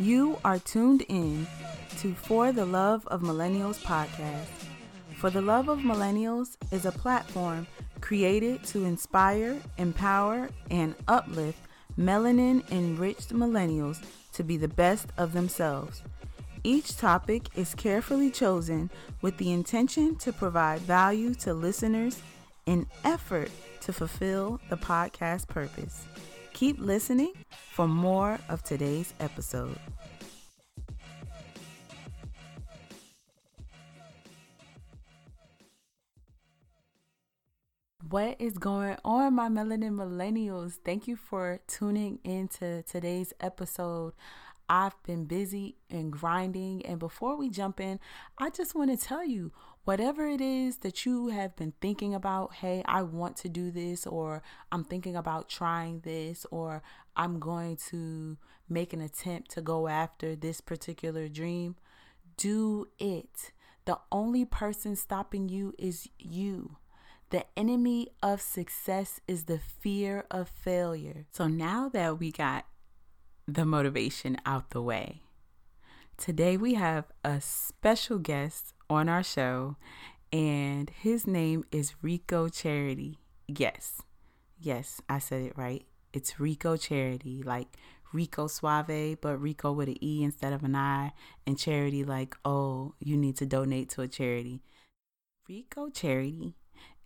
You 0.00 0.38
are 0.44 0.60
tuned 0.60 1.02
in 1.08 1.44
to 1.98 2.14
For 2.14 2.52
the 2.52 2.64
Love 2.64 3.04
of 3.08 3.20
Millennials 3.20 3.82
podcast. 3.82 4.46
For 5.16 5.28
the 5.28 5.42
Love 5.42 5.68
of 5.68 5.80
Millennials 5.80 6.56
is 6.70 6.86
a 6.86 6.92
platform 6.92 7.66
created 8.00 8.62
to 8.66 8.84
inspire, 8.84 9.56
empower, 9.76 10.50
and 10.70 10.94
uplift 11.08 11.58
melanin 11.98 12.62
enriched 12.70 13.30
millennials 13.30 14.00
to 14.34 14.44
be 14.44 14.56
the 14.56 14.68
best 14.68 15.08
of 15.18 15.32
themselves. 15.32 16.02
Each 16.62 16.96
topic 16.96 17.48
is 17.56 17.74
carefully 17.74 18.30
chosen 18.30 18.90
with 19.20 19.36
the 19.38 19.50
intention 19.50 20.14
to 20.18 20.32
provide 20.32 20.78
value 20.82 21.34
to 21.36 21.52
listeners 21.52 22.22
in 22.66 22.86
effort 23.02 23.50
to 23.80 23.92
fulfill 23.92 24.60
the 24.70 24.76
podcast 24.76 25.48
purpose. 25.48 26.04
Keep 26.52 26.80
listening 26.80 27.32
for 27.72 27.86
more 27.86 28.36
of 28.48 28.64
today's 28.64 29.14
episode. 29.20 29.78
What 38.10 38.40
is 38.40 38.56
going 38.56 38.96
on, 39.04 39.34
my 39.34 39.48
melanin 39.48 39.92
millennials? 39.92 40.78
Thank 40.82 41.08
you 41.08 41.16
for 41.16 41.60
tuning 41.66 42.20
into 42.24 42.82
today's 42.84 43.34
episode. 43.38 44.14
I've 44.66 44.94
been 45.02 45.26
busy 45.26 45.76
and 45.90 46.10
grinding. 46.10 46.86
And 46.86 46.98
before 46.98 47.36
we 47.36 47.50
jump 47.50 47.80
in, 47.80 48.00
I 48.38 48.48
just 48.48 48.74
want 48.74 48.90
to 48.90 49.06
tell 49.06 49.26
you 49.26 49.52
whatever 49.84 50.26
it 50.26 50.40
is 50.40 50.78
that 50.78 51.04
you 51.04 51.28
have 51.28 51.54
been 51.56 51.74
thinking 51.82 52.14
about 52.14 52.54
hey, 52.54 52.82
I 52.86 53.02
want 53.02 53.36
to 53.38 53.48
do 53.50 53.70
this, 53.70 54.06
or 54.06 54.42
I'm 54.72 54.84
thinking 54.84 55.16
about 55.16 55.50
trying 55.50 56.00
this, 56.00 56.46
or 56.50 56.82
I'm 57.14 57.38
going 57.38 57.76
to 57.88 58.38
make 58.70 58.94
an 58.94 59.02
attempt 59.02 59.50
to 59.50 59.60
go 59.60 59.86
after 59.86 60.34
this 60.34 60.62
particular 60.62 61.28
dream, 61.28 61.76
do 62.38 62.86
it. 62.98 63.52
The 63.84 63.98
only 64.10 64.46
person 64.46 64.96
stopping 64.96 65.50
you 65.50 65.74
is 65.78 66.08
you. 66.18 66.76
The 67.30 67.44
enemy 67.58 68.08
of 68.22 68.40
success 68.40 69.20
is 69.28 69.44
the 69.44 69.58
fear 69.58 70.24
of 70.30 70.48
failure. 70.48 71.26
So 71.30 71.46
now 71.46 71.90
that 71.90 72.18
we 72.18 72.32
got 72.32 72.64
the 73.46 73.66
motivation 73.66 74.38
out 74.46 74.70
the 74.70 74.80
way. 74.80 75.22
Today 76.16 76.56
we 76.56 76.74
have 76.74 77.04
a 77.22 77.40
special 77.40 78.18
guest 78.18 78.72
on 78.88 79.10
our 79.10 79.22
show, 79.22 79.76
and 80.32 80.88
his 80.90 81.26
name 81.26 81.64
is 81.70 81.94
Reco 82.02 82.52
Charity. 82.52 83.18
Yes, 83.46 84.02
yes, 84.58 85.02
I 85.08 85.18
said 85.18 85.42
it 85.42 85.56
right. 85.56 85.84
It's 86.14 86.34
Reco 86.34 86.80
Charity, 86.80 87.42
like 87.42 87.68
Rico 88.12 88.46
Suave, 88.46 89.20
but 89.20 89.38
Reco 89.38 89.76
with 89.76 89.88
an 89.88 90.02
E 90.02 90.24
instead 90.24 90.54
of 90.54 90.64
an 90.64 90.74
I, 90.74 91.12
and 91.46 91.58
charity, 91.58 92.04
like, 92.04 92.36
oh, 92.44 92.94
you 92.98 93.18
need 93.18 93.36
to 93.36 93.46
donate 93.46 93.90
to 93.90 94.00
a 94.00 94.08
charity. 94.08 94.62
Reco 95.48 95.94
Charity 95.94 96.54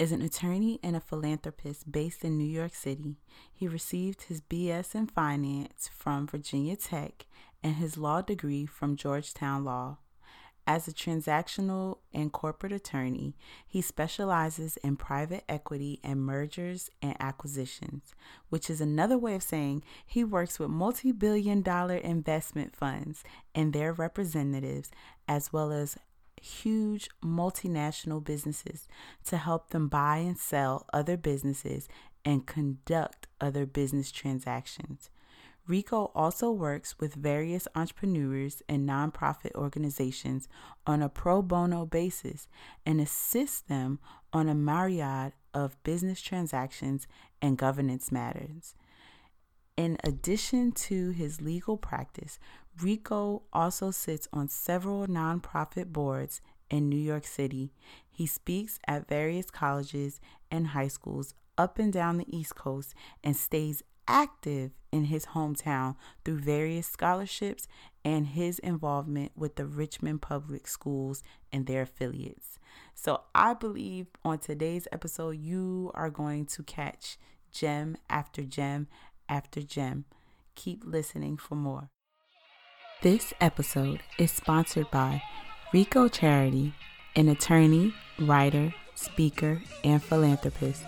is 0.02 0.10
an 0.10 0.20
attorney 0.20 0.80
and 0.82 0.96
a 0.96 1.00
philanthropist 1.00 1.92
based 1.92 2.24
in 2.24 2.36
New 2.36 2.44
York 2.44 2.74
City. 2.74 3.14
He 3.52 3.68
received 3.68 4.22
his 4.22 4.40
BS 4.40 4.96
in 4.96 5.06
finance 5.06 5.88
from 5.96 6.26
Virginia 6.26 6.74
Tech 6.74 7.26
and 7.62 7.76
his 7.76 7.96
law 7.96 8.20
degree 8.20 8.66
from 8.66 8.96
Georgetown 8.96 9.64
Law. 9.64 9.98
As 10.66 10.88
a 10.88 10.92
transactional 10.92 11.98
and 12.12 12.32
corporate 12.32 12.72
attorney, 12.72 13.36
he 13.64 13.80
specializes 13.80 14.76
in 14.78 14.96
private 14.96 15.44
equity 15.48 16.00
and 16.02 16.20
mergers 16.20 16.90
and 17.00 17.16
acquisitions, 17.20 18.12
which 18.48 18.68
is 18.68 18.80
another 18.80 19.16
way 19.16 19.36
of 19.36 19.44
saying 19.44 19.84
he 20.04 20.24
works 20.24 20.58
with 20.58 20.70
multi 20.70 21.12
billion 21.12 21.62
dollar 21.62 21.96
investment 21.96 22.74
funds 22.74 23.22
and 23.54 23.72
their 23.72 23.92
representatives, 23.92 24.90
as 25.28 25.52
well 25.52 25.70
as 25.70 25.96
huge 26.42 27.08
multinational 27.24 28.22
businesses 28.22 28.88
to 29.24 29.36
help 29.36 29.70
them 29.70 29.88
buy 29.88 30.18
and 30.18 30.36
sell 30.36 30.86
other 30.92 31.16
businesses 31.16 31.88
and 32.24 32.46
conduct 32.46 33.26
other 33.40 33.66
business 33.66 34.10
transactions. 34.10 35.10
Reco 35.68 36.10
also 36.14 36.50
works 36.50 36.98
with 36.98 37.14
various 37.14 37.68
entrepreneurs 37.76 38.62
and 38.68 38.88
nonprofit 38.88 39.54
organizations 39.54 40.48
on 40.86 41.02
a 41.02 41.08
pro 41.08 41.40
bono 41.40 41.86
basis 41.86 42.48
and 42.84 43.00
assists 43.00 43.60
them 43.60 44.00
on 44.32 44.48
a 44.48 44.54
myriad 44.54 45.32
of 45.54 45.80
business 45.84 46.20
transactions 46.20 47.06
and 47.40 47.56
governance 47.56 48.10
matters. 48.10 48.74
In 49.76 49.98
addition 50.04 50.72
to 50.72 51.10
his 51.10 51.40
legal 51.40 51.76
practice, 51.76 52.38
Reco 52.78 53.42
also 53.52 53.90
sits 53.90 54.28
on 54.32 54.48
several 54.48 55.06
nonprofit 55.06 55.92
boards 55.92 56.40
in 56.70 56.88
New 56.88 56.96
York 56.96 57.26
City. 57.26 57.72
He 58.10 58.26
speaks 58.26 58.78
at 58.86 59.08
various 59.08 59.50
colleges 59.50 60.20
and 60.50 60.68
high 60.68 60.88
schools 60.88 61.34
up 61.58 61.78
and 61.78 61.92
down 61.92 62.18
the 62.18 62.36
East 62.36 62.56
Coast 62.56 62.94
and 63.22 63.36
stays 63.36 63.82
active 64.08 64.72
in 64.90 65.04
his 65.04 65.26
hometown 65.26 65.96
through 66.24 66.38
various 66.38 66.86
scholarships 66.86 67.68
and 68.04 68.28
his 68.28 68.58
involvement 68.58 69.32
with 69.36 69.56
the 69.56 69.66
Richmond 69.66 70.22
Public 70.22 70.66
Schools 70.66 71.22
and 71.52 71.66
their 71.66 71.82
affiliates. 71.82 72.58
So, 72.94 73.22
I 73.34 73.54
believe 73.54 74.06
on 74.24 74.38
today's 74.38 74.88
episode, 74.92 75.38
you 75.38 75.90
are 75.94 76.10
going 76.10 76.46
to 76.46 76.62
catch 76.62 77.16
gem 77.52 77.96
after 78.10 78.42
gem 78.42 78.88
after 79.28 79.62
gem. 79.62 80.04
Keep 80.54 80.84
listening 80.84 81.36
for 81.36 81.54
more. 81.54 81.88
This 83.02 83.34
episode 83.40 83.98
is 84.16 84.30
sponsored 84.30 84.88
by 84.92 85.24
Reco 85.74 86.08
Charity, 86.08 86.72
an 87.16 87.28
attorney, 87.28 87.92
writer, 88.20 88.72
speaker, 88.94 89.60
and 89.82 90.00
philanthropist 90.00 90.84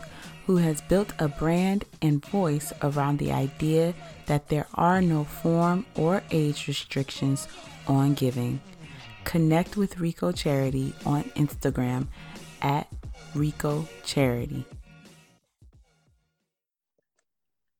who 0.46 0.58
has 0.58 0.80
built 0.82 1.12
a 1.18 1.26
brand 1.26 1.86
and 2.00 2.24
voice 2.24 2.72
around 2.82 3.18
the 3.18 3.32
idea 3.32 3.94
that 4.26 4.48
there 4.48 4.68
are 4.74 5.02
no 5.02 5.24
form 5.24 5.86
or 5.96 6.22
age 6.30 6.68
restrictions 6.68 7.48
on 7.88 8.14
giving. 8.14 8.60
Connect 9.24 9.76
with 9.76 9.96
Reco 9.96 10.32
Charity 10.32 10.94
on 11.04 11.24
Instagram 11.34 12.06
at 12.62 12.86
Reco 13.34 13.88
Charity. 14.04 14.64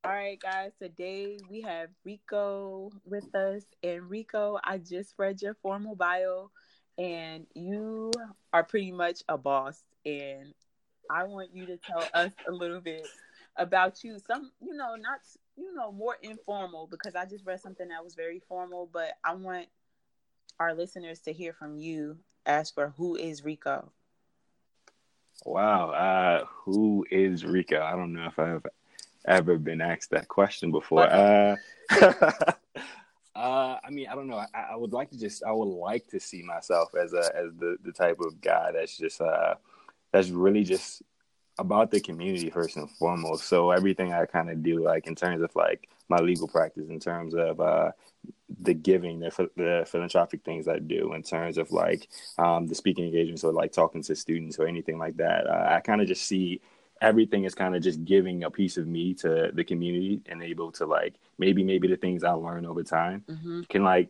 All 0.07 0.13
right, 0.13 0.39
guys. 0.39 0.73
Today 0.79 1.39
we 1.49 1.63
have 1.63 1.89
Reco 2.07 2.93
with 3.07 3.35
us. 3.35 3.63
And 3.83 4.03
Reco, 4.03 4.61
I 4.63 4.77
just 4.77 5.15
read 5.17 5.41
your 5.41 5.55
formal 5.63 5.95
bio, 5.95 6.51
and 6.99 7.47
you 7.55 8.11
are 8.53 8.65
pretty 8.65 8.93
much 8.93 9.23
a 9.31 9.39
boss. 9.39 9.83
And 10.05 10.53
I 11.11 11.25
want 11.25 11.55
you 11.55 11.65
to 11.65 11.79
tell 11.79 12.05
us 12.13 12.33
a 12.47 12.53
little 12.53 12.83
bit 12.83 13.07
about 13.57 14.05
you. 14.05 14.19
Some, 14.27 14.53
you 14.61 14.75
know, 14.75 14.95
not, 14.97 15.21
you 15.57 15.75
know, 15.75 15.91
more 15.91 16.19
informal 16.21 16.87
because 16.87 17.15
I 17.15 17.25
just 17.25 17.47
read 17.47 17.63
something 17.63 17.89
that 17.89 18.05
was 18.05 18.15
very 18.15 18.43
formal, 18.47 18.91
but 18.93 19.15
I 19.25 19.35
want 19.35 19.69
our 20.61 20.75
listeners 20.75 21.21
to 21.21 21.33
hear 21.33 21.55
from 21.55 21.79
you 21.79 22.19
as 22.45 22.71
for 22.71 22.93
who 22.99 23.17
is 23.17 23.41
Reco. 23.41 23.89
Wow. 25.47 25.93
Uh, 25.93 26.45
who 26.47 27.07
is 27.11 27.43
Reco? 27.43 27.81
I 27.81 27.93
don't 27.93 28.13
know 28.13 28.27
if 28.27 28.39
I've 28.39 28.67
ever 29.27 29.59
been 29.59 29.81
asked 29.81 30.11
that 30.11 30.29
question 30.29 30.71
before. 30.71 31.03
Uh, 31.03 31.57
uh, 33.35 33.79
I 33.85 33.91
mean, 33.91 34.07
I 34.09 34.15
don't 34.15 34.29
know. 34.29 34.37
I, 34.37 34.73
I, 34.73 34.77
would 34.77 34.93
like 34.93 35.11
to 35.11 35.19
just, 35.19 35.45
I 35.45 35.53
would 35.53 35.65
like 35.69 36.07
to 36.09 36.21
see 36.21 36.43
myself 36.43 36.95
as 36.95 37.13
a 37.13 37.25
as 37.37 37.53
the 37.59 37.77
the 37.83 37.93
type 37.93 38.21
of 38.21 38.41
guy 38.41 38.73
that's 38.73 38.97
just 38.97 39.21
uh 39.21 39.55
that's 40.13 40.31
really 40.31 40.65
just 40.65 41.03
about 41.59 41.91
the 41.91 42.01
community 42.01 42.51
first 42.51 42.77
and 42.77 42.91
foremost. 42.91 43.45
So 43.45 43.71
everything 43.71 44.13
I 44.13 44.27
kind 44.27 44.51
of 44.51 44.63
do, 44.63 44.83
like 44.83 45.07
in 45.07 45.15
terms 45.15 45.43
of 45.43 45.55
like 45.55 45.89
my 46.09 46.19
legal 46.19 46.49
practice, 46.49 46.89
in 46.89 46.99
terms 46.99 47.35
of 47.35 47.61
uh, 47.61 47.93
the 48.61 48.75
giving, 48.75 49.21
the, 49.21 49.51
the 49.57 49.87
philanthropic 49.87 50.45
things 50.45 50.67
I 50.67 50.79
do, 50.79 51.15
in 51.15 51.23
terms 51.23 51.59
of 51.59 51.71
like 51.71 52.09
um, 52.39 52.67
the 52.67 52.75
speaking 52.75 53.05
engagements 53.05 53.45
or 53.45 53.53
like 53.53 53.73
talking 53.73 54.03
to 54.03 54.17
students 54.17 54.59
or 54.59 54.67
anything 54.67 54.99
like 54.99 55.17
that, 55.19 55.47
uh, 55.47 55.75
I 55.75 55.81
kind 55.81 56.01
of 56.01 56.09
just 56.09 56.25
see 56.25 56.61
everything 57.05 57.45
is 57.45 57.55
kind 57.55 57.77
of 57.77 57.83
just 57.83 58.05
giving 58.05 58.45
a 58.45 58.51
piece 58.51 58.79
of 58.79 58.87
me 58.87 59.13
to 59.13 59.51
the 59.53 59.63
community 59.63 60.23
and 60.27 60.43
able 60.43 60.73
to 60.73 60.87
like 60.87 61.15
maybe 61.39 61.63
maybe 61.63 61.87
the 61.87 61.97
things 61.97 62.25
I 62.25 62.33
learn 62.33 62.65
over 62.65 62.83
time 62.83 63.25
mm-hmm. 63.29 63.63
can 63.69 63.85
like 63.85 64.09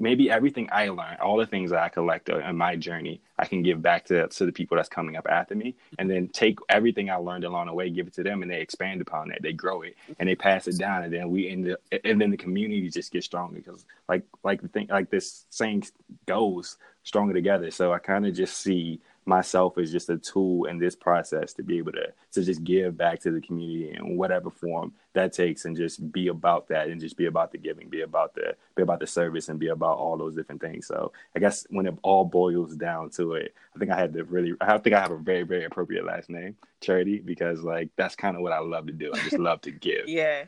maybe 0.00 0.28
everything 0.30 0.68
I 0.72 0.88
learned, 0.88 1.20
all 1.20 1.36
the 1.36 1.46
things 1.46 1.70
that 1.70 1.80
I 1.80 1.88
collect 1.88 2.28
in 2.28 2.56
my 2.56 2.74
journey, 2.74 3.20
I 3.38 3.44
can 3.44 3.62
give 3.62 3.80
back 3.80 4.06
to 4.06 4.26
to 4.26 4.46
the 4.46 4.52
people 4.52 4.76
that's 4.76 4.88
coming 4.88 5.16
up 5.16 5.26
after 5.30 5.54
me, 5.54 5.76
and 5.98 6.10
then 6.10 6.28
take 6.28 6.58
everything 6.68 7.10
I 7.10 7.16
learned 7.16 7.44
along 7.44 7.66
the 7.66 7.74
way, 7.74 7.90
give 7.90 8.08
it 8.08 8.14
to 8.14 8.22
them, 8.22 8.42
and 8.42 8.50
they 8.50 8.60
expand 8.60 9.00
upon 9.00 9.28
that, 9.28 9.42
they 9.42 9.52
grow 9.52 9.82
it, 9.82 9.94
and 10.18 10.28
they 10.28 10.34
pass 10.34 10.66
it 10.66 10.78
down, 10.78 11.04
and 11.04 11.12
then 11.12 11.30
we 11.30 11.48
end 11.48 11.70
up, 11.70 11.78
and 12.04 12.20
then 12.20 12.30
the 12.30 12.36
community 12.36 12.88
just 12.88 13.12
gets 13.12 13.26
stronger 13.26 13.56
because 13.56 13.84
like 14.08 14.24
like 14.42 14.60
the 14.62 14.68
thing 14.68 14.88
like 14.90 15.10
this 15.10 15.44
saying 15.50 15.84
goes 16.26 16.78
stronger 17.04 17.34
together. 17.34 17.70
So 17.70 17.92
I 17.92 17.98
kind 17.98 18.26
of 18.26 18.34
just 18.34 18.56
see 18.58 19.00
myself 19.24 19.78
as 19.78 19.92
just 19.92 20.10
a 20.10 20.16
tool 20.18 20.64
in 20.64 20.78
this 20.78 20.96
process 20.96 21.52
to 21.52 21.62
be 21.62 21.78
able 21.78 21.92
to 21.92 22.12
to 22.32 22.42
just 22.42 22.64
give 22.64 22.96
back 22.96 23.20
to 23.20 23.30
the 23.30 23.40
community 23.40 23.94
in 23.94 24.16
whatever 24.16 24.50
form 24.50 24.92
that 25.12 25.32
takes 25.32 25.64
and 25.64 25.76
just 25.76 26.10
be 26.12 26.28
about 26.28 26.66
that 26.68 26.88
and 26.88 27.00
just 27.00 27.16
be 27.16 27.26
about 27.26 27.52
the 27.52 27.58
giving 27.58 27.88
be 27.88 28.00
about 28.00 28.34
the 28.34 28.54
be 28.74 28.82
about 28.82 28.98
the 28.98 29.06
service 29.06 29.48
and 29.48 29.60
be 29.60 29.68
about 29.68 29.98
all 29.98 30.16
those 30.16 30.34
different 30.34 30.60
things. 30.60 30.86
So 30.86 31.12
i 31.36 31.38
guess 31.38 31.66
when 31.70 31.86
it 31.86 31.94
all 32.02 32.24
boils 32.24 32.74
down 32.74 33.10
to 33.10 33.34
it 33.34 33.54
i 33.74 33.78
think 33.78 33.90
i 33.90 33.96
had 33.96 34.12
to 34.12 34.24
really 34.24 34.54
i 34.60 34.76
think 34.78 34.94
i 34.94 35.00
have 35.00 35.12
a 35.12 35.16
very 35.16 35.42
very 35.42 35.64
appropriate 35.64 36.04
last 36.04 36.28
name 36.28 36.56
charity 36.80 37.18
because 37.18 37.62
like 37.62 37.90
that's 37.96 38.16
kind 38.16 38.36
of 38.36 38.42
what 38.42 38.52
i 38.52 38.58
love 38.58 38.86
to 38.86 38.92
do. 38.92 39.12
I 39.14 39.18
just 39.18 39.38
love 39.38 39.60
to 39.62 39.70
give. 39.70 40.08
Yeah 40.08 40.44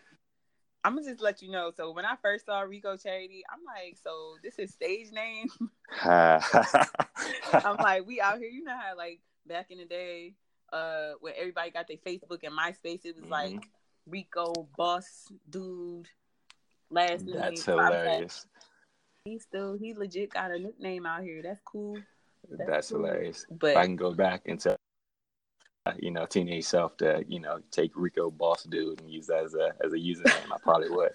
I'm 0.84 0.96
gonna 0.96 1.08
just 1.08 1.22
let 1.22 1.40
you 1.40 1.50
know. 1.50 1.72
So 1.74 1.92
when 1.92 2.04
I 2.04 2.14
first 2.20 2.44
saw 2.44 2.62
Reco 2.62 3.02
Charity, 3.02 3.42
I'm 3.50 3.60
like, 3.64 3.96
so 4.02 4.34
this 4.42 4.58
is 4.58 4.70
stage 4.70 5.10
name. 5.12 5.48
I'm 6.02 7.76
like, 7.78 8.06
we 8.06 8.20
out 8.20 8.38
here. 8.38 8.50
You 8.50 8.64
know 8.64 8.76
how 8.76 8.94
like 8.96 9.20
back 9.46 9.70
in 9.70 9.78
the 9.78 9.86
day, 9.86 10.34
uh, 10.72 11.12
when 11.20 11.32
everybody 11.38 11.70
got 11.70 11.88
their 11.88 11.96
Facebook 11.96 12.40
and 12.42 12.56
MySpace, 12.56 13.06
it 13.06 13.16
was 13.16 13.24
mm-hmm. 13.24 13.30
like 13.30 13.62
Reco 14.08 14.66
Boss 14.76 15.28
Dude. 15.48 16.08
Last 16.90 17.24
name. 17.24 17.36
That's 17.36 17.64
hilarious. 17.64 18.46
He 19.24 19.38
still 19.38 19.78
he 19.78 19.94
legit 19.94 20.34
got 20.34 20.50
a 20.50 20.58
nickname 20.58 21.06
out 21.06 21.22
here. 21.22 21.40
That's 21.42 21.60
cool. 21.64 21.96
That's, 22.50 22.70
That's 22.70 22.90
cool. 22.90 23.06
hilarious. 23.06 23.46
But 23.50 23.70
if 23.70 23.76
I 23.78 23.86
can 23.86 23.96
go 23.96 24.12
back 24.12 24.42
and 24.44 24.60
tell 24.60 24.76
you 25.98 26.10
know, 26.10 26.26
teenage 26.26 26.64
self 26.64 26.96
to, 26.98 27.24
you 27.28 27.40
know, 27.40 27.58
take 27.70 27.94
Reco 27.94 28.36
Boss 28.36 28.64
Dude 28.64 29.00
and 29.00 29.10
use 29.10 29.26
that 29.26 29.44
as 29.44 29.54
a 29.54 29.72
as 29.84 29.92
a 29.92 29.96
username, 29.96 30.52
I 30.52 30.56
probably 30.62 30.90
would. 30.90 31.10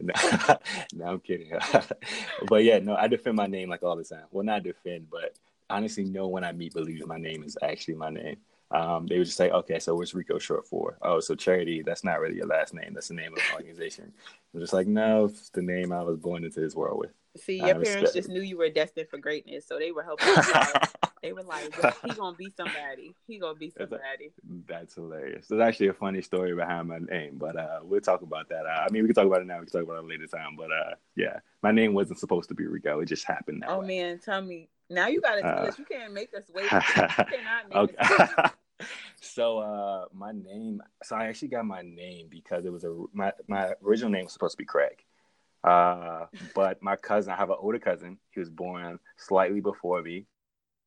no, 0.94 1.06
I'm 1.06 1.20
kidding. 1.20 1.52
but 2.48 2.64
yeah, 2.64 2.78
no, 2.78 2.94
I 2.94 3.08
defend 3.08 3.36
my 3.36 3.46
name 3.46 3.68
like 3.68 3.82
all 3.82 3.96
the 3.96 4.04
time. 4.04 4.24
Well, 4.30 4.44
not 4.44 4.62
defend, 4.62 5.08
but 5.10 5.34
honestly, 5.70 6.04
no 6.04 6.28
one 6.28 6.44
I 6.44 6.52
meet 6.52 6.74
believes 6.74 7.06
my 7.06 7.18
name 7.18 7.42
is 7.42 7.56
actually 7.62 7.94
my 7.94 8.10
name. 8.10 8.36
Um, 8.70 9.06
they 9.06 9.16
would 9.16 9.24
just 9.24 9.36
say, 9.36 9.50
okay, 9.50 9.78
so 9.78 9.94
what's 9.94 10.12
Reco 10.12 10.40
short 10.40 10.66
for? 10.66 10.98
Oh, 11.00 11.20
so 11.20 11.34
charity, 11.34 11.82
that's 11.82 12.04
not 12.04 12.20
really 12.20 12.36
your 12.36 12.46
last 12.46 12.74
name. 12.74 12.92
That's 12.92 13.08
the 13.08 13.14
name 13.14 13.32
of 13.32 13.38
the 13.38 13.54
organization. 13.54 14.12
I'm 14.52 14.60
just 14.60 14.74
like, 14.74 14.86
no, 14.86 15.24
it's 15.24 15.48
the 15.50 15.62
name 15.62 15.90
I 15.90 16.02
was 16.02 16.18
born 16.18 16.44
into 16.44 16.60
this 16.60 16.74
world 16.74 16.98
with. 16.98 17.10
See, 17.36 17.56
your 17.56 17.80
parents 17.80 18.12
just 18.12 18.28
knew 18.28 18.42
you 18.42 18.58
were 18.58 18.68
destined 18.68 19.08
for 19.08 19.16
greatness, 19.16 19.66
so 19.66 19.78
they 19.78 19.90
were 19.90 20.02
helping 20.02 20.28
you 20.28 20.34
out. 20.54 20.88
They 21.22 21.32
were 21.32 21.42
like, 21.42 21.74
"He 22.04 22.10
gonna 22.10 22.36
be 22.36 22.52
somebody. 22.56 23.14
He 23.26 23.38
gonna 23.38 23.54
be 23.54 23.70
somebody." 23.76 24.30
That's 24.66 24.94
hilarious. 24.94 25.48
There's 25.48 25.60
actually 25.60 25.88
a 25.88 25.92
funny 25.92 26.22
story 26.22 26.54
behind 26.54 26.88
my 26.88 26.98
name, 26.98 27.36
but 27.38 27.56
uh, 27.56 27.80
we'll 27.82 28.00
talk 28.00 28.22
about 28.22 28.48
that. 28.50 28.66
Uh, 28.66 28.86
I 28.86 28.90
mean, 28.90 29.02
we 29.02 29.08
can 29.08 29.14
talk 29.14 29.26
about 29.26 29.40
it 29.40 29.46
now. 29.46 29.58
We 29.58 29.66
can 29.66 29.72
talk 29.72 29.82
about 29.82 30.04
it 30.04 30.08
later 30.08 30.26
time. 30.26 30.56
But 30.56 30.70
uh, 30.70 30.94
yeah, 31.16 31.40
my 31.62 31.72
name 31.72 31.94
wasn't 31.94 32.18
supposed 32.18 32.48
to 32.50 32.54
be 32.54 32.64
Reco. 32.64 33.02
It 33.02 33.06
just 33.06 33.24
happened 33.24 33.62
that 33.62 33.70
oh, 33.70 33.80
way. 33.80 33.86
man, 33.86 34.18
tell 34.18 34.42
me 34.42 34.68
now. 34.88 35.08
You 35.08 35.20
gotta 35.20 35.42
tell 35.42 35.50
uh, 35.50 35.68
us. 35.68 35.78
You 35.78 35.84
can't 35.84 36.12
make 36.12 36.30
us 36.34 36.44
wait. 36.52 36.64
You 36.72 36.78
cannot 36.80 37.68
make 37.68 37.98
okay. 38.00 38.50
so 39.20 39.58
uh, 39.58 40.04
my 40.12 40.32
name. 40.32 40.82
So 41.02 41.16
I 41.16 41.26
actually 41.26 41.48
got 41.48 41.64
my 41.64 41.82
name 41.82 42.28
because 42.30 42.64
it 42.64 42.72
was 42.72 42.84
a 42.84 42.94
my 43.12 43.32
my 43.46 43.72
original 43.84 44.10
name 44.10 44.24
was 44.24 44.32
supposed 44.32 44.52
to 44.52 44.58
be 44.58 44.64
Craig. 44.64 45.04
Uh, 45.64 46.26
but 46.54 46.80
my 46.82 46.96
cousin, 46.96 47.32
I 47.32 47.36
have 47.36 47.50
an 47.50 47.56
older 47.58 47.78
cousin. 47.78 48.18
He 48.30 48.40
was 48.40 48.48
born 48.48 48.98
slightly 49.16 49.60
before 49.60 50.02
me. 50.02 50.26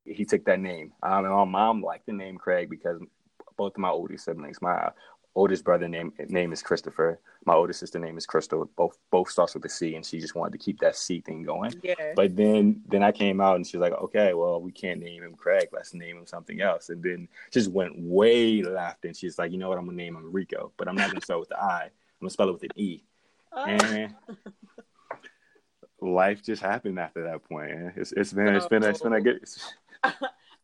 He 0.04 0.24
took 0.24 0.44
that 0.46 0.60
name. 0.60 0.92
Um, 1.02 1.24
and 1.24 1.34
my 1.34 1.44
mom 1.44 1.82
liked 1.82 2.06
the 2.06 2.12
name 2.12 2.36
Craig 2.36 2.68
because 2.68 3.00
both 3.56 3.74
of 3.74 3.78
my 3.78 3.90
oldest 3.90 4.24
siblings, 4.24 4.60
my 4.60 4.90
oldest 5.34 5.64
brother 5.64 5.88
name 5.88 6.12
name 6.28 6.52
is 6.52 6.62
Christopher. 6.62 7.20
My 7.44 7.54
older 7.54 7.72
sister 7.72 7.98
name 7.98 8.16
is 8.16 8.26
Crystal. 8.26 8.68
Both 8.76 8.98
both 9.10 9.30
starts 9.30 9.54
with 9.54 9.64
a 9.64 9.68
C, 9.68 9.94
and 9.94 10.04
she 10.04 10.20
just 10.20 10.34
wanted 10.34 10.52
to 10.52 10.58
keep 10.58 10.78
that 10.80 10.96
C 10.96 11.20
thing 11.20 11.42
going. 11.42 11.74
Yeah. 11.82 12.12
But 12.14 12.36
then 12.36 12.82
then 12.88 13.02
I 13.02 13.12
came 13.12 13.40
out, 13.40 13.56
and 13.56 13.66
she's 13.66 13.80
like, 13.80 13.92
"Okay, 13.92 14.34
well, 14.34 14.60
we 14.60 14.72
can't 14.72 15.00
name 15.00 15.22
him 15.22 15.34
Craig. 15.34 15.68
Let's 15.72 15.94
name 15.94 16.18
him 16.18 16.26
something 16.26 16.60
else." 16.60 16.90
And 16.90 17.02
then 17.02 17.28
just 17.50 17.70
went 17.70 17.98
way 17.98 18.62
left, 18.62 19.04
and 19.04 19.16
she's 19.16 19.38
like, 19.38 19.52
"You 19.52 19.58
know 19.58 19.68
what? 19.68 19.78
I'm 19.78 19.86
gonna 19.86 19.96
name 19.96 20.16
him 20.16 20.32
Reco, 20.32 20.70
but 20.76 20.88
I'm 20.88 20.96
not 20.96 21.08
gonna 21.08 21.22
spell 21.22 21.38
it 21.38 21.40
with 21.40 21.48
the 21.50 21.62
I. 21.62 21.84
I'm 21.84 21.90
gonna 22.20 22.30
spell 22.30 22.48
it 22.48 22.52
with 22.52 22.64
an 22.64 22.70
E." 22.76 23.02
Oh. 23.52 23.64
And 23.64 24.14
life 26.00 26.42
just 26.42 26.62
happened 26.62 26.98
after 26.98 27.24
that 27.24 27.44
point. 27.44 27.70
It's 27.96 28.12
it's 28.12 28.32
been 28.32 28.54
it's 28.54 28.66
been 28.66 28.82
it's 28.82 29.00
been 29.00 29.12
a 29.14 29.20
good. 29.20 29.44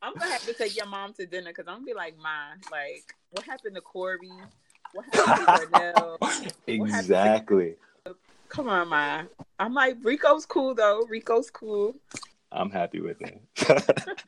I'm 0.00 0.14
gonna 0.14 0.30
have 0.30 0.46
to 0.46 0.52
take 0.52 0.76
your 0.76 0.86
mom 0.86 1.12
to 1.14 1.26
dinner 1.26 1.50
because 1.50 1.66
I'm 1.66 1.76
gonna 1.76 1.86
be 1.86 1.94
like, 1.94 2.16
"Mom, 2.18 2.58
like, 2.70 3.14
what 3.30 3.44
happened 3.44 3.74
to 3.74 3.80
Corey? 3.80 4.30
What 4.92 5.06
happened 5.12 5.46
to 5.46 5.66
Cornell? 5.66 6.18
exactly. 6.66 7.76
To... 8.04 8.16
Come 8.48 8.68
on, 8.68 8.88
ma. 8.88 9.22
I'm 9.58 9.74
like, 9.74 9.96
Reco's 10.02 10.46
cool 10.46 10.74
though. 10.74 11.04
Reco's 11.08 11.50
cool. 11.50 11.96
I'm 12.50 12.70
happy 12.70 13.00
with 13.00 13.20
it. 13.20 13.40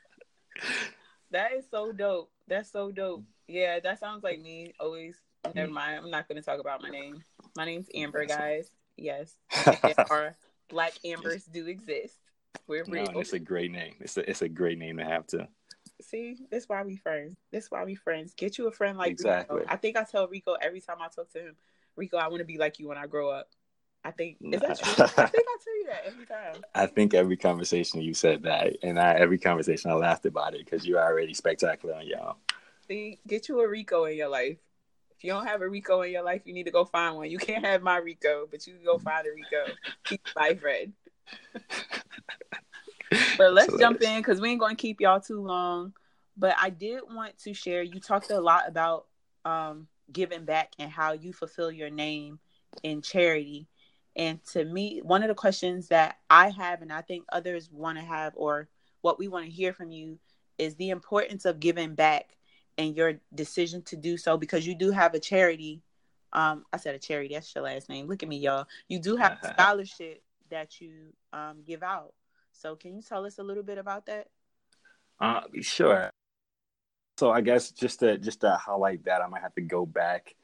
that 1.30 1.52
is 1.52 1.64
so 1.70 1.92
dope. 1.92 2.30
That's 2.46 2.70
so 2.70 2.90
dope. 2.90 3.24
Yeah, 3.48 3.80
that 3.80 3.98
sounds 4.00 4.22
like 4.22 4.40
me. 4.40 4.74
Always. 4.78 5.16
Never 5.54 5.70
mind. 5.72 6.04
I'm 6.04 6.10
not 6.10 6.28
gonna 6.28 6.42
talk 6.42 6.60
about 6.60 6.82
my 6.82 6.90
name. 6.90 7.22
My 7.56 7.64
name's 7.64 7.88
Amber, 7.94 8.26
guys. 8.26 8.70
Yes, 8.96 9.34
our 10.10 10.36
black 10.68 10.92
Ambers 11.04 11.44
do 11.46 11.66
exist. 11.66 12.19
We're 12.70 12.84
no, 12.86 13.02
it's 13.16 13.32
a 13.32 13.40
great 13.40 13.72
name. 13.72 13.94
It's 13.98 14.16
a 14.16 14.30
it's 14.30 14.42
a 14.42 14.48
great 14.48 14.78
name 14.78 14.98
to 14.98 15.04
have 15.04 15.26
too. 15.26 15.44
See, 16.00 16.36
that's 16.52 16.68
why 16.68 16.84
we 16.84 16.94
friends. 16.94 17.36
That's 17.50 17.68
why 17.68 17.82
we 17.84 17.96
friends. 17.96 18.32
Get 18.34 18.58
you 18.58 18.68
a 18.68 18.70
friend 18.70 18.96
like 18.96 19.10
exactly. 19.10 19.62
Reco. 19.62 19.66
I 19.68 19.74
think 19.74 19.96
I 19.96 20.04
tell 20.04 20.28
Reco 20.28 20.54
every 20.62 20.80
time 20.80 20.98
I 21.00 21.08
talk 21.08 21.32
to 21.32 21.40
him, 21.40 21.56
Reco, 21.98 22.14
I 22.14 22.28
want 22.28 22.38
to 22.38 22.44
be 22.44 22.58
like 22.58 22.78
you 22.78 22.86
when 22.86 22.96
I 22.96 23.08
grow 23.08 23.28
up. 23.28 23.48
I 24.04 24.12
think 24.12 24.36
is 24.40 24.60
that 24.60 24.78
true? 24.78 25.04
I 25.04 25.26
think 25.26 25.46
I 25.48 25.56
tell 25.64 25.78
you 25.78 25.86
that 25.88 26.02
every 26.06 26.26
time. 26.26 26.62
I 26.76 26.86
think 26.86 27.12
every 27.12 27.36
conversation 27.36 28.02
you 28.02 28.14
said 28.14 28.44
that, 28.44 28.76
and 28.84 29.00
I, 29.00 29.14
every 29.14 29.38
conversation 29.38 29.90
I 29.90 29.94
laughed 29.94 30.24
about 30.24 30.54
it 30.54 30.64
because 30.64 30.86
you're 30.86 31.02
already 31.02 31.34
spectacular 31.34 31.96
on 31.96 32.06
y'all. 32.06 32.36
See, 32.86 33.18
get 33.26 33.48
you 33.48 33.60
a 33.62 33.66
Reco 33.66 34.08
in 34.08 34.16
your 34.16 34.28
life. 34.28 34.58
If 35.16 35.24
you 35.24 35.32
don't 35.32 35.46
have 35.46 35.60
a 35.60 35.64
Reco 35.64 36.06
in 36.06 36.12
your 36.12 36.22
life, 36.22 36.42
you 36.44 36.54
need 36.54 36.66
to 36.66 36.70
go 36.70 36.84
find 36.84 37.16
one. 37.16 37.30
You 37.32 37.38
can't 37.38 37.66
have 37.66 37.82
my 37.82 38.00
Reco, 38.00 38.48
but 38.48 38.64
you 38.64 38.74
can 38.74 38.84
go 38.84 38.96
find 38.96 39.26
a 39.26 39.30
Reco. 39.30 39.72
Keep 40.04 40.22
my 40.36 40.54
friend. 40.54 40.92
but 43.36 43.52
let's 43.52 43.76
jump 43.78 44.02
in 44.02 44.18
because 44.18 44.40
we 44.40 44.50
ain't 44.50 44.60
going 44.60 44.76
to 44.76 44.80
keep 44.80 45.00
y'all 45.00 45.20
too 45.20 45.40
long. 45.40 45.92
But 46.36 46.54
I 46.60 46.70
did 46.70 47.02
want 47.08 47.38
to 47.38 47.54
share. 47.54 47.82
You 47.82 48.00
talked 48.00 48.30
a 48.30 48.40
lot 48.40 48.68
about 48.68 49.06
um, 49.44 49.88
giving 50.12 50.44
back 50.44 50.72
and 50.78 50.90
how 50.90 51.12
you 51.12 51.32
fulfill 51.32 51.70
your 51.70 51.90
name 51.90 52.38
in 52.82 53.02
charity. 53.02 53.66
And 54.16 54.42
to 54.52 54.64
me, 54.64 55.00
one 55.02 55.22
of 55.22 55.28
the 55.28 55.34
questions 55.34 55.88
that 55.88 56.18
I 56.28 56.50
have, 56.50 56.82
and 56.82 56.92
I 56.92 57.02
think 57.02 57.24
others 57.32 57.70
want 57.70 57.98
to 57.98 58.04
have, 58.04 58.32
or 58.36 58.68
what 59.02 59.18
we 59.18 59.28
want 59.28 59.46
to 59.46 59.50
hear 59.50 59.72
from 59.72 59.90
you, 59.90 60.18
is 60.58 60.74
the 60.76 60.90
importance 60.90 61.44
of 61.44 61.60
giving 61.60 61.94
back 61.94 62.36
and 62.76 62.96
your 62.96 63.14
decision 63.34 63.82
to 63.82 63.96
do 63.96 64.16
so 64.16 64.36
because 64.36 64.66
you 64.66 64.74
do 64.74 64.90
have 64.90 65.14
a 65.14 65.20
charity. 65.20 65.82
Um, 66.32 66.64
I 66.72 66.76
said 66.76 66.94
a 66.94 66.98
charity. 66.98 67.34
That's 67.34 67.54
your 67.54 67.64
last 67.64 67.88
name. 67.88 68.06
Look 68.06 68.22
at 68.22 68.28
me, 68.28 68.38
y'all. 68.38 68.66
You 68.88 68.98
do 68.98 69.16
have 69.16 69.38
a 69.42 69.48
scholarship 69.52 70.22
that 70.50 70.80
you 70.80 71.12
um, 71.32 71.58
give 71.66 71.82
out. 71.82 72.14
So 72.60 72.76
can 72.76 72.94
you 72.94 73.00
tell 73.00 73.24
us 73.24 73.38
a 73.38 73.42
little 73.42 73.62
bit 73.62 73.78
about 73.78 74.04
that? 74.06 74.28
Uh, 75.18 75.40
sure. 75.62 76.10
So 77.18 77.30
I 77.30 77.40
guess 77.40 77.70
just 77.70 78.00
to 78.00 78.18
just 78.18 78.42
to 78.42 78.54
highlight 78.56 79.04
that, 79.04 79.22
I 79.22 79.28
might 79.28 79.40
have 79.40 79.54
to 79.54 79.62
go 79.62 79.86
back 79.86 80.34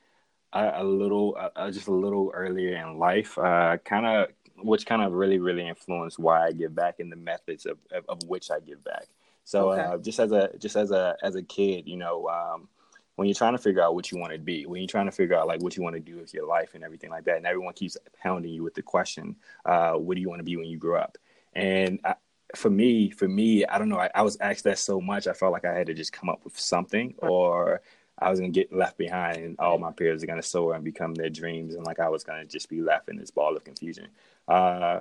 a, 0.52 0.82
a 0.82 0.85
little, 0.85 1.37
uh, 1.38 1.50
uh 1.54 1.70
just 1.70 1.88
a 1.88 1.92
little 1.92 2.30
earlier 2.35 2.76
in 2.76 2.99
life, 2.99 3.37
uh, 3.37 3.76
kind 3.85 4.06
of, 4.06 4.28
which 4.62 4.87
kind 4.87 5.02
of 5.02 5.12
really, 5.12 5.38
really 5.38 5.68
influenced 5.68 6.18
why 6.18 6.46
I 6.46 6.52
give 6.52 6.75
back 6.75 7.00
and 7.00 7.12
the 7.12 7.16
methods 7.16 7.66
of, 7.66 7.76
of, 7.92 8.04
of 8.08 8.18
which 8.26 8.50
I 8.50 8.61
give 8.61 8.82
back. 8.82 9.08
So 9.44 9.73
okay. 9.73 9.82
uh, 9.82 9.99
just 9.99 10.18
as 10.18 10.32
a 10.32 10.50
just 10.58 10.76
as 10.76 10.92
a 10.92 11.16
as 11.23 11.35
a 11.37 11.42
kid, 11.42 11.87
you 11.87 11.99
know, 11.99 12.28
um, 12.28 12.68
when 13.16 13.28
you're 13.28 13.35
trying 13.35 13.56
to 13.56 13.62
figure 13.62 13.82
out 13.82 13.94
what 13.94 14.11
you 14.11 14.18
want 14.18 14.32
to 14.32 14.38
be, 14.38 14.64
when 14.64 14.80
you're 14.80 14.88
trying 14.88 15.06
to 15.06 15.12
figure 15.12 15.37
out 15.37 15.46
like 15.46 15.62
what 15.62 15.76
you 15.76 15.82
want 15.82 15.96
to 15.96 16.00
do 16.00 16.16
with 16.16 16.32
your 16.32 16.46
life 16.46 16.75
and 16.75 16.82
everything 16.82 17.11
like 17.11 17.25
that, 17.25 17.37
and 17.37 17.46
everyone 17.46 17.75
keeps 17.75 17.99
pounding 18.23 18.52
you 18.52 18.62
with 18.62 18.75
the 18.75 18.82
question, 18.82 19.37
uh, 19.66 19.92
"What 19.92 20.14
do 20.14 20.20
you 20.23 20.28
want 20.30 20.40
to 20.40 20.44
be 20.44 20.56
when 20.56 20.66
you 20.66 20.78
grow 20.78 20.99
up?" 20.99 21.18
And 21.57 22.01
I, 22.05 22.15
for 22.55 22.69
me, 22.69 23.11
for 23.11 23.27
me, 23.27 23.65
I 23.65 23.79
don't 23.79 23.89
know. 23.89 23.99
I, 23.99 24.11
I, 24.15 24.23
was 24.23 24.37
asked 24.41 24.65
that 24.65 24.79
so 24.79 25.01
much, 25.01 25.27
I 25.27 25.33
felt 25.33 25.53
like 25.53 25.65
I 25.65 25.73
had 25.73 25.87
to 25.87 25.95
just 25.95 26.13
come 26.13 26.29
up 26.29 26.45
with 26.45 26.59
something, 26.61 27.15
or 27.19 27.81
I 28.19 28.29
was 28.31 28.39
gonna 28.39 28.53
get 28.53 28.73
left 28.75 28.99
behind, 28.99 29.39
and 29.39 29.59
all 29.59 29.79
my 29.79 29.91
peers 29.91 30.23
are 30.23 30.27
gonna 30.27 30.43
soar 30.43 30.75
and 30.75 30.85
become 30.85 31.15
their 31.15 31.31
dreams, 31.31 31.75
and 31.75 31.85
like 31.87 31.99
I 31.99 32.11
was 32.11 32.25
gonna 32.25 32.45
just 32.45 32.69
be 32.69 32.83
left 32.83 33.09
in 33.09 33.17
this 33.17 33.31
ball 33.31 33.57
of 33.57 33.65
confusion. 33.65 34.09
Uh, 34.47 35.01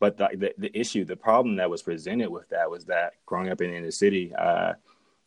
but 0.00 0.16
the, 0.16 0.28
the, 0.34 0.52
the 0.58 0.76
issue, 0.76 1.04
the 1.04 1.14
problem 1.14 1.54
that 1.56 1.70
was 1.70 1.82
presented 1.82 2.28
with 2.28 2.48
that 2.48 2.68
was 2.68 2.84
that 2.86 3.12
growing 3.24 3.50
up 3.50 3.60
in 3.60 3.70
the 3.70 3.76
inner 3.76 3.92
city, 3.92 4.34
uh, 4.34 4.72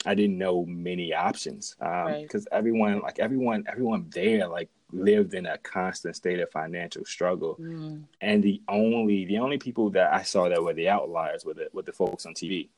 I 0.06 0.16
didn't 0.16 0.38
know 0.38 0.66
many 0.66 1.14
options 1.14 1.76
because 1.80 2.06
um, 2.06 2.12
right. 2.12 2.48
everyone, 2.52 3.02
like 3.02 3.20
everyone, 3.20 3.66
everyone 3.68 4.10
there, 4.14 4.48
like 4.48 4.70
lived 4.92 5.34
in 5.34 5.46
a 5.46 5.58
constant 5.60 6.16
state 6.16 6.40
of 6.40 6.50
financial 6.52 7.06
struggle. 7.06 7.58
Mm. 7.60 8.04
And 8.22 8.44
the 8.44 8.62
only 8.68 9.26
the 9.26 9.40
only 9.40 9.58
people 9.58 9.90
that 9.92 10.14
I 10.14 10.24
saw 10.24 10.50
that 10.50 10.64
were 10.64 10.74
the 10.74 10.90
outliers 10.90 11.46
were 11.46 11.54
the 11.54 11.68
were 11.74 11.84
the 11.84 11.92
folks 11.92 12.26
on 12.26 12.34
TV. 12.34 12.70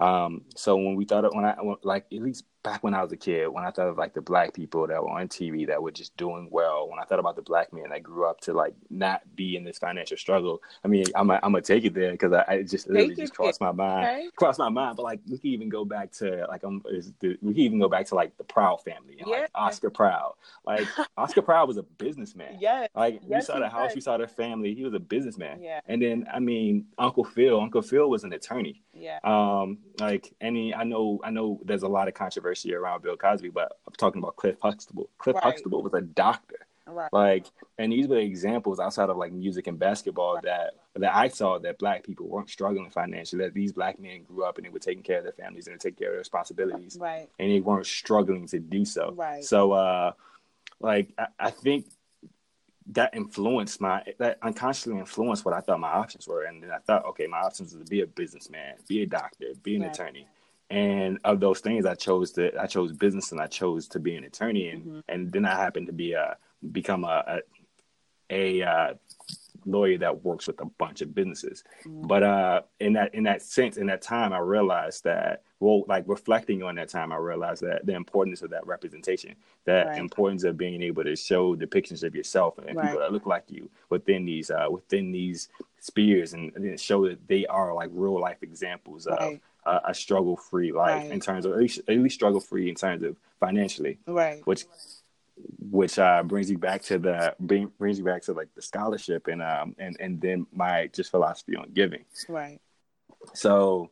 Um, 0.00 0.42
so 0.56 0.76
when 0.76 0.96
we 0.96 1.04
thought 1.04 1.34
when 1.34 1.44
I 1.44 1.56
like 1.82 2.06
at 2.12 2.22
least 2.22 2.44
back 2.62 2.82
when 2.82 2.94
I 2.94 3.02
was 3.02 3.12
a 3.12 3.16
kid, 3.16 3.48
when 3.48 3.64
I 3.64 3.70
thought 3.70 3.88
of 3.88 3.98
like 3.98 4.14
the 4.14 4.20
black 4.20 4.54
people 4.54 4.86
that 4.86 5.02
were 5.02 5.10
on 5.10 5.28
TV 5.28 5.66
that 5.66 5.82
were 5.82 5.90
just 5.90 6.16
doing 6.16 6.48
well, 6.50 6.88
when 6.88 6.98
I 6.98 7.04
thought 7.04 7.18
about 7.18 7.36
the 7.36 7.42
black 7.42 7.72
man 7.72 7.90
that 7.90 8.02
grew 8.02 8.26
up 8.26 8.40
to 8.42 8.52
like 8.52 8.74
not 8.90 9.22
be 9.34 9.56
in 9.56 9.64
this 9.64 9.78
financial 9.78 10.16
struggle, 10.16 10.62
I 10.84 10.88
mean, 10.88 11.04
I'm 11.14 11.30
a, 11.30 11.34
I'm 11.42 11.52
gonna 11.52 11.62
take 11.62 11.84
it 11.84 11.94
there 11.94 12.12
because 12.12 12.32
I, 12.32 12.44
I 12.48 12.62
just 12.62 12.88
literally 12.88 13.14
just 13.14 13.34
crossed 13.34 13.60
my 13.60 13.72
mind, 13.72 14.32
crossed 14.36 14.58
my 14.58 14.68
mind. 14.68 14.96
But 14.96 15.02
like, 15.02 15.20
we 15.28 15.38
can 15.38 15.50
even 15.50 15.68
go 15.68 15.84
back 15.84 16.12
to 16.12 16.46
like, 16.48 16.62
um, 16.64 16.82
the, 17.20 17.36
we 17.42 17.54
can 17.54 17.62
even 17.62 17.80
go 17.80 17.88
back 17.88 18.06
to 18.06 18.14
like 18.14 18.36
the 18.38 18.44
Proud 18.44 18.82
family, 18.82 19.16
and, 19.18 19.28
yeah. 19.28 19.40
like 19.40 19.50
Oscar 19.54 19.90
Proud. 19.90 20.34
Like 20.64 20.86
Oscar 21.16 21.42
Proud 21.42 21.68
was 21.68 21.78
a 21.78 21.82
businessman. 21.82 22.58
Yeah. 22.60 22.86
Like 22.94 23.20
yes, 23.26 23.42
you 23.42 23.54
saw 23.54 23.58
the 23.58 23.68
house, 23.68 23.90
was. 23.90 23.96
you 23.96 24.00
saw 24.02 24.18
the 24.18 24.28
family. 24.28 24.74
He 24.74 24.84
was 24.84 24.94
a 24.94 25.00
businessman. 25.00 25.62
Yeah. 25.62 25.80
And 25.86 26.00
then 26.00 26.26
I 26.32 26.38
mean, 26.38 26.86
Uncle 26.98 27.24
Phil. 27.24 27.60
Uncle 27.60 27.82
Phil 27.82 28.08
was 28.08 28.24
an 28.24 28.32
attorney. 28.32 28.82
Yeah. 28.94 29.18
Um, 29.24 29.78
like 29.98 30.34
any, 30.40 30.74
I 30.74 30.84
know, 30.84 31.20
I 31.24 31.30
know, 31.30 31.60
there's 31.64 31.82
a 31.82 31.88
lot 31.88 32.08
of 32.08 32.14
controversy 32.14 32.51
around 32.74 33.02
Bill 33.02 33.16
Cosby, 33.16 33.50
but 33.50 33.78
I'm 33.86 33.94
talking 33.96 34.20
about 34.20 34.36
Cliff 34.36 34.56
Huxtable. 34.62 35.08
Cliff 35.18 35.34
right. 35.34 35.44
Huxtable 35.44 35.82
was 35.82 35.94
a 35.94 36.00
doctor. 36.00 36.56
Right. 36.86 37.12
Like, 37.12 37.46
and 37.78 37.92
these 37.92 38.08
were 38.08 38.18
examples 38.18 38.80
outside 38.80 39.08
of 39.08 39.16
like 39.16 39.32
music 39.32 39.66
and 39.66 39.78
basketball 39.78 40.34
right. 40.34 40.44
that 40.44 40.74
that 40.96 41.14
I 41.14 41.28
saw 41.28 41.58
that 41.60 41.78
black 41.78 42.04
people 42.04 42.26
weren't 42.28 42.50
struggling 42.50 42.90
financially. 42.90 43.44
That 43.44 43.54
these 43.54 43.72
black 43.72 44.00
men 44.00 44.24
grew 44.24 44.44
up 44.44 44.58
and 44.58 44.66
they 44.66 44.70
were 44.70 44.78
taking 44.78 45.02
care 45.02 45.18
of 45.18 45.24
their 45.24 45.32
families 45.32 45.66
and 45.66 45.74
they 45.74 45.78
taking 45.78 45.98
care 45.98 46.08
of 46.08 46.14
their 46.14 46.18
responsibilities, 46.18 46.98
right? 47.00 47.28
And 47.38 47.50
they 47.50 47.60
weren't 47.60 47.86
struggling 47.86 48.46
to 48.48 48.58
do 48.58 48.84
so, 48.84 49.12
right? 49.16 49.44
So, 49.44 49.72
uh, 49.72 50.12
like, 50.80 51.12
I, 51.16 51.26
I 51.38 51.50
think 51.50 51.86
that 52.90 53.14
influenced 53.14 53.80
my 53.80 54.02
that 54.18 54.38
unconsciously 54.42 54.98
influenced 54.98 55.44
what 55.44 55.54
I 55.54 55.60
thought 55.60 55.80
my 55.80 55.92
options 55.92 56.26
were, 56.26 56.42
and 56.44 56.62
then 56.62 56.70
I 56.70 56.78
thought, 56.78 57.04
okay, 57.06 57.26
my 57.26 57.38
options 57.38 57.72
was 57.72 57.84
to 57.84 57.90
be 57.90 58.00
a 58.00 58.06
businessman, 58.06 58.74
be 58.88 59.02
a 59.02 59.06
doctor, 59.06 59.46
be 59.62 59.76
an 59.76 59.82
right. 59.82 59.92
attorney, 59.92 60.26
and 60.72 61.18
of 61.24 61.38
those 61.38 61.60
things, 61.60 61.84
I 61.84 61.94
chose 61.94 62.32
to 62.32 62.50
I 62.58 62.66
chose 62.66 62.92
business 62.92 63.30
and 63.30 63.40
I 63.40 63.46
chose 63.46 63.86
to 63.88 64.00
be 64.00 64.16
an 64.16 64.24
attorney, 64.24 64.68
and 64.68 64.82
mm-hmm. 64.82 65.00
and 65.06 65.30
then 65.30 65.44
I 65.44 65.54
happened 65.54 65.86
to 65.88 65.92
be 65.92 66.14
a 66.14 66.38
become 66.72 67.04
a 67.04 67.40
a, 68.30 68.62
a 68.62 68.66
uh, 68.66 68.94
lawyer 69.66 69.98
that 69.98 70.24
works 70.24 70.46
with 70.46 70.58
a 70.62 70.64
bunch 70.64 71.02
of 71.02 71.14
businesses. 71.14 71.62
Mm-hmm. 71.84 72.06
But 72.06 72.22
uh, 72.22 72.62
in 72.80 72.94
that 72.94 73.14
in 73.14 73.24
that 73.24 73.42
sense, 73.42 73.76
in 73.76 73.86
that 73.88 74.00
time, 74.00 74.32
I 74.32 74.38
realized 74.38 75.04
that 75.04 75.42
well, 75.60 75.84
like 75.88 76.04
reflecting 76.06 76.62
on 76.62 76.76
that 76.76 76.88
time, 76.88 77.12
I 77.12 77.16
realized 77.16 77.62
that 77.62 77.84
the 77.84 77.94
importance 77.94 78.40
of 78.40 78.48
that 78.50 78.66
representation, 78.66 79.36
that 79.66 79.88
right. 79.88 79.98
importance 79.98 80.42
of 80.44 80.56
being 80.56 80.82
able 80.82 81.04
to 81.04 81.14
show 81.14 81.54
depictions 81.54 82.02
of 82.02 82.16
yourself 82.16 82.56
and 82.66 82.76
right. 82.76 82.86
people 82.86 83.00
that 83.00 83.12
look 83.12 83.26
like 83.26 83.44
you 83.48 83.68
within 83.90 84.24
these 84.24 84.50
uh, 84.50 84.68
within 84.70 85.12
these 85.12 85.50
spheres, 85.80 86.32
and, 86.32 86.50
and 86.56 86.80
show 86.80 87.06
that 87.06 87.28
they 87.28 87.44
are 87.46 87.74
like 87.74 87.90
real 87.92 88.18
life 88.18 88.42
examples 88.42 89.06
right. 89.06 89.34
of 89.34 89.40
a 89.64 89.94
struggle 89.94 90.36
free 90.36 90.72
life 90.72 91.10
in 91.10 91.20
terms 91.20 91.44
of 91.44 91.52
at 91.52 91.58
least, 91.58 91.80
at 91.88 91.96
least 91.98 92.14
struggle 92.14 92.40
free 92.40 92.68
in 92.68 92.74
terms 92.74 93.02
of 93.02 93.16
financially, 93.40 93.98
right? 94.06 94.40
Which 94.46 94.64
which 95.70 95.98
uh, 95.98 96.22
brings 96.22 96.50
you 96.50 96.58
back 96.58 96.82
to 96.82 96.98
the 96.98 97.34
bring, 97.40 97.72
brings 97.78 97.98
you 97.98 98.04
back 98.04 98.22
to 98.22 98.32
like 98.32 98.48
the 98.54 98.62
scholarship 98.62 99.28
and 99.28 99.42
um 99.42 99.74
and 99.78 99.96
and 99.98 100.20
then 100.20 100.46
my 100.52 100.88
just 100.92 101.10
philosophy 101.10 101.56
on 101.56 101.70
giving. 101.72 102.04
Right. 102.28 102.60
So 103.34 103.90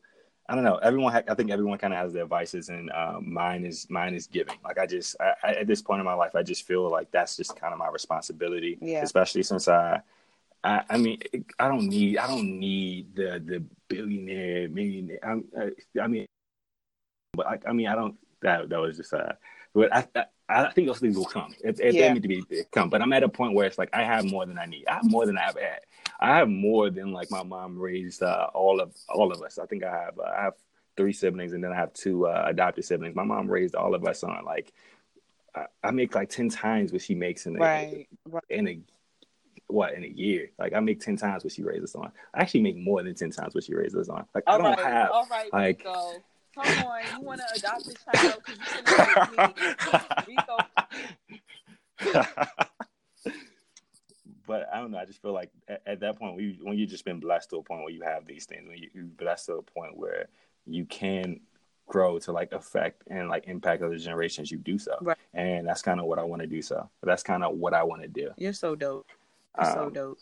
I 0.50 0.56
don't 0.56 0.64
know. 0.64 0.78
Everyone, 0.78 1.12
ha- 1.12 1.22
I 1.28 1.34
think 1.34 1.52
everyone 1.52 1.78
kind 1.78 1.94
of 1.94 2.00
has 2.00 2.12
their 2.12 2.26
vices, 2.26 2.70
and 2.70 2.90
um, 2.90 3.32
mine 3.32 3.64
is 3.64 3.86
mine 3.88 4.14
is 4.14 4.26
giving. 4.26 4.56
Like 4.64 4.78
I 4.78 4.86
just, 4.86 5.14
I, 5.20 5.34
I, 5.44 5.52
at 5.52 5.68
this 5.68 5.80
point 5.80 6.00
in 6.00 6.04
my 6.04 6.14
life, 6.14 6.34
I 6.34 6.42
just 6.42 6.66
feel 6.66 6.90
like 6.90 7.12
that's 7.12 7.36
just 7.36 7.54
kind 7.54 7.72
of 7.72 7.78
my 7.78 7.88
responsibility. 7.88 8.76
Yeah. 8.82 9.02
Especially 9.02 9.44
since 9.44 9.68
I, 9.68 10.02
I, 10.62 10.82
I 10.90 10.98
mean, 10.98 11.18
I 11.58 11.68
don't 11.68 11.88
need, 11.88 12.18
I 12.18 12.26
don't 12.26 12.58
need 12.58 13.14
the 13.14 13.42
the 13.44 13.64
billionaire, 13.88 14.68
millionaire. 14.68 15.18
I, 15.22 16.00
I 16.00 16.06
mean, 16.06 16.26
but 17.32 17.46
I, 17.46 17.58
I 17.66 17.72
mean, 17.72 17.86
I 17.86 17.94
don't. 17.94 18.16
That 18.42 18.68
that 18.68 18.80
was 18.80 18.96
just 18.96 19.12
uh, 19.12 19.32
but 19.74 19.94
I, 19.94 20.06
I 20.14 20.24
I 20.48 20.70
think 20.72 20.88
those 20.88 20.98
things 20.98 21.16
will 21.16 21.24
come. 21.24 21.54
If, 21.62 21.80
if 21.80 21.94
yeah. 21.94 22.08
they 22.08 22.14
need 22.14 22.22
to 22.22 22.28
be 22.28 22.44
come, 22.72 22.90
but 22.90 23.00
I'm 23.00 23.12
at 23.12 23.22
a 23.22 23.28
point 23.28 23.54
where 23.54 23.66
it's 23.66 23.78
like 23.78 23.90
I 23.92 24.02
have 24.02 24.24
more 24.24 24.44
than 24.46 24.58
I 24.58 24.66
need. 24.66 24.86
I 24.88 24.94
have 24.94 25.08
more 25.08 25.26
than 25.26 25.38
I've 25.38 25.58
had. 25.58 25.80
I 26.18 26.36
have 26.36 26.48
more 26.48 26.90
than 26.90 27.12
like 27.12 27.30
my 27.30 27.42
mom 27.42 27.78
raised 27.78 28.22
uh, 28.22 28.48
all 28.52 28.80
of 28.80 28.94
all 29.08 29.32
of 29.32 29.42
us. 29.42 29.58
I 29.58 29.66
think 29.66 29.84
I 29.84 29.90
have 29.90 30.18
uh, 30.18 30.30
I 30.36 30.42
have 30.42 30.54
three 30.96 31.12
siblings 31.12 31.52
and 31.52 31.62
then 31.62 31.72
I 31.72 31.76
have 31.76 31.92
two 31.92 32.26
uh, 32.26 32.44
adopted 32.46 32.84
siblings. 32.84 33.14
My 33.14 33.24
mom 33.24 33.48
raised 33.48 33.74
all 33.74 33.94
of 33.94 34.04
us 34.04 34.24
on 34.24 34.44
like 34.44 34.72
I, 35.54 35.66
I 35.82 35.90
make 35.92 36.14
like 36.14 36.30
ten 36.30 36.48
times 36.48 36.92
what 36.92 37.02
she 37.02 37.14
makes 37.14 37.46
in 37.46 37.56
a 37.56 37.58
right. 37.58 38.08
in 38.48 38.68
a 38.68 38.80
what 39.72 39.94
in 39.94 40.04
a 40.04 40.08
year. 40.08 40.50
Like 40.58 40.72
I 40.74 40.80
make 40.80 41.00
ten 41.00 41.16
times 41.16 41.44
what 41.44 41.52
she 41.52 41.62
raises 41.62 41.94
on. 41.94 42.12
I 42.34 42.42
actually 42.42 42.62
make 42.62 42.76
more 42.76 43.02
than 43.02 43.14
ten 43.14 43.30
times 43.30 43.54
what 43.54 43.64
she 43.64 43.74
raises 43.74 44.08
on. 44.08 44.26
Like 44.34 44.44
all 44.46 44.54
I 44.54 44.58
don't 44.58 44.76
right. 44.78 44.92
have 44.92 45.10
all 45.10 45.26
right, 45.30 45.52
like. 45.52 45.78
Rico. 45.78 46.22
Come 46.52 46.66
on, 46.84 47.00
you 47.16 47.20
want 47.24 47.40
to 47.40 47.46
adopt 47.56 47.86
this 47.86 47.94
child 48.12 48.42
because 48.44 48.58
you 50.26 50.34
Rico. 50.34 50.58
but 54.46 54.68
I 54.72 54.80
don't 54.80 54.90
know. 54.90 54.98
I 54.98 55.04
just 55.04 55.22
feel 55.22 55.32
like 55.32 55.50
at, 55.68 55.80
at 55.86 56.00
that 56.00 56.18
point, 56.18 56.34
when, 56.34 56.44
you, 56.44 56.56
when 56.62 56.76
you've 56.76 56.90
just 56.90 57.04
been 57.04 57.20
blessed 57.20 57.50
to 57.50 57.56
a 57.58 57.62
point 57.62 57.82
where 57.82 57.92
you 57.92 58.02
have 58.02 58.26
these 58.26 58.46
things, 58.46 58.66
when 58.66 58.78
you, 58.78 58.88
you're 58.92 59.04
blessed 59.04 59.46
to 59.46 59.54
a 59.54 59.62
point 59.62 59.96
where 59.96 60.26
you 60.66 60.84
can 60.86 61.38
grow 61.86 62.18
to 62.20 62.32
like 62.32 62.52
affect 62.52 63.02
and 63.08 63.28
like 63.28 63.46
impact 63.46 63.82
other 63.82 63.98
generations, 63.98 64.50
you 64.50 64.58
do 64.58 64.78
so. 64.78 64.96
Right. 65.00 65.16
And 65.34 65.66
that's 65.66 65.82
kind 65.82 66.00
of 66.00 66.06
what 66.06 66.18
I 66.18 66.24
want 66.24 66.42
to 66.42 66.48
do. 66.48 66.62
So 66.62 66.88
that's 67.02 67.22
kind 67.22 67.44
of 67.44 67.56
what 67.56 67.74
I 67.74 67.82
want 67.82 68.02
to 68.02 68.08
do. 68.08 68.30
You're 68.38 68.52
so 68.52 68.74
dope. 68.74 69.06
Um, 69.56 69.72
so 69.72 69.90
dope. 69.90 70.18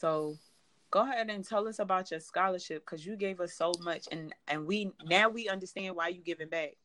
So 0.00 0.36
go 0.90 1.00
ahead 1.00 1.30
and 1.30 1.44
tell 1.44 1.66
us 1.66 1.78
about 1.78 2.10
your 2.10 2.20
scholarship 2.20 2.84
because 2.84 3.04
you 3.04 3.16
gave 3.16 3.40
us 3.40 3.54
so 3.54 3.72
much 3.82 4.06
and 4.12 4.34
and 4.48 4.66
we 4.66 4.92
now 5.06 5.28
we 5.28 5.48
understand 5.48 5.96
why 5.96 6.08
you 6.08 6.22
giving 6.22 6.48
back 6.48 6.76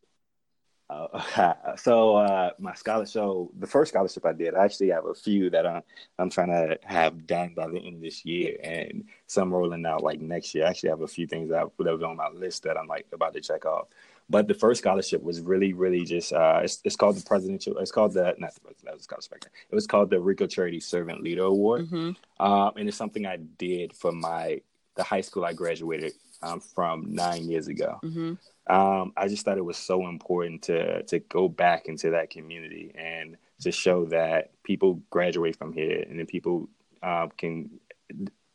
uh, 0.89 1.73
so 1.77 2.15
uh, 2.15 2.51
my 2.57 2.73
scholarship, 2.73 3.13
so 3.13 3.51
the 3.59 3.67
first 3.67 3.91
scholarship 3.91 4.25
I 4.25 4.33
did, 4.33 4.55
I 4.55 4.65
actually 4.65 4.89
have 4.89 5.05
a 5.05 5.13
few 5.13 5.49
that 5.51 5.65
I'm 5.65 5.83
I'm 6.17 6.29
trying 6.29 6.49
to 6.49 6.79
have 6.83 7.27
done 7.27 7.53
by 7.55 7.67
the 7.67 7.77
end 7.77 7.97
of 7.97 8.01
this 8.01 8.25
year, 8.25 8.57
and 8.63 9.05
some 9.27 9.53
rolling 9.53 9.85
out 9.85 10.03
like 10.03 10.19
next 10.19 10.55
year. 10.55 10.65
I 10.65 10.69
actually 10.69 10.89
have 10.89 11.01
a 11.01 11.07
few 11.07 11.27
things 11.27 11.49
that, 11.49 11.69
that 11.77 11.93
was 11.93 12.03
on 12.03 12.17
my 12.17 12.29
list 12.29 12.63
that 12.63 12.77
I'm 12.77 12.87
like 12.87 13.05
about 13.13 13.33
to 13.33 13.41
check 13.41 13.65
off. 13.65 13.87
But 14.29 14.48
the 14.48 14.53
first 14.53 14.81
scholarship 14.81 15.24
was 15.24 15.41
really, 15.41 15.74
really 15.74 16.05
just 16.05 16.33
uh, 16.33 16.62
it's, 16.63 16.81
it's 16.83 16.95
called 16.95 17.17
the 17.17 17.25
presidential. 17.25 17.77
It's 17.77 17.91
called 17.91 18.13
the 18.13 18.36
not 18.38 18.53
the 18.53 18.62
presidential 18.62 19.00
scholarship. 19.00 19.45
It 19.69 19.75
was 19.75 19.88
called 19.88 20.09
the 20.09 20.17
Reco 20.17 20.50
Charity 20.50 20.79
Servant 20.79 21.24
Leader 21.24 21.43
Award, 21.43 21.88
mm-hmm. 21.88 22.43
um, 22.45 22.74
and 22.77 22.88
it's 22.88 22.98
something 22.98 23.25
I 23.25 23.38
did 23.38 23.93
for 23.93 24.12
my 24.12 24.62
the 24.95 25.03
high 25.03 25.21
school 25.21 25.45
I 25.45 25.53
graduated 25.53 26.13
um, 26.41 26.59
from 26.59 27.13
nine 27.13 27.50
years 27.50 27.67
ago. 27.67 28.00
Mm-hmm 28.03 28.33
um, 28.69 29.13
I 29.17 29.27
just 29.27 29.43
thought 29.43 29.57
it 29.57 29.65
was 29.65 29.77
so 29.77 30.07
important 30.07 30.62
to 30.63 31.03
to 31.03 31.19
go 31.19 31.50
back 31.50 31.88
into 31.88 32.12
that 32.12 32.29
community 32.29 32.91
and 32.95 33.36
to 33.62 33.71
show 33.71 34.05
that 34.05 34.51
people 34.63 35.01
graduate 35.09 35.57
from 35.57 35.74
here 35.74 36.05
and 36.07 36.19
then 36.19 36.27
people 36.27 36.69
uh, 37.01 37.27
can 37.36 37.69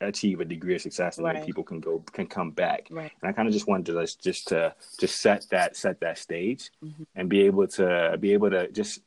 achieve 0.00 0.40
a 0.40 0.44
degree 0.44 0.74
of 0.74 0.82
success 0.82 1.18
and 1.18 1.24
right. 1.24 1.36
then 1.36 1.44
people 1.44 1.62
can 1.62 1.80
go 1.80 2.02
can 2.12 2.26
come 2.26 2.50
back 2.50 2.88
right. 2.90 3.12
and 3.22 3.28
i 3.28 3.32
kind 3.32 3.48
of 3.48 3.54
just 3.54 3.66
wanted 3.66 3.86
to 3.86 4.16
just 4.20 4.48
to 4.48 4.74
just 4.98 5.20
set 5.20 5.46
that 5.50 5.76
set 5.76 6.00
that 6.00 6.18
stage 6.18 6.70
mm-hmm. 6.84 7.04
and 7.14 7.28
be 7.28 7.42
able 7.42 7.66
to 7.66 8.16
be 8.20 8.32
able 8.32 8.50
to 8.50 8.70
just 8.72 9.00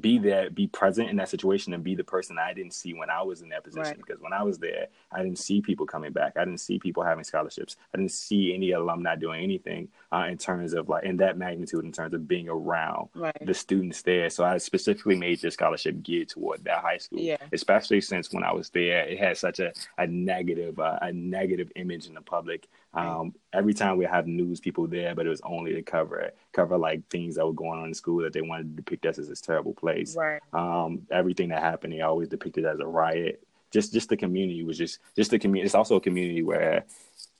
be 0.00 0.18
there, 0.18 0.50
be 0.50 0.66
present 0.66 1.08
in 1.08 1.16
that 1.16 1.28
situation, 1.28 1.74
and 1.74 1.82
be 1.82 1.94
the 1.94 2.04
person 2.04 2.38
I 2.38 2.52
didn't 2.52 2.74
see 2.74 2.94
when 2.94 3.10
I 3.10 3.22
was 3.22 3.42
in 3.42 3.48
that 3.50 3.64
position. 3.64 3.82
Right. 3.82 3.96
Because 3.96 4.20
when 4.20 4.32
I 4.32 4.42
was 4.42 4.58
there, 4.58 4.88
I 5.12 5.22
didn't 5.22 5.38
see 5.38 5.60
people 5.60 5.86
coming 5.86 6.12
back. 6.12 6.34
I 6.36 6.44
didn't 6.44 6.60
see 6.60 6.78
people 6.78 7.02
having 7.02 7.24
scholarships. 7.24 7.76
I 7.94 7.98
didn't 7.98 8.12
see 8.12 8.54
any 8.54 8.72
alumni 8.72 9.16
doing 9.16 9.42
anything 9.42 9.88
uh, 10.12 10.26
in 10.28 10.38
terms 10.38 10.74
of 10.74 10.88
like 10.88 11.04
in 11.04 11.16
that 11.18 11.38
magnitude, 11.38 11.84
in 11.84 11.92
terms 11.92 12.14
of 12.14 12.28
being 12.28 12.48
around 12.48 13.08
right. 13.14 13.36
the 13.44 13.54
students 13.54 14.02
there. 14.02 14.30
So 14.30 14.44
I 14.44 14.58
specifically 14.58 15.16
made 15.16 15.40
this 15.40 15.54
scholarship 15.54 16.02
geared 16.02 16.28
toward 16.28 16.64
that 16.64 16.78
high 16.78 16.98
school. 16.98 17.20
Yeah. 17.20 17.38
Especially 17.52 18.00
since 18.00 18.32
when 18.32 18.44
I 18.44 18.52
was 18.52 18.70
there, 18.70 19.04
it 19.04 19.18
had 19.18 19.36
such 19.36 19.60
a 19.60 19.72
a 19.96 20.06
negative 20.06 20.78
uh, 20.78 20.98
a 21.02 21.12
negative 21.12 21.70
image 21.76 22.06
in 22.06 22.14
the 22.14 22.22
public. 22.22 22.68
Um, 22.94 23.34
every 23.52 23.74
time 23.74 23.96
we 23.96 24.04
have 24.04 24.26
news 24.26 24.60
people 24.60 24.86
there, 24.86 25.14
but 25.14 25.26
it 25.26 25.30
was 25.30 25.40
only 25.42 25.72
to 25.74 25.82
cover 25.82 26.30
cover 26.52 26.76
like 26.76 27.06
things 27.08 27.36
that 27.36 27.46
were 27.46 27.52
going 27.52 27.80
on 27.80 27.88
in 27.88 27.94
school 27.94 28.22
that 28.22 28.32
they 28.32 28.42
wanted 28.42 28.64
to 28.64 28.82
depict 28.82 29.06
us 29.06 29.18
as 29.18 29.28
this 29.28 29.40
terrible 29.40 29.74
place. 29.74 30.16
Right. 30.16 30.40
Um, 30.52 31.02
everything 31.10 31.48
that 31.50 31.62
happened, 31.62 31.92
they 31.92 32.00
always 32.00 32.28
depicted 32.28 32.64
as 32.64 32.80
a 32.80 32.86
riot. 32.86 33.42
Just 33.70 33.92
just 33.92 34.08
the 34.08 34.16
community 34.16 34.64
was 34.64 34.78
just 34.78 34.98
just 35.16 35.30
the 35.30 35.38
community. 35.38 35.66
It's 35.66 35.74
also 35.74 35.96
a 35.96 36.00
community 36.00 36.42
where 36.42 36.84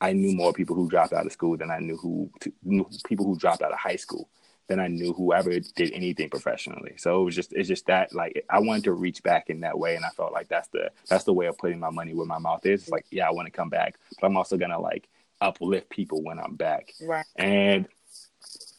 I 0.00 0.12
knew 0.12 0.34
more 0.34 0.52
people 0.52 0.76
who 0.76 0.88
dropped 0.88 1.12
out 1.12 1.26
of 1.26 1.32
school 1.32 1.56
than 1.56 1.70
I 1.70 1.78
knew 1.78 1.96
who 1.96 2.30
knew 2.62 2.88
people 3.06 3.26
who 3.26 3.36
dropped 3.36 3.62
out 3.62 3.72
of 3.72 3.78
high 3.78 3.96
school 3.96 4.28
than 4.68 4.78
I 4.78 4.86
knew 4.86 5.14
whoever 5.14 5.58
did 5.58 5.92
anything 5.92 6.28
professionally. 6.28 6.94
So 6.98 7.22
it 7.22 7.24
was 7.24 7.34
just 7.34 7.52
it's 7.54 7.68
just 7.68 7.86
that 7.86 8.14
like 8.14 8.44
I 8.48 8.60
wanted 8.60 8.84
to 8.84 8.92
reach 8.92 9.22
back 9.22 9.50
in 9.50 9.60
that 9.60 9.78
way, 9.78 9.96
and 9.96 10.04
I 10.04 10.10
felt 10.10 10.32
like 10.32 10.48
that's 10.48 10.68
the 10.68 10.90
that's 11.08 11.24
the 11.24 11.32
way 11.32 11.46
of 11.46 11.58
putting 11.58 11.80
my 11.80 11.90
money 11.90 12.14
where 12.14 12.26
my 12.26 12.38
mouth 12.38 12.64
is. 12.66 12.82
It's 12.82 12.90
like 12.90 13.06
yeah, 13.10 13.26
I 13.26 13.32
want 13.32 13.46
to 13.46 13.52
come 13.52 13.70
back, 13.70 13.98
but 14.20 14.26
I'm 14.26 14.36
also 14.36 14.56
gonna 14.56 14.78
like 14.78 15.08
uplift 15.40 15.90
people 15.90 16.22
when 16.22 16.38
I'm 16.38 16.54
back. 16.54 16.92
Right. 17.00 17.26
And 17.36 17.86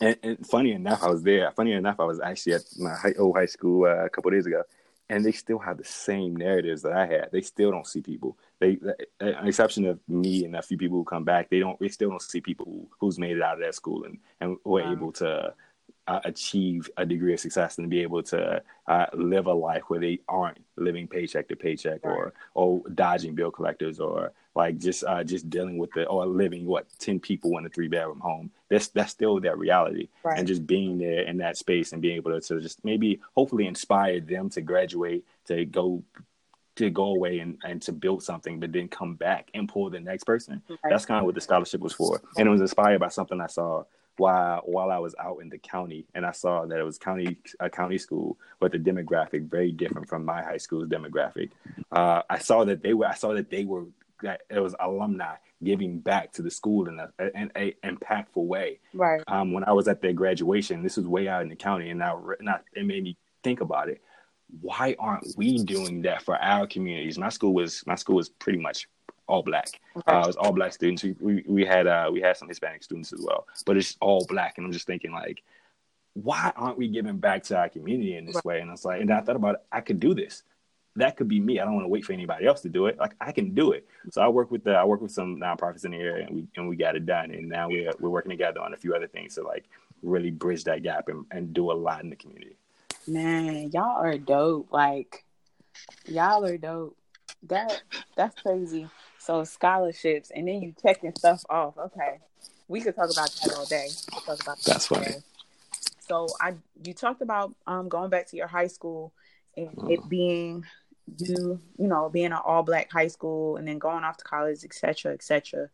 and, 0.01 0.18
and, 0.24 0.48
funny 0.48 0.72
enough, 0.72 1.04
I 1.04 1.10
was 1.10 1.24
there. 1.24 1.51
Funny 1.51 1.74
enough, 1.74 2.00
I 2.00 2.06
was 2.06 2.20
actually 2.20 2.54
at 2.54 2.63
my 2.78 2.96
high, 2.96 3.13
old 3.18 3.36
high 3.36 3.46
school 3.46 3.86
uh, 3.86 4.06
a 4.06 4.10
couple 4.10 4.32
days 4.32 4.46
ago, 4.46 4.63
and 5.10 5.25
they 5.25 5.32
still 5.32 5.60
have 5.60 5.78
the 5.78 5.84
same 5.84 6.36
narratives 6.36 6.84
that 6.84 6.94
I 6.94 7.06
had. 7.06 7.30
They 7.32 7.42
still 7.42 7.72
don't 7.72 7.86
see 7.86 8.01
people. 8.01 8.38
They, 8.60 8.80
an 9.20 9.48
exception 9.48 9.86
of 9.86 10.00
me 10.08 10.46
and 10.46 10.56
a 10.56 10.62
few 10.62 10.78
people 10.78 10.98
who 10.98 11.04
come 11.04 11.25
back, 11.25 11.50
they 11.50 11.60
don't. 11.60 11.80
They 11.80 11.89
still 11.89 12.10
don't 12.10 12.22
see 12.22 12.42
people 12.42 12.66
who, 12.66 12.88
who's 13.00 13.20
made 13.20 13.36
it 13.36 13.42
out 13.42 13.56
of 13.56 13.60
that 13.62 13.75
school 13.75 14.06
and 14.06 14.20
and 14.39 14.58
were 14.63 14.84
wow. 14.84 14.92
able 14.92 15.12
to 15.13 15.54
uh, 16.08 16.20
achieve 16.25 16.89
a 16.98 17.06
degree 17.06 17.34
of 17.34 17.39
success 17.39 17.78
and 17.78 17.89
be 17.89 18.01
able 18.01 18.24
to 18.24 18.62
uh, 18.88 19.06
live 19.13 19.46
a 19.46 19.54
life 19.54 19.84
where 19.89 20.00
they 20.00 20.20
aren't 20.28 20.58
living 20.75 21.08
paycheck 21.08 21.48
to 21.48 21.56
paycheck 21.56 22.04
right. 22.04 22.16
or 22.16 22.34
or 22.56 22.82
dodging 22.96 23.36
bill 23.36 23.51
collectors 23.51 24.00
or 24.00 24.32
like 24.56 24.77
just 24.77 25.03
uh, 25.03 25.24
just 25.24 25.50
dealing 25.50 25.77
with 25.77 25.91
the 25.94 26.06
or 26.06 26.25
living 26.25 26.65
what 26.65 26.88
ten 27.00 27.20
people 27.20 27.58
in 27.58 27.65
a 27.65 27.70
three 27.70 27.88
bedroom 27.88 28.20
home. 28.20 28.51
That's 28.70 28.88
that's 28.88 29.12
still 29.12 29.39
that 29.41 29.58
reality, 29.58 30.10
right. 30.24 30.38
and 30.38 30.48
just 30.48 30.65
being 30.65 30.98
there 30.98 31.22
in 31.22 31.38
that 31.38 31.58
space 31.58 31.94
and 31.94 32.01
being 32.01 32.18
able 32.18 32.32
to, 32.32 32.41
to 32.48 32.62
just 32.62 32.84
maybe 32.84 33.20
hopefully 33.36 33.68
inspire 33.68 34.20
them 34.20 34.50
to 34.51 34.62
graduate 34.62 35.25
to 35.46 35.65
go 35.65 36.03
to 36.75 36.89
go 36.89 37.08
away 37.08 37.39
and, 37.39 37.58
and 37.65 37.82
to 37.82 37.91
build 37.91 38.24
something, 38.24 38.60
but 38.60 38.72
then 38.72 38.88
come 38.88 39.15
back 39.15 39.50
and 39.53 39.68
pull 39.68 39.89
the 39.89 40.00
next 40.00 40.24
person. 40.24 40.62
Right. 40.70 40.79
That's 40.89 41.06
kind 41.06 41.20
of 41.20 41.25
what 41.25 41.36
the 41.36 41.41
scholarship 41.41 41.82
was 41.82 41.94
for, 41.94 42.22
and 42.38 42.48
it 42.48 42.51
was 42.51 42.62
inspired 42.62 43.00
by 43.00 43.10
something 43.10 43.39
I 43.39 43.48
saw 43.48 43.84
while 44.18 44.62
while 44.65 44.91
I 44.91 44.98
was 44.98 45.15
out 45.20 45.39
in 45.41 45.50
the 45.50 45.58
county, 45.58 46.06
and 46.13 46.25
I 46.25 46.32
saw 46.32 46.65
that 46.65 46.79
it 46.79 46.84
was 46.84 46.98
county 46.98 47.38
a 47.60 47.70
county 47.70 47.98
school, 47.98 48.38
with 48.60 48.74
a 48.75 48.79
demographic 48.79 49.50
very 49.50 49.72
different 49.72 50.10
from 50.10 50.25
my 50.25 50.41
high 50.41 50.58
school's 50.58 50.88
demographic. 50.88 51.51
Uh, 51.91 52.22
I 52.29 52.39
saw 52.39 52.65
that 52.65 52.82
they 52.84 52.94
were 52.94 53.08
I 53.08 53.15
saw 53.15 53.34
that 53.34 53.50
they 53.50 53.65
were 53.65 53.86
that 54.21 54.41
it 54.49 54.59
was 54.59 54.75
alumni 54.79 55.35
giving 55.63 55.99
back 55.99 56.31
to 56.33 56.41
the 56.41 56.51
school 56.51 56.88
in 56.88 56.99
a, 56.99 57.11
in 57.35 57.51
a 57.55 57.75
impactful 57.83 58.45
way. 58.45 58.79
Right. 58.93 59.21
Um, 59.27 59.51
when 59.51 59.63
I 59.63 59.71
was 59.71 59.88
at 59.88 60.01
their 60.01 60.13
graduation, 60.13 60.83
this 60.83 60.97
was 60.97 61.07
way 61.07 61.27
out 61.27 61.41
in 61.41 61.49
the 61.49 61.55
county, 61.55 61.89
and 61.89 61.99
now 61.99 62.23
it 62.73 62.85
made 62.85 63.03
me 63.03 63.17
think 63.43 63.61
about 63.61 63.89
it. 63.89 64.01
Why 64.61 64.95
aren't 64.97 65.27
we 65.38 65.63
doing 65.63 66.01
that 66.03 66.23
for 66.23 66.35
our 66.38 66.65
communities? 66.65 67.17
My 67.19 67.29
school 67.29 67.53
was 67.53 67.85
my 67.85 67.95
school 67.95 68.15
was 68.15 68.29
pretty 68.29 68.59
much 68.59 68.88
all 69.27 69.43
black. 69.43 69.79
Okay. 69.95 70.11
Uh, 70.11 70.23
it 70.23 70.27
was 70.27 70.35
all 70.38 70.51
black 70.51 70.73
students. 70.73 71.03
We, 71.03 71.15
we, 71.19 71.43
we 71.47 71.65
had 71.65 71.88
uh, 71.88 72.09
we 72.11 72.19
had 72.19 72.35
some 72.35 72.47
Hispanic 72.47 72.83
students 72.83 73.13
as 73.13 73.21
well, 73.21 73.45
but 73.65 73.77
it's 73.77 73.95
all 74.01 74.25
black. 74.27 74.57
And 74.57 74.65
I'm 74.65 74.71
just 74.71 74.88
thinking 74.88 75.11
like, 75.11 75.43
why 76.13 76.51
aren't 76.55 76.77
we 76.77 76.88
giving 76.88 77.17
back 77.17 77.43
to 77.43 77.57
our 77.57 77.69
community 77.69 78.17
in 78.17 78.25
this 78.25 78.35
right. 78.38 78.45
way? 78.45 78.59
And 78.61 78.71
it's 78.71 78.85
like, 78.85 79.01
and 79.01 79.11
I 79.11 79.21
thought 79.21 79.35
about 79.35 79.55
it, 79.55 79.61
I 79.71 79.81
could 79.81 79.99
do 79.99 80.15
this. 80.15 80.43
That 81.00 81.18
could 81.18 81.27
be 81.27 81.39
me. 81.39 81.60
I 81.60 81.65
don't 81.65 81.75
want 81.75 81.86
to 81.86 81.89
wait 81.89 82.06
for 82.06 82.13
anybody 82.13 82.46
else 82.46 82.62
to 82.62 82.70
do 82.70 82.86
it. 82.88 83.00
Like 83.00 83.15
I 83.22 83.32
can 83.32 83.53
do 83.56 83.72
it. 83.72 83.88
So 84.12 84.22
I 84.22 84.27
work 84.27 84.51
with 84.51 84.63
the 84.63 84.72
I 84.72 84.84
work 84.84 85.01
with 85.01 85.12
some 85.12 85.38
nonprofits 85.38 85.86
in 85.86 85.91
the 85.91 85.98
area, 85.98 86.25
and 86.27 86.36
we 86.36 86.48
and 86.58 86.68
we 86.68 86.75
got 86.75 86.96
it 86.96 87.06
done. 87.06 87.32
And 87.32 87.48
now 87.48 87.70
we're 87.70 87.91
we're 88.00 88.10
working 88.10 88.29
together 88.29 88.62
on 88.62 88.74
a 88.74 88.77
few 88.77 88.94
other 88.94 89.08
things 89.08 89.36
to 89.36 89.44
like 89.44 89.65
really 90.01 90.32
bridge 90.32 90.63
that 90.65 90.84
gap 90.84 91.08
and, 91.08 91.25
and 91.32 91.53
do 91.53 91.72
a 91.72 91.74
lot 91.74 92.03
in 92.03 92.10
the 92.10 92.15
community. 92.15 92.58
Man, 93.08 93.72
y'all 93.72 93.98
are 93.98 94.18
dope. 94.18 94.72
Like 94.72 95.24
y'all 96.06 96.46
are 96.46 96.58
dope. 96.58 96.98
That 97.44 97.82
that's 98.15 98.41
crazy. 98.41 98.88
So 99.20 99.44
scholarships, 99.44 100.32
and 100.32 100.48
then 100.48 100.62
you 100.62 100.74
checking 100.82 101.13
stuff 101.15 101.44
off. 101.50 101.77
Okay, 101.77 102.20
we 102.68 102.82
could 102.82 102.96
talk 102.96 103.10
about 103.12 103.32
that 103.32 103.53
all 103.56 103.65
day. 103.65 103.88
talk 104.25 104.41
about 104.41 104.62
that's 104.65 104.88
funny. 104.88 105.15
So 106.08 106.27
I, 106.41 106.56
you 106.84 106.94
talked 106.94 107.22
about 107.22 107.53
um 107.68 107.88
going 107.88 108.10
back 108.10 108.27
to 108.27 108.36
your 108.38 108.48
high 108.48 108.68
school 108.68 109.13
and 109.56 109.70
mm. 109.75 109.91
it 109.91 110.10
being 110.10 110.65
you, 111.18 111.60
you 111.78 111.88
know, 111.88 112.10
being 112.10 112.28
an 112.28 112.34
all 112.34 112.63
black 112.63 112.92
high 112.92 113.08
school 113.08 113.58
and 113.58 113.68
then 113.68 113.80
going 113.80 114.04
off 114.04 114.18
to 114.18 114.24
college, 114.24 114.63
etc., 114.63 115.13
etc. 115.13 115.70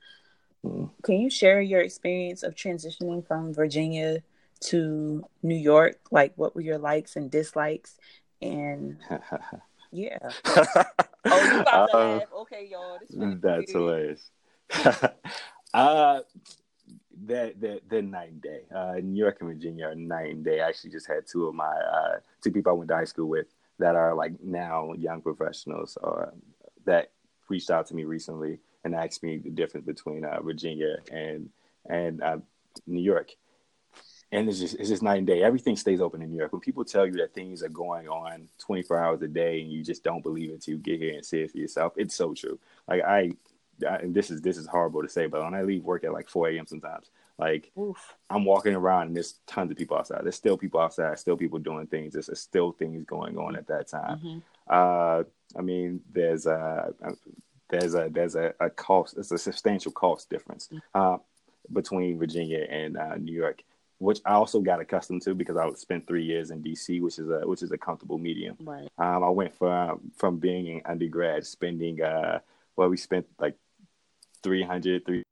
Mm. 0.65 0.89
Can 1.03 1.15
you 1.15 1.29
share 1.29 1.61
your 1.61 1.81
experience 1.81 2.43
of 2.43 2.55
transitioning 2.55 3.25
from 3.25 3.53
Virginia 3.53 4.23
to 4.61 5.25
New 5.43 5.55
York? 5.55 5.99
Like, 6.11 6.33
what 6.35 6.55
were 6.55 6.61
your 6.61 6.77
likes 6.77 7.15
and 7.15 7.29
dislikes? 7.29 7.97
And 8.41 8.97
yeah. 9.91 10.17
oh, 10.45 10.83
you 11.25 11.63
got 11.63 11.87
to 11.87 11.97
laugh. 11.97 12.23
Okay, 12.41 12.69
y'all. 12.71 12.99
that's 13.41 13.71
hilarious. 13.71 14.31
uh, 15.73 16.19
that 17.25 17.59
that 17.61 17.81
the 17.89 18.01
night 18.01 18.29
and 18.31 18.41
day. 18.41 18.61
Uh, 18.73 18.95
New 19.01 19.19
York 19.19 19.37
and 19.39 19.49
Virginia 19.49 19.87
are 19.87 19.95
night 19.95 20.31
and 20.31 20.43
day. 20.43 20.61
I 20.61 20.67
actually 20.67 20.91
just 20.91 21.07
had 21.07 21.25
two 21.25 21.47
of 21.47 21.55
my 21.55 21.65
uh, 21.65 22.17
two 22.43 22.51
people 22.51 22.71
I 22.71 22.75
went 22.75 22.89
to 22.89 22.95
high 22.95 23.05
school 23.05 23.27
with 23.27 23.47
that 23.79 23.95
are 23.95 24.13
like 24.15 24.41
now 24.41 24.93
young 24.93 25.21
professionals 25.21 25.97
or 26.01 26.33
that 26.85 27.11
reached 27.49 27.69
out 27.69 27.87
to 27.87 27.95
me 27.95 28.03
recently 28.03 28.59
and 28.83 28.95
asked 28.95 29.23
me 29.23 29.37
the 29.37 29.49
difference 29.49 29.85
between 29.85 30.23
uh, 30.25 30.41
Virginia 30.41 30.97
and 31.11 31.49
and 31.89 32.21
uh, 32.21 32.37
New 32.87 33.01
York 33.01 33.31
and 34.31 34.49
it's 34.49 34.59
just 34.59 34.75
it's 34.75 34.89
just 34.89 35.03
night 35.03 35.19
and 35.19 35.27
day. 35.27 35.43
Everything 35.43 35.75
stays 35.75 36.01
open 36.01 36.21
in 36.21 36.29
New 36.29 36.37
York. 36.37 36.51
When 36.51 36.59
people 36.59 36.83
tell 36.83 37.05
you 37.05 37.13
that 37.13 37.33
things 37.33 37.63
are 37.63 37.69
going 37.69 38.07
on 38.07 38.47
24 38.59 38.99
hours 38.99 39.21
a 39.21 39.27
day, 39.27 39.61
and 39.61 39.71
you 39.71 39.83
just 39.83 40.03
don't 40.03 40.23
believe 40.23 40.49
it 40.49 40.53
until 40.55 40.73
you 40.73 40.79
get 40.79 40.99
here 40.99 41.13
and 41.13 41.25
see 41.25 41.41
it 41.41 41.51
for 41.51 41.57
yourself, 41.57 41.93
it's 41.95 42.15
so 42.15 42.33
true. 42.33 42.59
Like 42.87 43.03
I, 43.03 43.31
I 43.87 43.95
and 43.97 44.13
this 44.13 44.31
is 44.31 44.41
this 44.41 44.57
is 44.57 44.67
horrible 44.67 45.03
to 45.03 45.09
say, 45.09 45.27
but 45.27 45.43
when 45.43 45.53
I 45.53 45.61
leave 45.61 45.83
work 45.83 46.03
at 46.03 46.13
like 46.13 46.29
4 46.29 46.49
a.m. 46.49 46.65
sometimes, 46.67 47.11
like 47.37 47.71
Oof. 47.77 48.15
I'm 48.29 48.45
walking 48.45 48.75
around 48.75 49.07
and 49.07 49.15
there's 49.15 49.39
tons 49.45 49.71
of 49.71 49.77
people 49.77 49.97
outside. 49.97 50.21
There's 50.23 50.35
still 50.35 50.57
people 50.57 50.79
outside, 50.79 51.19
still 51.19 51.37
people 51.37 51.59
doing 51.59 51.87
things. 51.87 52.13
There's, 52.13 52.27
there's 52.27 52.39
still 52.39 52.71
things 52.71 53.03
going 53.05 53.37
on 53.37 53.55
at 53.55 53.67
that 53.67 53.87
time. 53.87 54.19
Mm-hmm. 54.19 54.39
Uh, 54.69 55.23
I 55.57 55.61
mean, 55.61 56.01
there's 56.11 56.45
a 56.45 56.93
there's 57.69 57.95
a 57.95 58.09
there's 58.11 58.35
a, 58.35 58.53
a 58.59 58.69
cost. 58.69 59.17
It's 59.17 59.31
a 59.31 59.37
substantial 59.37 59.91
cost 59.91 60.29
difference 60.29 60.67
mm-hmm. 60.67 60.77
uh, 60.93 61.17
between 61.71 62.17
Virginia 62.19 62.65
and 62.69 62.97
uh, 62.97 63.15
New 63.15 63.33
York 63.33 63.63
which 63.97 64.19
I 64.25 64.33
also 64.33 64.59
got 64.59 64.81
accustomed 64.81 65.21
to 65.21 65.33
because 65.33 65.55
I 65.55 65.69
spent 65.71 66.05
three 66.05 66.25
years 66.25 66.51
in 66.51 66.61
DC, 66.61 67.01
which 67.01 67.17
is 67.17 67.29
a 67.29 67.47
which 67.47 67.63
is 67.63 67.71
a 67.71 67.77
comfortable 67.77 68.17
medium. 68.17 68.57
Right. 68.59 68.89
Um, 68.97 69.23
I 69.23 69.29
went 69.29 69.55
from 69.55 70.11
from 70.17 70.37
being 70.37 70.67
an 70.67 70.81
undergrad, 70.85 71.45
spending 71.45 72.01
uh, 72.01 72.39
well, 72.75 72.89
we 72.89 72.97
spent 72.97 73.25
like 73.39 73.55
300, 74.43 75.05
three, 75.05 75.23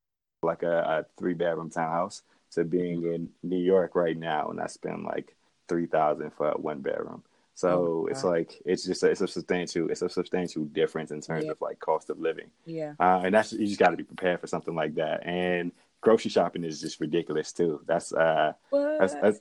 like 0.44 0.64
a, 0.64 0.78
a 0.80 1.06
three 1.18 1.34
bedroom 1.34 1.70
townhouse, 1.70 2.24
to 2.52 2.64
being 2.64 3.04
in 3.04 3.30
New 3.42 3.58
York 3.58 3.96
right 3.96 4.18
now, 4.18 4.50
and 4.50 4.60
I 4.62 4.68
spend 4.68 5.04
like 5.04 5.36
three 5.68 5.86
thousand 5.86 6.32
for 6.34 6.52
a 6.52 6.58
one 6.58 6.82
bedroom. 6.82 7.24
So 7.56 7.70
oh, 7.70 8.08
it's 8.10 8.24
like 8.24 8.62
it's 8.66 8.84
just 8.84 9.04
a, 9.04 9.12
it's 9.12 9.22
a 9.22 9.28
substantial 9.28 9.90
it's 9.90 10.02
a 10.02 10.10
substantial 10.10 10.66
difference 10.66 11.12
in 11.12 11.22
terms 11.22 11.46
yeah. 11.46 11.52
of 11.52 11.62
like 11.62 11.80
cost 11.80 12.10
of 12.10 12.20
living. 12.20 12.50
Yeah, 12.66 12.94
uh, 13.00 13.22
and 13.24 13.34
that's 13.34 13.54
you 13.54 13.68
just 13.68 13.80
got 13.80 13.90
to 13.90 13.98
be 13.98 14.04
prepared 14.04 14.40
for 14.40 14.48
something 14.48 14.74
like 14.74 14.96
that. 14.96 15.26
And 15.26 15.72
grocery 16.02 16.32
shopping 16.32 16.64
is 16.64 16.82
just 16.82 17.00
ridiculous 17.00 17.54
too. 17.54 17.82
That's 17.86 18.12
uh, 18.12 18.54
that's, 18.72 19.14
that's, 19.14 19.40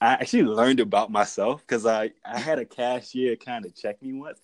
I 0.00 0.12
actually 0.14 0.42
learned 0.44 0.80
about 0.80 1.10
myself 1.10 1.62
because 1.66 1.86
I 1.86 2.12
I 2.24 2.38
had 2.38 2.58
a 2.58 2.66
cashier 2.66 3.36
kind 3.36 3.64
of 3.64 3.74
check 3.74 4.02
me 4.02 4.12
once. 4.12 4.38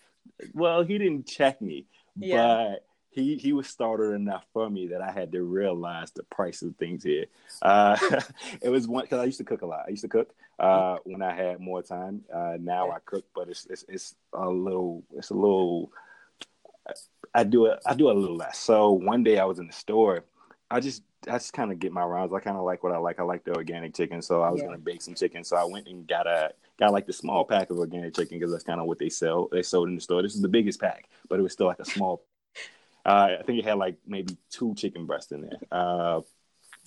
Well, 0.54 0.82
he 0.82 0.96
didn't 0.96 1.26
check 1.26 1.60
me, 1.60 1.86
yeah. 2.16 2.36
but 2.72 2.86
he 3.14 3.36
he 3.36 3.52
was 3.52 3.68
started 3.68 4.14
enough 4.14 4.44
for 4.52 4.68
me 4.68 4.88
that 4.88 5.00
I 5.00 5.10
had 5.10 5.32
to 5.32 5.42
realize 5.42 6.10
the 6.10 6.24
price 6.24 6.62
of 6.62 6.74
things 6.76 7.04
here. 7.04 7.26
Uh, 7.62 7.96
it 8.62 8.68
was 8.68 8.88
one 8.88 9.04
because 9.04 9.20
I 9.20 9.24
used 9.24 9.38
to 9.38 9.44
cook 9.44 9.62
a 9.62 9.66
lot. 9.66 9.84
I 9.86 9.90
used 9.90 10.02
to 10.02 10.08
cook 10.08 10.34
uh, 10.58 10.98
when 11.04 11.22
I 11.22 11.34
had 11.34 11.60
more 11.60 11.82
time. 11.82 12.22
Uh, 12.32 12.56
now 12.60 12.90
I 12.90 12.98
cook, 13.04 13.24
but 13.34 13.48
it's, 13.48 13.66
it's 13.66 13.84
it's 13.88 14.14
a 14.32 14.48
little 14.48 15.02
it's 15.14 15.30
a 15.30 15.34
little. 15.34 15.92
I 17.34 17.44
do 17.44 17.66
it. 17.66 17.80
I 17.86 17.94
do 17.94 18.10
a 18.10 18.12
little 18.12 18.36
less. 18.36 18.58
So 18.58 18.92
one 18.92 19.22
day 19.22 19.38
I 19.38 19.44
was 19.44 19.58
in 19.58 19.66
the 19.66 19.72
store 19.72 20.24
I 20.70 20.80
just 20.80 21.02
I 21.28 21.34
just 21.34 21.52
kind 21.52 21.72
of 21.72 21.78
get 21.78 21.92
my 21.92 22.04
rounds. 22.04 22.32
I 22.32 22.40
kind 22.40 22.56
of 22.56 22.64
like 22.64 22.82
what 22.82 22.92
I 22.92 22.98
like. 22.98 23.20
I 23.20 23.22
like 23.22 23.44
the 23.44 23.54
organic 23.54 23.94
chicken, 23.94 24.20
so 24.20 24.42
I 24.42 24.50
was 24.50 24.60
yeah. 24.60 24.66
gonna 24.66 24.78
bake 24.78 25.02
some 25.02 25.14
chicken. 25.14 25.44
So 25.44 25.56
I 25.56 25.64
went 25.64 25.86
and 25.86 26.06
got 26.06 26.26
a 26.26 26.52
got 26.78 26.92
like 26.92 27.06
the 27.06 27.12
small 27.12 27.44
pack 27.44 27.70
of 27.70 27.78
organic 27.78 28.14
chicken 28.14 28.38
because 28.38 28.50
that's 28.50 28.64
kind 28.64 28.80
of 28.80 28.86
what 28.86 28.98
they 28.98 29.08
sell. 29.08 29.48
They 29.52 29.62
sold 29.62 29.88
in 29.88 29.94
the 29.94 30.00
store. 30.00 30.22
This 30.22 30.34
is 30.34 30.42
the 30.42 30.48
biggest 30.48 30.80
pack, 30.80 31.08
but 31.28 31.38
it 31.38 31.42
was 31.42 31.52
still 31.52 31.66
like 31.66 31.78
a 31.78 31.84
small. 31.84 32.22
Uh, 33.04 33.36
I 33.40 33.42
think 33.42 33.58
it 33.58 33.64
had 33.64 33.78
like 33.78 33.96
maybe 34.06 34.36
two 34.50 34.74
chicken 34.74 35.06
breasts 35.06 35.32
in 35.32 35.42
there. 35.42 35.58
Uh, 35.70 36.20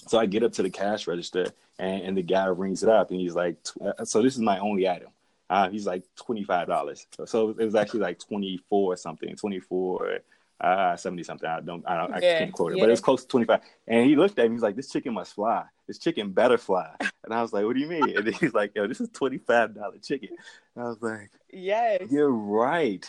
so 0.08 0.20
I 0.20 0.26
get 0.26 0.44
up 0.44 0.54
to 0.54 0.64
the 0.64 0.70
cash 0.70 1.08
register 1.08 1.48
and, 1.80 2.02
and 2.02 2.18
the 2.18 2.24
guy 2.24 2.46
rings 2.46 2.84
it 2.84 2.90
up 2.90 3.12
and 3.12 3.20
he's 3.20 3.36
like, 3.36 3.58
uh, 3.82 4.06
"So 4.06 4.22
this 4.22 4.36
is 4.36 4.42
my 4.42 4.60
only 4.60 4.88
item." 4.88 5.10
Uh, 5.50 5.70
he's 5.70 5.86
like 5.86 6.04
twenty 6.16 6.44
five 6.44 6.68
dollars. 6.68 7.06
So, 7.26 7.50
it 7.52 7.64
was 7.64 7.76
actually 7.76 8.02
like 8.02 8.20
twenty 8.20 8.60
four 8.70 8.98
something, 8.98 9.36
twenty 9.36 9.60
four 9.60 10.22
uh 10.60 10.96
70 10.96 11.24
something. 11.24 11.48
I 11.48 11.60
don't 11.60 11.88
I 11.88 11.98
don't 11.98 12.14
I 12.14 12.20
can't 12.20 12.52
quote 12.52 12.72
it, 12.72 12.78
yeah. 12.78 12.84
but 12.84 12.90
it 12.90 12.92
was 12.92 13.02
close 13.02 13.22
to 13.22 13.28
25. 13.28 13.62
And 13.88 14.10
he 14.10 14.16
looked 14.16 14.40
at 14.40 14.50
me, 14.50 14.56
he's 14.56 14.64
like, 14.64 14.76
This 14.76 14.90
chicken 14.90 15.14
must 15.14 15.36
fly. 15.36 15.66
This 15.86 16.00
chicken 16.00 16.32
better 16.32 16.58
fly. 16.58 16.96
And 17.00 17.34
I 17.34 17.42
was 17.42 17.54
like, 17.54 17.66
What 17.66 17.76
do 17.76 17.80
you 17.82 17.88
mean? 17.88 18.18
And 18.18 18.28
he's 18.36 18.54
like, 18.54 18.72
Yo, 18.76 18.88
this 18.88 19.02
is 19.02 19.10
$25 19.10 20.08
chicken. 20.08 20.30
And 20.76 20.86
I 20.86 20.88
was 20.88 21.02
like, 21.02 21.30
Yes. 21.52 22.08
You're 22.10 22.32
right. 22.32 23.08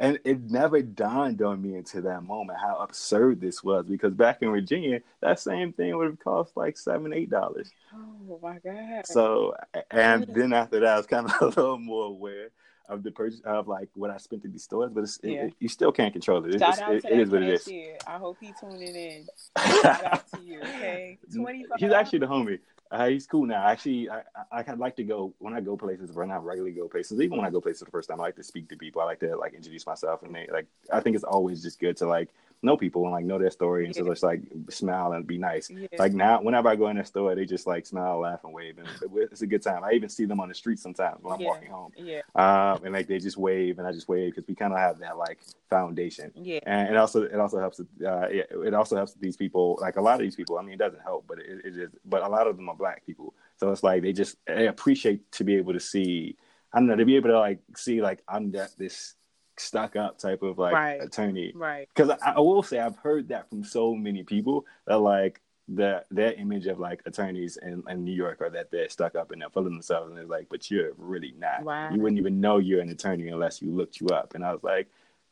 And 0.00 0.18
it 0.24 0.50
never 0.50 0.80
dawned 0.80 1.42
on 1.42 1.60
me 1.60 1.76
until 1.76 2.02
that 2.02 2.22
moment 2.22 2.58
how 2.60 2.76
absurd 2.76 3.40
this 3.40 3.64
was 3.64 3.84
because 3.86 4.14
back 4.14 4.42
in 4.42 4.50
Virginia, 4.50 5.00
that 5.20 5.40
same 5.40 5.72
thing 5.72 5.96
would 5.96 6.06
have 6.06 6.20
cost 6.20 6.56
like 6.56 6.76
seven, 6.76 7.12
eight 7.12 7.30
dollars. 7.30 7.70
Oh 7.92 8.38
my 8.40 8.58
god! 8.58 9.06
So, 9.06 9.54
and 9.90 10.24
then 10.28 10.52
after 10.52 10.78
that, 10.80 10.88
I 10.88 10.96
was 10.96 11.06
kind 11.06 11.26
of 11.26 11.32
a 11.40 11.46
little 11.46 11.78
more 11.78 12.06
aware 12.06 12.50
of 12.88 13.02
the 13.02 13.10
purchase 13.10 13.40
of 13.44 13.68
like 13.68 13.88
what 13.94 14.10
I 14.10 14.16
spent 14.18 14.44
in 14.44 14.52
these 14.52 14.62
stores, 14.62 14.92
but 14.94 15.04
yeah. 15.22 15.46
it, 15.46 15.54
you 15.58 15.68
still 15.68 15.92
can't 15.92 16.12
control 16.12 16.44
it. 16.44 16.54
It's, 16.54 16.62
Shout 16.62 16.80
out 16.80 16.94
it, 16.94 17.02
to 17.02 17.12
it 17.12 17.20
is 17.20 17.30
what 17.30 17.42
it 17.42 17.48
is. 17.48 17.68
I 18.06 18.18
hope 18.18 18.38
he's 18.40 18.54
tuning 18.58 18.94
in. 18.94 19.26
Shout 19.82 20.04
out 20.04 20.32
to 20.32 20.40
you. 20.42 20.60
Okay, 20.60 21.18
twenty. 21.34 21.66
He's 21.78 21.92
actually 21.92 22.20
the 22.20 22.26
homie. 22.26 22.60
Uh, 22.90 23.08
he's 23.08 23.26
cool 23.26 23.44
now. 23.44 23.66
Actually, 23.66 24.08
I, 24.08 24.22
I 24.50 24.64
I 24.66 24.72
like 24.74 24.96
to 24.96 25.04
go 25.04 25.34
when 25.38 25.52
I 25.52 25.60
go 25.60 25.76
places. 25.76 26.12
When 26.12 26.30
I 26.30 26.36
regularly 26.36 26.74
go 26.74 26.88
places, 26.88 27.20
even 27.20 27.36
when 27.36 27.46
I 27.46 27.50
go 27.50 27.60
places 27.60 27.80
for 27.80 27.84
the 27.84 27.90
first 27.90 28.08
time, 28.08 28.18
I 28.18 28.24
like 28.24 28.36
to 28.36 28.42
speak 28.42 28.68
to 28.70 28.76
people. 28.76 29.02
I 29.02 29.04
like 29.04 29.20
to 29.20 29.36
like 29.36 29.52
introduce 29.52 29.86
myself, 29.86 30.22
and 30.22 30.34
they 30.34 30.48
like. 30.50 30.66
I 30.90 31.00
think 31.00 31.14
it's 31.14 31.24
always 31.24 31.62
just 31.62 31.80
good 31.80 31.98
to 31.98 32.06
like 32.06 32.30
know 32.62 32.76
people 32.76 33.02
and 33.04 33.12
like 33.12 33.24
know 33.24 33.38
their 33.38 33.50
story, 33.50 33.86
and 33.86 33.94
Yeah. 33.94 34.02
so 34.02 34.08
just 34.08 34.22
like 34.22 34.42
smile 34.70 35.12
and 35.12 35.26
be 35.26 35.38
nice. 35.38 35.70
Yeah. 35.70 35.86
Like 35.98 36.12
now, 36.12 36.40
whenever 36.42 36.68
I 36.68 36.76
go 36.76 36.88
in 36.88 36.96
their 36.96 37.04
store, 37.04 37.34
they 37.34 37.44
just 37.46 37.66
like 37.66 37.86
smile, 37.86 38.18
laugh, 38.20 38.42
and 38.44 38.52
wave, 38.52 38.78
and 38.78 38.88
it's 39.30 39.42
a 39.42 39.46
good 39.46 39.62
time. 39.62 39.84
I 39.84 39.92
even 39.92 40.08
see 40.08 40.24
them 40.24 40.40
on 40.40 40.48
the 40.48 40.54
street 40.54 40.78
sometimes 40.78 41.22
when 41.22 41.34
I'm 41.34 41.40
Yeah. 41.40 41.48
walking 41.48 41.70
home, 41.70 41.92
yeah, 41.96 42.22
um, 42.34 42.84
and 42.84 42.92
like 42.92 43.06
they 43.06 43.18
just 43.18 43.36
wave, 43.36 43.78
and 43.78 43.86
I 43.86 43.92
just 43.92 44.08
wave 44.08 44.32
because 44.34 44.48
we 44.48 44.54
kind 44.54 44.72
of 44.72 44.78
have 44.78 44.98
that 44.98 45.16
like 45.16 45.38
foundation. 45.70 46.32
yeah, 46.34 46.60
And 46.64 46.88
it 46.90 46.96
also 46.96 47.22
it 47.22 47.36
also 47.38 47.58
helps. 47.60 47.80
Uh, 47.80 47.84
yeah, 48.00 48.42
it 48.50 48.74
also 48.74 48.96
helps 48.96 49.14
these 49.14 49.36
people. 49.36 49.78
Like 49.80 49.96
a 49.96 50.00
lot 50.02 50.14
of 50.14 50.20
these 50.20 50.36
people, 50.36 50.58
I 50.58 50.62
mean, 50.62 50.74
it 50.74 50.78
doesn't 50.78 51.02
help, 51.02 51.26
but 51.28 51.38
it, 51.38 51.64
it 51.64 51.76
is. 51.76 51.90
But 52.04 52.22
a 52.22 52.28
lot 52.28 52.46
of 52.46 52.56
them 52.56 52.68
are 52.68 52.76
black 52.76 53.04
people, 53.06 53.34
so 53.56 53.70
it's 53.70 53.82
like 53.82 54.02
they 54.02 54.12
just 54.12 54.36
they 54.46 54.66
appreciate 54.66 55.30
to 55.32 55.44
be 55.44 55.56
able 55.56 55.72
to 55.74 55.80
see. 55.80 56.36
I 56.72 56.78
don't 56.80 56.86
know 56.88 56.96
to 56.96 57.04
be 57.06 57.16
able 57.16 57.30
to 57.30 57.38
like 57.38 57.60
see 57.76 58.02
like 58.02 58.22
I'm 58.28 58.50
that 58.52 58.76
this 58.76 59.14
stuck 59.60 59.96
up 59.96 60.18
type 60.18 60.42
of 60.42 60.58
like 60.58 60.74
Right. 60.74 61.02
attorney. 61.02 61.52
right. 61.54 61.88
Because 61.94 62.10
I, 62.24 62.32
I 62.32 62.40
will 62.40 62.62
say 62.62 62.78
I've 62.78 62.96
heard 62.96 63.28
that 63.28 63.48
from 63.48 63.64
so 63.64 63.94
many 63.94 64.22
people 64.22 64.66
that 64.86 64.98
like 64.98 65.40
the 65.70 66.02
their 66.10 66.32
image 66.32 66.66
of 66.66 66.78
like 66.78 67.02
attorneys 67.04 67.58
in, 67.58 67.82
in 67.88 68.02
New 68.04 68.12
York 68.14 68.40
are 68.40 68.48
that 68.50 68.70
they're 68.70 68.88
stuck 68.88 69.14
up 69.14 69.32
and 69.32 69.42
they're 69.42 69.50
full 69.50 69.66
of 69.66 69.72
themselves 69.72 70.10
and 70.10 70.18
it's 70.18 70.30
like, 70.30 70.48
but 70.48 70.70
you're 70.70 70.92
really 70.96 71.34
not. 71.38 71.62
Wow. 71.62 71.90
You 71.92 72.00
wouldn't 72.00 72.18
even 72.18 72.40
know 72.40 72.58
you're 72.58 72.80
an 72.80 72.88
attorney 72.88 73.28
unless 73.28 73.60
you 73.60 73.70
looked 73.70 74.00
you 74.00 74.08
up. 74.08 74.34
And 74.34 74.44
I 74.44 74.52
was 74.52 74.62
like, 74.62 74.88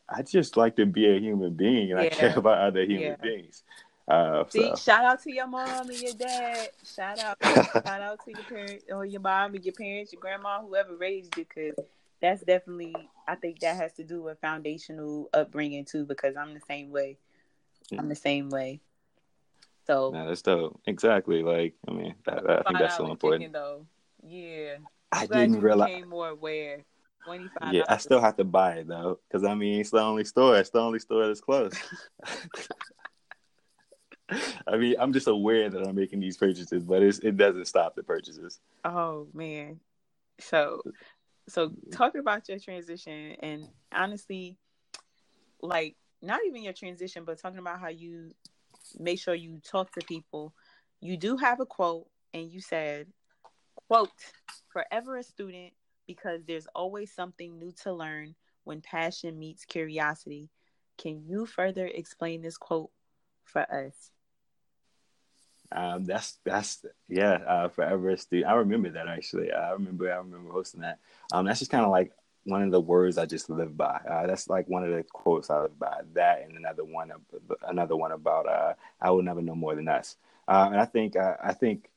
I 0.08 0.22
just 0.22 0.56
like 0.56 0.76
to 0.76 0.86
be 0.86 1.06
a 1.06 1.18
human 1.18 1.54
being 1.54 1.90
and 1.90 2.00
I 2.00 2.08
care 2.10 2.36
about 2.38 2.58
other 2.58 2.82
human 2.84 3.02
Yeah. 3.12 3.16
beings. 3.22 3.62
Uh, 4.08 4.44
See, 4.48 4.60
so 4.60 4.76
shout 4.76 5.04
out 5.04 5.22
to 5.24 5.32
your 5.32 5.48
mom 5.48 5.88
and 5.88 5.98
your 6.00 6.12
dad. 6.12 6.68
Shout 6.84 7.18
out, 7.18 7.38
shout 7.42 8.00
out 8.02 8.24
to 8.24 8.30
your 8.32 8.44
parents 8.44 8.84
or 8.88 9.04
your 9.04 9.20
mom 9.20 9.54
and 9.54 9.64
your 9.64 9.74
parents, 9.74 10.12
your 10.12 10.20
grandma, 10.20 10.60
whoever 10.60 10.94
raised 10.96 11.36
you, 11.36 11.44
because 11.48 11.74
that's 12.20 12.42
definitely. 12.42 12.94
I 13.28 13.34
think 13.34 13.60
that 13.60 13.76
has 13.76 13.92
to 13.94 14.04
do 14.04 14.22
with 14.22 14.40
foundational 14.40 15.28
upbringing 15.32 15.84
too. 15.84 16.04
Because 16.04 16.36
I'm 16.36 16.54
the 16.54 16.60
same 16.68 16.90
way. 16.90 17.18
I'm 17.96 18.08
the 18.08 18.16
same 18.16 18.50
way. 18.50 18.80
So 19.86 20.12
yeah, 20.14 20.26
that's 20.26 20.42
dope. 20.42 20.80
Exactly. 20.86 21.42
Like, 21.42 21.74
I 21.86 21.92
mean, 21.92 22.14
that, 22.24 22.44
that, 22.44 22.60
I 22.60 22.62
think 22.68 22.78
that's 22.80 22.96
so 22.96 23.10
important. 23.10 23.42
chicken, 23.42 23.52
though. 23.52 23.86
Yeah, 24.26 24.76
I 25.12 25.22
I'm 25.22 25.26
glad 25.26 25.40
didn't 25.40 25.60
realize. 25.60 25.90
became 25.90 26.08
more 26.08 26.30
aware. 26.30 26.84
Yeah, 27.72 27.82
I 27.88 27.96
still 27.96 28.20
have 28.20 28.36
to 28.36 28.44
buy 28.44 28.74
it 28.74 28.88
though, 28.88 29.18
because 29.28 29.44
I 29.44 29.54
mean, 29.54 29.80
it's 29.80 29.90
the 29.90 30.00
only 30.00 30.24
store. 30.24 30.56
It's 30.58 30.70
the 30.70 30.80
only 30.80 31.00
store 31.00 31.26
that's 31.26 31.40
close. 31.40 31.72
I 34.66 34.76
mean, 34.76 34.94
I'm 34.98 35.12
just 35.12 35.28
aware 35.28 35.68
that 35.68 35.86
I'm 35.86 35.94
making 35.94 36.20
these 36.20 36.36
purchases, 36.36 36.84
but 36.84 37.02
it's, 37.02 37.18
it 37.20 37.36
doesn't 37.36 37.66
stop 37.66 37.94
the 37.96 38.02
purchases. 38.02 38.60
Oh 38.84 39.26
man. 39.32 39.80
So 40.38 40.82
so 41.48 41.68
mm-hmm. 41.68 41.90
talking 41.90 42.20
about 42.20 42.48
your 42.48 42.58
transition 42.58 43.36
and 43.40 43.68
honestly 43.92 44.56
like 45.62 45.96
not 46.22 46.40
even 46.46 46.62
your 46.62 46.72
transition 46.72 47.24
but 47.24 47.38
talking 47.38 47.58
about 47.58 47.80
how 47.80 47.88
you 47.88 48.32
make 48.98 49.20
sure 49.20 49.34
you 49.34 49.60
talk 49.60 49.92
to 49.92 50.06
people. 50.06 50.54
You 51.00 51.16
do 51.16 51.36
have 51.36 51.60
a 51.60 51.66
quote 51.66 52.06
and 52.32 52.50
you 52.50 52.60
said 52.60 53.08
quote 53.88 54.10
forever 54.68 55.16
a 55.16 55.22
student 55.22 55.72
because 56.06 56.44
there's 56.44 56.66
always 56.74 57.12
something 57.12 57.58
new 57.58 57.72
to 57.82 57.92
learn 57.92 58.34
when 58.64 58.80
passion 58.80 59.38
meets 59.38 59.64
curiosity. 59.64 60.50
Can 60.98 61.24
you 61.26 61.46
further 61.46 61.86
explain 61.86 62.42
this 62.42 62.56
quote 62.56 62.90
for 63.44 63.62
us? 63.62 64.10
Um, 65.72 66.04
that's 66.04 66.38
that's 66.44 66.84
yeah, 67.08 67.38
uh, 67.46 67.68
forever 67.68 68.16
student. 68.16 68.50
I 68.50 68.54
remember 68.54 68.90
that 68.90 69.08
actually. 69.08 69.52
I 69.52 69.72
remember 69.72 70.12
I 70.12 70.16
remember 70.16 70.50
hosting 70.50 70.80
that. 70.80 70.98
Um, 71.32 71.46
that's 71.46 71.58
just 71.58 71.70
kind 71.70 71.84
of 71.84 71.90
like 71.90 72.12
one 72.44 72.62
of 72.62 72.70
the 72.70 72.80
words 72.80 73.18
I 73.18 73.26
just 73.26 73.50
live 73.50 73.76
by. 73.76 74.00
Uh, 74.08 74.26
that's 74.26 74.48
like 74.48 74.68
one 74.68 74.84
of 74.84 74.90
the 74.90 75.02
quotes 75.02 75.50
I 75.50 75.62
live 75.62 75.78
by. 75.78 76.00
That 76.14 76.42
and 76.42 76.56
another 76.56 76.84
one, 76.84 77.10
another 77.66 77.96
one 77.96 78.12
about 78.12 78.46
uh, 78.48 78.74
I 79.00 79.10
will 79.10 79.22
never 79.22 79.42
know 79.42 79.54
more 79.54 79.74
than 79.74 79.88
us. 79.88 80.16
Uh, 80.48 80.68
and 80.70 80.80
I 80.80 80.84
think 80.84 81.16
uh, 81.16 81.36
I 81.42 81.52
think 81.52 81.90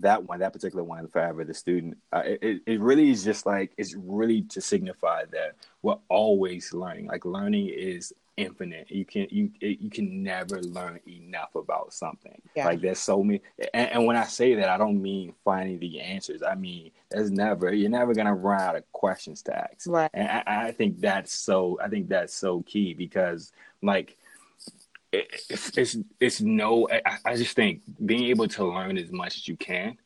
that 0.00 0.24
one, 0.24 0.40
that 0.40 0.52
particular 0.52 0.84
one, 0.84 1.06
forever 1.08 1.44
the 1.44 1.54
student. 1.54 1.96
Uh, 2.12 2.22
it 2.24 2.60
it 2.66 2.80
really 2.80 3.10
is 3.10 3.24
just 3.24 3.46
like 3.46 3.72
it's 3.76 3.94
really 3.94 4.42
to 4.42 4.60
signify 4.60 5.24
that 5.32 5.56
we're 5.82 5.98
always 6.08 6.72
learning. 6.72 7.06
Like 7.06 7.24
learning 7.24 7.68
is 7.68 8.12
infinite. 8.36 8.90
You 8.90 9.04
can 9.04 9.26
you 9.30 9.50
you 9.60 9.90
can 9.90 10.22
never 10.22 10.60
learn 10.62 11.00
enough 11.06 11.54
about 11.54 11.92
something. 11.92 12.40
Yeah. 12.54 12.66
Like 12.66 12.80
there's 12.80 12.98
so 12.98 13.22
many, 13.22 13.40
and, 13.72 13.90
and 13.90 14.06
when 14.06 14.16
I 14.16 14.24
say 14.24 14.54
that, 14.54 14.68
I 14.68 14.76
don't 14.76 15.00
mean 15.00 15.34
finding 15.44 15.78
the 15.78 16.00
answers. 16.00 16.42
I 16.42 16.54
mean 16.54 16.90
there's 17.10 17.30
never 17.30 17.72
you're 17.72 17.90
never 17.90 18.14
gonna 18.14 18.34
run 18.34 18.60
out 18.60 18.76
of 18.76 18.90
questions 18.92 19.42
to 19.42 19.56
ask. 19.56 19.86
Right. 19.86 20.10
And 20.14 20.28
I, 20.28 20.68
I 20.68 20.72
think 20.72 21.00
that's 21.00 21.32
so. 21.32 21.78
I 21.82 21.88
think 21.88 22.08
that's 22.08 22.34
so 22.34 22.62
key 22.62 22.94
because 22.94 23.52
like. 23.82 24.16
It's, 25.16 25.78
it's 25.78 25.96
it's 26.18 26.40
no 26.40 26.88
I, 26.90 27.18
I 27.24 27.36
just 27.36 27.54
think 27.54 27.82
being 28.04 28.24
able 28.30 28.48
to 28.48 28.64
learn 28.64 28.98
as 28.98 29.12
much 29.12 29.36
as 29.36 29.46
you 29.46 29.56
can 29.56 29.96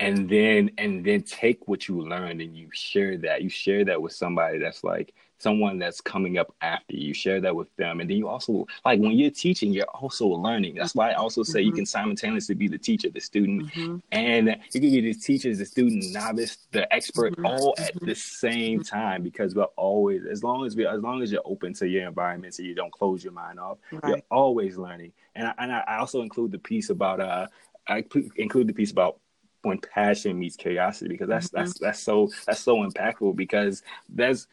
and 0.00 0.28
then 0.28 0.70
and 0.78 1.04
then 1.04 1.22
take 1.22 1.66
what 1.68 1.88
you 1.88 2.00
learned 2.00 2.40
and 2.40 2.56
you 2.56 2.68
share 2.72 3.16
that 3.18 3.42
you 3.42 3.48
share 3.48 3.84
that 3.84 4.00
with 4.00 4.12
somebody 4.12 4.58
that's 4.58 4.84
like 4.84 5.14
someone 5.42 5.76
that's 5.78 6.00
coming 6.00 6.38
up 6.38 6.54
after 6.62 6.94
you 6.94 7.12
share 7.12 7.40
that 7.40 7.54
with 7.54 7.74
them 7.76 8.00
and 8.00 8.08
then 8.08 8.16
you 8.16 8.28
also 8.28 8.64
like 8.84 9.00
when 9.00 9.10
you're 9.12 9.30
teaching 9.30 9.72
you're 9.72 9.84
also 9.86 10.26
learning 10.28 10.74
that's 10.76 10.94
why 10.94 11.10
i 11.10 11.14
also 11.14 11.42
say 11.42 11.60
you 11.60 11.72
Mhm. 11.72 11.76
can 11.76 11.86
simultaneously 11.86 12.54
be 12.54 12.68
the 12.68 12.78
teacher 12.78 13.10
the 13.10 13.20
student 13.20 13.64
Mhm. 13.74 14.00
and 14.12 14.46
you 14.72 14.80
can 14.80 14.90
be 14.92 15.00
the 15.00 15.14
teacher 15.14 15.52
the 15.54 15.66
student 15.66 16.12
novice 16.12 16.58
the 16.70 16.84
expert 16.94 17.34
Mhm. 17.36 17.44
all 17.50 17.74
at 17.78 17.92
the 18.00 18.14
same 18.14 18.82
time 18.84 19.22
because 19.24 19.54
we're 19.56 19.74
always 19.88 20.24
as 20.26 20.44
long 20.44 20.64
as 20.64 20.76
we 20.76 20.86
as 20.86 21.00
long 21.02 21.22
as 21.22 21.32
you're 21.32 21.42
open 21.54 21.74
to 21.74 21.88
your 21.88 22.06
environment 22.06 22.54
so 22.54 22.62
you 22.62 22.74
don't 22.76 22.92
close 22.92 23.24
your 23.24 23.32
mind 23.32 23.58
off 23.58 23.78
you're 24.06 24.22
always 24.30 24.76
learning 24.78 25.12
and 25.34 25.48
I, 25.48 25.54
and 25.58 25.72
I 25.72 25.96
also 25.98 26.22
include 26.22 26.52
the 26.52 26.58
piece 26.70 26.88
about 26.90 27.18
uh 27.20 27.46
i 27.88 28.04
include 28.36 28.68
the 28.68 28.72
piece 28.80 28.92
about 28.92 29.18
when 29.62 29.78
passion 29.78 30.38
meets 30.38 30.56
curiosity 30.56 31.08
because 31.08 31.28
that's 31.28 31.48
Mhm. 31.48 31.52
that's 31.58 31.74
that's 31.84 32.00
so 32.08 32.30
that's 32.46 32.60
so 32.60 32.76
impactful 32.88 33.34
because 33.34 33.82
there's 34.08 34.46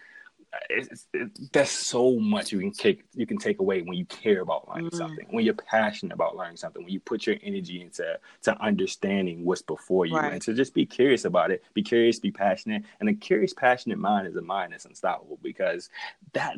it's, 0.70 1.08
it, 1.14 1.30
there's 1.54 1.70
so 1.70 2.20
much 2.20 2.52
you 2.52 2.60
can 2.60 2.72
take 2.72 3.04
you 3.14 3.28
can 3.28 3.38
take 3.38 3.60
away 3.60 3.82
when 3.82 3.98
you 3.98 4.06
care 4.06 4.42
about 4.42 4.68
learning 4.68 4.90
Mhm. 4.90 4.96
something 4.98 5.28
when 5.30 5.46
you're 5.46 5.54
passionate 5.54 6.14
about 6.14 6.36
learning 6.36 6.58
something 6.58 6.84
when 6.84 6.92
you 6.92 7.00
put 7.00 7.28
your 7.28 7.36
energy 7.44 7.82
into 7.82 8.20
to 8.42 8.62
understanding 8.62 9.46
what's 9.46 9.62
before 9.62 10.06
you 10.08 10.16
Right. 10.16 10.34
and 10.34 10.42
to 10.42 10.54
just 10.54 10.74
be 10.74 10.86
curious 10.86 11.26
about 11.26 11.52
it 11.52 11.64
be 11.74 11.84
curious 11.84 12.20
be 12.20 12.32
passionate 12.32 12.84
and 13.00 13.10
a 13.10 13.14
curious 13.14 13.54
passionate 13.54 14.00
mind 14.00 14.28
is 14.28 14.36
a 14.36 14.42
mind 14.42 14.74
that's 14.74 14.86
unstoppable 14.86 15.38
because 15.44 15.90
that 16.34 16.58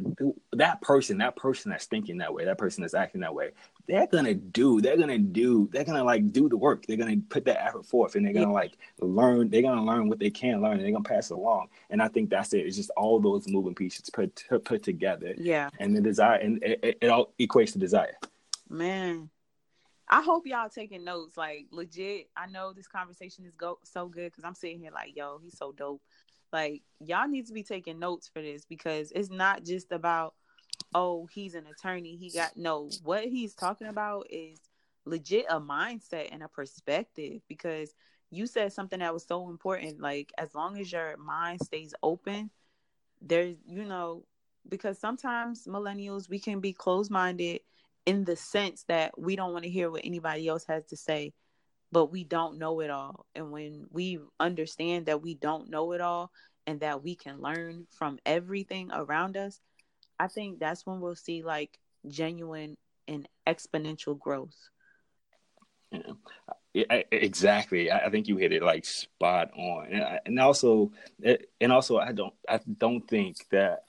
that 0.54 0.82
person 0.82 1.18
that 1.18 1.36
person 1.36 1.72
that's 1.72 1.86
thinking 1.86 2.18
that 2.20 2.34
way 2.34 2.46
that 2.46 2.58
person 2.58 2.82
that's 2.82 2.94
acting 2.94 3.22
that 3.22 3.36
way 3.36 3.52
they're 3.88 4.08
gonna 4.08 4.34
do 4.34 4.82
they're 4.82 4.98
gonna 4.98 5.18
do 5.18 5.70
they're 5.72 5.84
gonna 5.84 6.04
like 6.04 6.32
do 6.32 6.50
the 6.50 6.58
work. 6.58 6.86
They're 6.86 6.98
gonna 6.98 7.18
put 7.30 7.46
that 7.46 7.64
effort 7.64 7.86
forth 7.86 8.16
and 8.16 8.26
they're 8.26 8.34
gonna 8.34 8.52
like 8.52 8.78
learn 9.00 9.50
they're 9.50 9.62
gonna 9.62 9.84
learn 9.84 10.10
what 10.10 10.20
they 10.20 10.30
can 10.30 10.62
learn 10.62 10.74
and 10.74 10.82
they're 10.82 10.92
gonna 10.92 11.04
pass 11.04 11.32
it 11.32 11.36
along. 11.36 11.68
And 11.90 12.02
i 12.02 12.08
think 12.08 12.30
that's 12.30 12.54
it. 12.54 12.66
It's 12.66 12.78
just 12.78 12.92
all 12.92 13.20
those 13.20 13.48
moving 13.48 13.76
pieces 13.76 14.10
put 14.10 14.44
put 14.64 14.84
together. 14.84 15.34
Yeah. 15.38 15.70
and 15.80 15.96
the 15.96 16.02
desire 16.02 16.40
and 16.40 16.62
it, 16.64 16.80
it, 16.84 16.98
it 17.02 17.08
all 17.08 17.34
equates 17.40 17.74
to 17.74 17.80
desire. 17.80 18.18
Man, 18.70 19.30
I 20.12 20.22
hope 20.22 20.46
y'all 20.46 20.70
taking 20.70 21.06
notes. 21.06 21.38
Like 21.38 21.68
legit, 21.72 22.30
I 22.36 22.48
know 22.48 22.74
this 22.74 22.88
conversation 22.88 23.46
is 23.46 23.56
go 23.56 23.80
so 23.84 24.08
good 24.08 24.32
because 24.32 24.44
I'm 24.44 24.56
sitting 24.56 24.80
here 24.80 24.92
like, 24.92 25.16
yo, 25.16 25.40
he's 25.42 25.58
so 25.58 25.72
dope. 25.72 26.02
Like 26.52 26.82
y'all 27.00 27.28
need 27.28 27.48
to 27.48 27.54
be 27.54 27.64
taking 27.64 27.98
notes 27.98 28.30
for 28.32 28.42
this 28.42 28.66
because 28.66 29.12
it's 29.16 29.30
not 29.30 29.64
just 29.64 29.92
about, 29.92 30.34
oh, 30.94 31.28
he's 31.32 31.56
an 31.56 31.66
attorney. 31.68 32.18
He 32.18 32.30
got 32.30 32.56
no. 32.58 32.90
What 33.04 33.26
he's 33.26 33.54
talking 33.54 33.88
about 33.88 34.28
is 34.30 34.60
legit 35.06 35.46
a 35.50 35.60
mindset 35.60 36.30
and 36.32 36.44
a 36.44 36.48
perspective 36.48 37.42
because 37.48 37.94
you 38.30 38.48
said 38.48 38.72
something 38.72 39.00
that 39.00 39.14
was 39.14 39.26
so 39.26 39.50
important. 39.50 40.02
Like 40.02 40.32
as 40.38 40.54
long 40.56 40.80
as 40.80 40.92
your 40.92 41.18
mind 41.18 41.62
stays 41.64 41.94
open, 42.02 42.50
there's 43.22 43.58
you 43.66 43.86
know 43.86 44.24
because 44.68 45.00
sometimes 45.00 45.66
millennials 45.68 46.30
we 46.30 46.40
can 46.40 46.60
be 46.60 46.74
closed 46.74 47.12
minded 47.12 47.62
in 48.06 48.24
the 48.24 48.36
sense 48.36 48.84
that 48.88 49.18
we 49.18 49.36
don't 49.36 49.54
want 49.54 49.64
to 49.64 49.70
hear 49.70 49.90
what 49.92 50.02
anybody 50.04 50.48
else 50.48 50.66
has 50.68 50.86
to 50.86 50.98
say, 50.98 51.34
but 51.92 52.12
we 52.12 52.24
don't 52.24 52.58
know 52.58 52.80
it 52.80 52.90
all. 52.90 53.26
And 53.36 53.52
when 53.52 53.86
we 53.92 54.20
understand 54.40 55.06
that 55.06 55.22
we 55.22 55.36
don't 55.36 55.70
know 55.70 55.92
it 55.92 56.02
all 56.02 56.32
and 56.66 56.80
that 56.80 57.04
we 57.04 57.16
can 57.16 57.42
learn 57.42 57.86
from 57.92 58.18
everything 58.26 58.90
around 58.92 59.38
us, 59.38 59.60
I 60.22 60.28
think 60.28 60.60
that's 60.60 60.86
when 60.86 61.02
we'll 61.02 61.16
see 61.16 61.42
like 61.42 61.80
genuine 62.08 62.78
and 63.08 63.28
exponential 63.48 64.18
growth. 64.18 64.56
Yeah, 66.74 66.84
I- 66.92 67.06
exactly. 67.12 67.90
I, 67.90 68.06
I 68.06 68.10
think 68.12 68.28
you 68.28 68.38
hit 68.38 68.54
it 68.54 68.62
like 68.62 68.86
spot 68.86 69.50
on, 69.58 69.88
and, 69.92 70.04
I, 70.04 70.20
and 70.28 70.40
also, 70.40 70.92
eh, 71.24 71.38
and 71.60 71.72
also, 71.72 71.98
I 71.98 72.12
don't, 72.12 72.34
I 72.48 72.60
don't 72.78 73.06
think 73.08 73.38
that. 73.50 73.84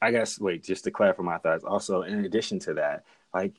I 0.00 0.10
guess 0.10 0.40
wait, 0.40 0.64
just 0.64 0.84
to 0.84 0.90
clarify 0.90 1.22
my 1.22 1.38
thoughts. 1.38 1.64
Also, 1.64 2.02
in 2.02 2.24
addition 2.24 2.58
to 2.60 2.74
that, 2.74 3.04
like 3.34 3.52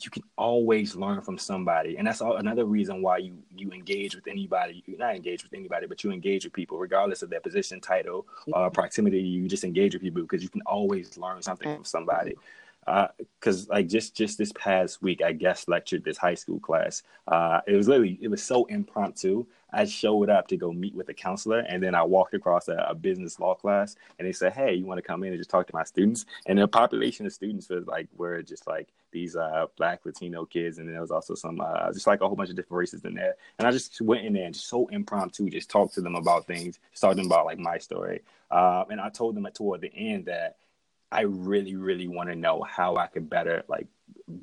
you 0.00 0.10
can 0.10 0.22
always 0.36 0.94
learn 0.94 1.22
from 1.22 1.38
somebody, 1.38 1.96
and 1.96 2.06
that's 2.06 2.20
all, 2.20 2.36
another 2.36 2.64
reason 2.64 3.02
why 3.02 3.18
you 3.18 3.38
you 3.56 3.70
engage 3.70 4.14
with 4.14 4.26
anybody. 4.26 4.82
You 4.86 4.98
not 4.98 5.14
engage 5.14 5.42
with 5.42 5.54
anybody, 5.54 5.86
but 5.86 6.04
you 6.04 6.10
engage 6.10 6.44
with 6.44 6.52
people, 6.52 6.78
regardless 6.78 7.22
of 7.22 7.30
their 7.30 7.40
position, 7.40 7.80
title, 7.80 8.26
uh, 8.52 8.68
proximity. 8.70 9.20
You 9.20 9.48
just 9.48 9.64
engage 9.64 9.94
with 9.94 10.02
people 10.02 10.22
because 10.22 10.42
you 10.42 10.48
can 10.48 10.62
always 10.62 11.16
learn 11.16 11.42
something 11.42 11.74
from 11.74 11.84
somebody. 11.84 12.34
Because 12.86 13.68
uh, 13.68 13.74
like 13.74 13.88
just 13.88 14.14
just 14.14 14.38
this 14.38 14.52
past 14.52 15.02
week, 15.02 15.20
I 15.22 15.32
guest 15.32 15.68
lectured 15.68 16.04
this 16.04 16.16
high 16.16 16.34
school 16.34 16.60
class. 16.60 17.02
Uh, 17.26 17.60
it 17.66 17.74
was 17.74 17.88
literally 17.88 18.18
it 18.22 18.28
was 18.28 18.42
so 18.42 18.64
impromptu. 18.66 19.44
I 19.72 19.84
showed 19.84 20.30
up 20.30 20.46
to 20.48 20.56
go 20.56 20.72
meet 20.72 20.94
with 20.94 21.08
a 21.08 21.14
counselor, 21.14 21.58
and 21.58 21.82
then 21.82 21.94
I 21.94 22.02
walked 22.04 22.34
across 22.34 22.68
a, 22.68 22.86
a 22.88 22.94
business 22.94 23.40
law 23.40 23.54
class, 23.54 23.96
and 24.18 24.26
they 24.26 24.32
said, 24.32 24.52
"Hey, 24.52 24.74
you 24.74 24.86
want 24.86 24.98
to 24.98 25.02
come 25.02 25.24
in 25.24 25.30
and 25.30 25.38
just 25.38 25.50
talk 25.50 25.66
to 25.66 25.74
my 25.74 25.82
students?" 25.82 26.26
And 26.46 26.58
the 26.58 26.68
population 26.68 27.26
of 27.26 27.32
students 27.32 27.68
was 27.68 27.86
like 27.86 28.08
were 28.16 28.40
just 28.42 28.68
like 28.68 28.88
these 29.10 29.34
uh, 29.34 29.66
black 29.76 30.06
Latino 30.06 30.44
kids, 30.44 30.78
and 30.78 30.86
then 30.86 30.94
there 30.94 31.02
was 31.02 31.10
also 31.10 31.34
some 31.34 31.60
uh, 31.60 31.92
just 31.92 32.06
like 32.06 32.20
a 32.20 32.26
whole 32.26 32.36
bunch 32.36 32.50
of 32.50 32.56
different 32.56 32.78
races 32.78 33.04
in 33.04 33.14
there. 33.14 33.34
And 33.58 33.66
I 33.66 33.72
just 33.72 34.00
went 34.00 34.24
in 34.24 34.32
there 34.32 34.44
and 34.44 34.54
just 34.54 34.68
so 34.68 34.86
impromptu, 34.88 35.50
just 35.50 35.70
talked 35.70 35.94
to 35.94 36.00
them 36.00 36.14
about 36.14 36.46
things, 36.46 36.78
them 37.00 37.26
about 37.26 37.46
like 37.46 37.58
my 37.58 37.78
story. 37.78 38.22
Uh, 38.48 38.84
and 38.90 39.00
I 39.00 39.08
told 39.08 39.34
them 39.34 39.48
toward 39.52 39.80
the 39.80 39.92
end 39.92 40.26
that 40.26 40.56
I 41.12 41.22
really, 41.22 41.76
really 41.76 42.08
want 42.08 42.28
to 42.30 42.36
know 42.36 42.62
how 42.62 42.96
I 42.96 43.06
can 43.06 43.24
better 43.24 43.62
like 43.68 43.86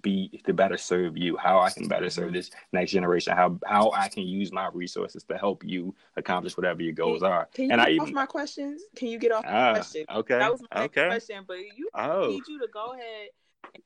be 0.02 0.42
to 0.46 0.54
better 0.54 0.78
serve 0.78 1.18
you, 1.18 1.36
how 1.36 1.60
I 1.60 1.70
can 1.70 1.88
better 1.88 2.10
serve 2.10 2.28
mm-hmm. 2.28 2.36
this 2.36 2.52
next 2.72 2.92
generation, 2.92 3.36
how 3.36 3.60
how 3.66 3.92
I 3.92 4.08
can 4.08 4.24
use 4.24 4.52
my 4.52 4.70
resources 4.74 5.24
to 5.26 5.38
help 5.38 5.64
you 5.66 5.94
accomplish 6.16 6.56
whatever 6.56 6.82
your 6.82 6.94
goals 6.94 7.22
are. 7.22 7.50
Can 7.54 7.66
you 7.66 7.72
and 7.72 7.80
get 7.80 7.88
I 7.88 7.92
off 7.98 8.08
even, 8.08 8.14
my 8.14 8.26
questions? 8.26 8.82
Can 8.96 9.10
you 9.10 9.20
get 9.20 9.32
off 9.32 9.44
my 9.44 9.50
uh, 9.52 9.74
question? 9.76 10.06
Okay. 10.10 10.40
That 10.40 10.52
was 10.52 10.62
my 10.74 10.84
okay. 10.84 11.08
question, 11.08 11.44
but 11.46 11.58
you 11.58 11.90
oh. 11.94 12.30
need 12.30 12.48
you 12.48 12.60
to 12.60 12.68
go 12.74 12.94
ahead 12.94 13.30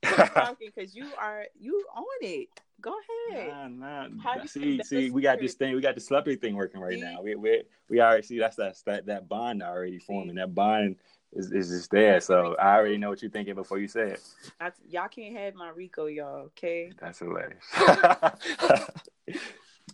and 0.03 0.29
talking 0.33 0.69
because 0.75 0.95
you 0.95 1.07
are 1.19 1.45
you 1.59 1.83
on 1.95 2.03
it. 2.21 2.49
Go 2.79 2.93
ahead. 3.31 3.71
Nah, 3.71 4.07
nah. 4.07 4.45
See, 4.45 4.79
see, 4.83 5.09
we 5.09 5.23
got 5.23 5.39
this 5.39 5.55
thing. 5.55 5.75
We 5.75 5.81
got 5.81 5.95
the 5.95 6.01
celebrity 6.01 6.39
thing 6.39 6.55
working 6.55 6.79
right 6.79 6.93
see? 6.93 7.01
now. 7.01 7.23
We 7.23 7.33
we 7.33 7.63
we 7.89 7.99
already 8.01 8.21
see 8.21 8.37
that's 8.37 8.55
that 8.57 8.77
that 8.85 9.07
that 9.07 9.27
bond 9.27 9.63
already 9.63 9.97
forming. 9.97 10.35
That 10.35 10.53
bond 10.53 10.97
is, 11.33 11.51
is 11.51 11.69
just 11.69 11.91
there. 11.91 12.19
So 12.19 12.55
I 12.59 12.75
already 12.75 12.97
know 12.97 13.09
what 13.09 13.21
you're 13.21 13.31
thinking 13.31 13.55
before 13.55 13.79
you 13.79 13.87
say 13.87 14.11
it. 14.11 14.23
I, 14.59 14.71
y'all 14.89 15.07
can't 15.07 15.35
have 15.37 15.55
my 15.55 15.71
Reco, 15.71 16.13
y'all. 16.13 16.45
Okay. 16.47 16.91
That's 16.99 17.19
hilarious. 17.19 17.63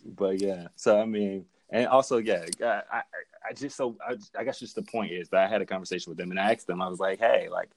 but 0.04 0.40
yeah, 0.40 0.68
so 0.76 1.00
I 1.00 1.04
mean, 1.04 1.46
and 1.70 1.86
also 1.88 2.18
yeah, 2.18 2.46
I 2.62 2.82
I, 2.90 3.02
I 3.48 3.52
just 3.54 3.76
so 3.76 3.96
I, 4.06 4.16
I 4.38 4.44
guess 4.44 4.60
just 4.60 4.74
the 4.74 4.82
point 4.82 5.12
is 5.12 5.28
that 5.30 5.44
I 5.44 5.48
had 5.48 5.62
a 5.62 5.66
conversation 5.66 6.10
with 6.10 6.18
them 6.18 6.30
and 6.30 6.38
I 6.38 6.52
asked 6.52 6.66
them. 6.66 6.80
I 6.80 6.88
was 6.88 7.00
like, 7.00 7.18
hey, 7.18 7.48
like 7.50 7.70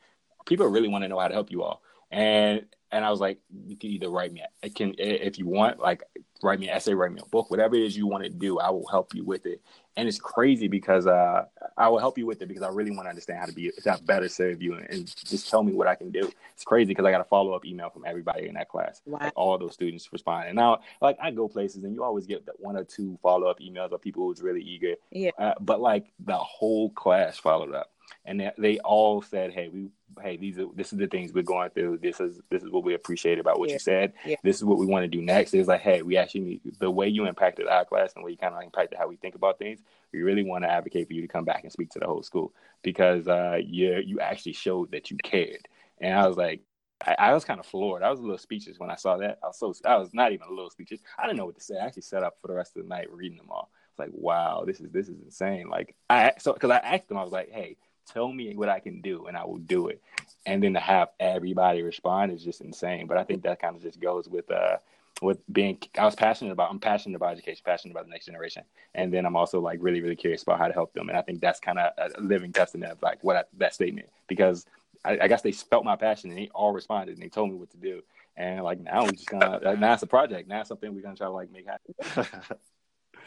people 0.46 0.67
really 0.67 0.88
want 0.88 1.04
to 1.04 1.08
know 1.08 1.20
how 1.20 1.28
to 1.28 1.34
help 1.34 1.52
you 1.52 1.63
all, 1.63 1.82
and 2.12 2.65
and 2.91 3.04
I 3.04 3.12
was 3.12 3.20
like, 3.20 3.39
you 3.65 3.76
can 3.76 3.89
either 3.89 4.10
write 4.10 4.32
me, 4.32 4.43
it 4.63 4.76
can 4.76 4.96
if 4.98 5.38
you 5.38 5.46
want, 5.46 5.80
like 5.80 6.04
write 6.41 6.60
me 6.60 6.70
an 6.70 6.76
essay, 6.76 6.93
write 6.93 7.12
me 7.12 7.22
a 7.22 7.30
book, 7.30 7.50
whatever 7.52 7.76
it 7.76 7.84
is 7.84 7.98
you 7.98 8.08
want 8.08 8.24
to 8.24 8.30
do, 8.30 8.60
I 8.60 8.70
will 8.70 8.88
help 8.88 9.13
you 9.13 9.24
with 9.24 9.46
it. 9.46 9.62
And 9.98 10.08
it's 10.08 10.20
crazy 10.20 10.67
because 10.67 11.08
uh, 11.08 11.46
I 11.76 11.89
will 11.89 11.98
help 11.98 12.17
you 12.17 12.28
with 12.28 12.41
it 12.41 12.48
because 12.48 12.62
I 12.62 12.70
really 12.70 12.91
want 12.91 13.06
to 13.06 13.10
understand 13.10 13.39
how 13.39 13.48
to 13.48 13.52
be 13.52 13.72
how 13.84 13.98
better 13.98 14.30
serve 14.30 14.62
you 14.62 14.76
and, 14.76 14.88
and, 14.89 15.15
just 15.26 15.50
tell 15.50 15.63
me 15.63 15.74
what 15.74 15.88
I 15.88 15.96
can 15.96 16.12
do. 16.12 16.32
It's 16.54 16.63
crazy 16.63 16.89
because 16.89 17.04
I 17.06 17.12
got 17.12 17.22
a 17.22 17.26
follow 17.26 17.54
up 17.54 17.65
email 17.65 17.89
from 17.89 18.04
everybody 18.06 18.48
in 18.48 18.54
that 18.54 18.70
class. 18.70 19.02
Wow. 19.06 19.17
Like 19.22 19.34
all 19.36 19.58
those 19.58 19.74
students 19.74 20.08
respond. 20.13 20.48
And 20.48 20.56
now, 20.56 20.82
like 21.02 21.17
I 21.22 21.32
go 21.32 21.48
places 21.48 21.84
and 21.84 21.96
you 21.96 22.04
always 22.04 22.28
get 22.28 22.46
that 22.46 22.60
one 22.60 22.78
or 22.78 22.84
two 22.84 23.17
follow 23.24 23.48
up 23.48 23.60
emails 23.60 23.91
of 23.91 24.02
people 24.02 24.28
who's 24.28 24.41
really 24.41 24.62
eager. 24.62 24.93
Yeah. 25.12 25.32
Uh, 25.38 25.54
but 25.60 25.82
like 25.82 26.13
the 26.24 26.38
whole 26.38 26.91
class 26.91 27.38
followed 27.38 27.74
up 27.74 27.91
and 28.26 28.39
they, 28.39 28.52
they 28.58 28.80
all 28.80 29.22
said, 29.22 29.52
"Hey, 29.54 29.70
we 29.70 29.89
hey 30.22 30.38
these 30.38 30.58
are 30.58 30.67
this 30.76 30.93
is 30.93 31.00
the 31.00 31.08
things 31.08 31.34
we're 31.34 31.43
going 31.43 31.70
through. 31.72 31.98
This 31.98 32.20
is 32.20 32.39
this 32.50 32.63
is 32.63 32.70
what 32.70 32.84
we 32.84 32.93
appreciate 32.93 33.39
about 33.39 33.60
what 33.60 33.70
yeah. 33.70 33.76
you 33.76 33.80
said. 33.80 34.13
Yeah. 34.26 34.36
This 34.43 34.58
is 34.58 34.63
what 34.63 34.78
we 34.78 34.86
want 34.86 35.04
to 35.04 35.08
do 35.08 35.22
next." 35.22 35.54
It's 35.54 35.67
like, 35.67 35.82
hey, 35.82 36.02
we 36.02 36.17
actually 36.17 36.41
need 36.41 36.62
the 36.80 36.91
way 36.91 37.08
you 37.08 37.26
impacted 37.26 37.67
our 37.67 37.86
class 37.86 38.13
and 38.13 38.24
the 38.24 38.26
way 38.26 38.32
you 38.32 38.38
kind 38.38 38.56
of 38.56 38.62
impacted 38.62 38.98
how 38.98 39.08
we 39.08 39.17
think 39.17 39.36
about 39.36 39.60
things. 39.60 39.80
We 40.13 40.22
really 40.22 40.43
want 40.43 40.63
to 40.63 40.72
advocate 40.72 41.08
for 41.08 41.13
you 41.13 41.22
to 41.22 41.28
come 41.28 41.46
back 41.46 41.63
and 41.63 41.72
speak 41.72 41.89
to 41.91 42.00
the 42.00 42.08
whole 42.08 42.24
school 42.24 42.54
because 42.84 43.28
uh, 43.28 43.60
you 43.63 44.02
you 44.06 44.20
actually 44.20 44.54
showed 44.54 44.91
that 44.91 45.12
you 45.12 45.17
cared. 45.24 45.67
And 46.00 46.13
I 46.13 46.28
was 46.28 46.38
like, 46.38 46.62
I, 47.06 47.15
I, 47.17 47.34
was 47.34 47.43
kind 47.43 47.60
of 47.60 47.65
floored. 47.65 48.04
I 48.04 48.10
was 48.10 48.20
a 48.20 48.24
little 48.24 48.38
speechless 48.38 48.80
when 48.80 48.89
I 48.89 48.96
saw 48.96 49.17
that. 49.17 49.39
I 49.43 49.48
was 49.48 49.58
so 49.58 49.74
I 49.86 49.98
was 49.98 50.13
not 50.13 50.32
even 50.32 50.48
a 50.48 50.54
little 50.54 50.70
speechless. 50.70 51.02
I 51.17 51.24
didn't 51.24 51.38
know 51.38 51.46
what 51.46 51.56
to 51.56 51.62
say. 51.62 51.78
I 51.78 51.86
actually 51.86 52.04
sat 52.04 52.24
up 52.24 52.38
for 52.41 52.48
the 52.48 52.54
rest 52.54 52.76
of 52.76 52.84
the 52.84 52.89
night 52.89 53.12
reading 53.12 53.38
them 53.38 53.50
all. 53.50 53.72
It's 53.91 54.00
like, 54.00 54.10
wow, 54.13 54.63
this 54.65 54.80
is 54.80 54.89
this 54.91 55.08
is 55.08 55.20
insane. 55.22 55.70
Like 55.70 55.96
I 56.10 56.34
so 56.39 56.54
because 56.54 56.72
I 56.72 56.78
asked 56.78 57.08
them, 57.08 57.17
I 57.17 57.24
was 57.24 57.32
like, 57.32 57.52
hey, 57.52 57.78
tell 58.08 58.32
me 58.32 58.56
what 58.56 58.70
I 58.70 58.80
can 58.80 59.02
do 59.02 59.28
and 59.28 59.38
I 59.38 59.46
will 59.46 59.58
do 59.58 59.88
it. 59.88 60.02
And 60.46 60.63
then 60.63 60.74
to 60.74 60.80
have 60.80 61.10
everybody 61.20 61.82
respond 61.82 62.32
is 62.32 62.43
just 62.43 62.62
insane. 62.62 63.08
But 63.08 63.17
I 63.17 63.24
think 63.24 63.43
that 63.43 63.62
kind 63.62 63.76
of 63.76 63.82
just 63.82 64.00
goes 64.00 64.28
with 64.28 64.50
uh 64.52 64.78
with 65.22 65.39
being 65.52 65.80
I 65.98 66.06
was 66.06 66.15
passionate 66.15 66.52
about 66.52 66.70
I'm 66.72 66.80
passionate 66.80 67.15
about 67.15 67.34
education, 67.34 67.62
passionate 67.65 67.93
about 67.93 68.06
the 68.06 68.12
next 68.12 68.26
generation. 68.26 68.63
And 68.96 69.13
then 69.13 69.26
I'm 69.26 69.36
also 69.36 69.60
like 69.60 69.80
really, 69.82 70.02
really 70.02 70.15
curious 70.15 70.43
about 70.43 70.60
how 70.60 70.67
to 70.67 70.74
help 70.74 70.93
them. 70.93 71.10
And 71.10 71.17
I 71.17 71.22
think 71.22 71.41
that's 71.41 71.60
kind 71.60 71.80
of 71.80 71.91
a 71.98 72.22
living 72.22 72.54
testament 72.54 72.91
of 72.91 73.02
like 73.02 73.24
what 73.24 73.36
I, 73.36 73.43
that 73.58 73.74
statement 73.74 74.10
because 74.28 74.65
I, 75.06 75.17
I, 75.22 75.28
guess 75.28 75.41
they 75.41 75.52
felt 75.52 75.86
my 75.86 75.96
passion 75.96 76.30
and 76.30 76.38
they 76.38 76.50
all 76.54 76.72
responded 76.72 77.13
and 77.13 77.22
they 77.22 77.30
told 77.30 77.52
me 77.52 77.56
what 77.56 77.72
to 77.72 77.78
do. 77.78 78.02
And 78.36 78.63
like 78.63 78.80
now 78.80 79.04
we're 79.04 79.12
just 79.12 79.30
gonna 79.30 79.76
now 79.76 79.93
it's 79.93 80.04
a 80.04 80.08
project. 80.08 80.48
Now 80.48 80.62
it's 80.62 80.70
something 80.70 80.93
we're 80.93 81.02
gonna 81.02 81.15
try 81.15 81.28
to 81.28 81.32
like 81.32 81.52
make 81.52 81.65
happen. 81.65 82.26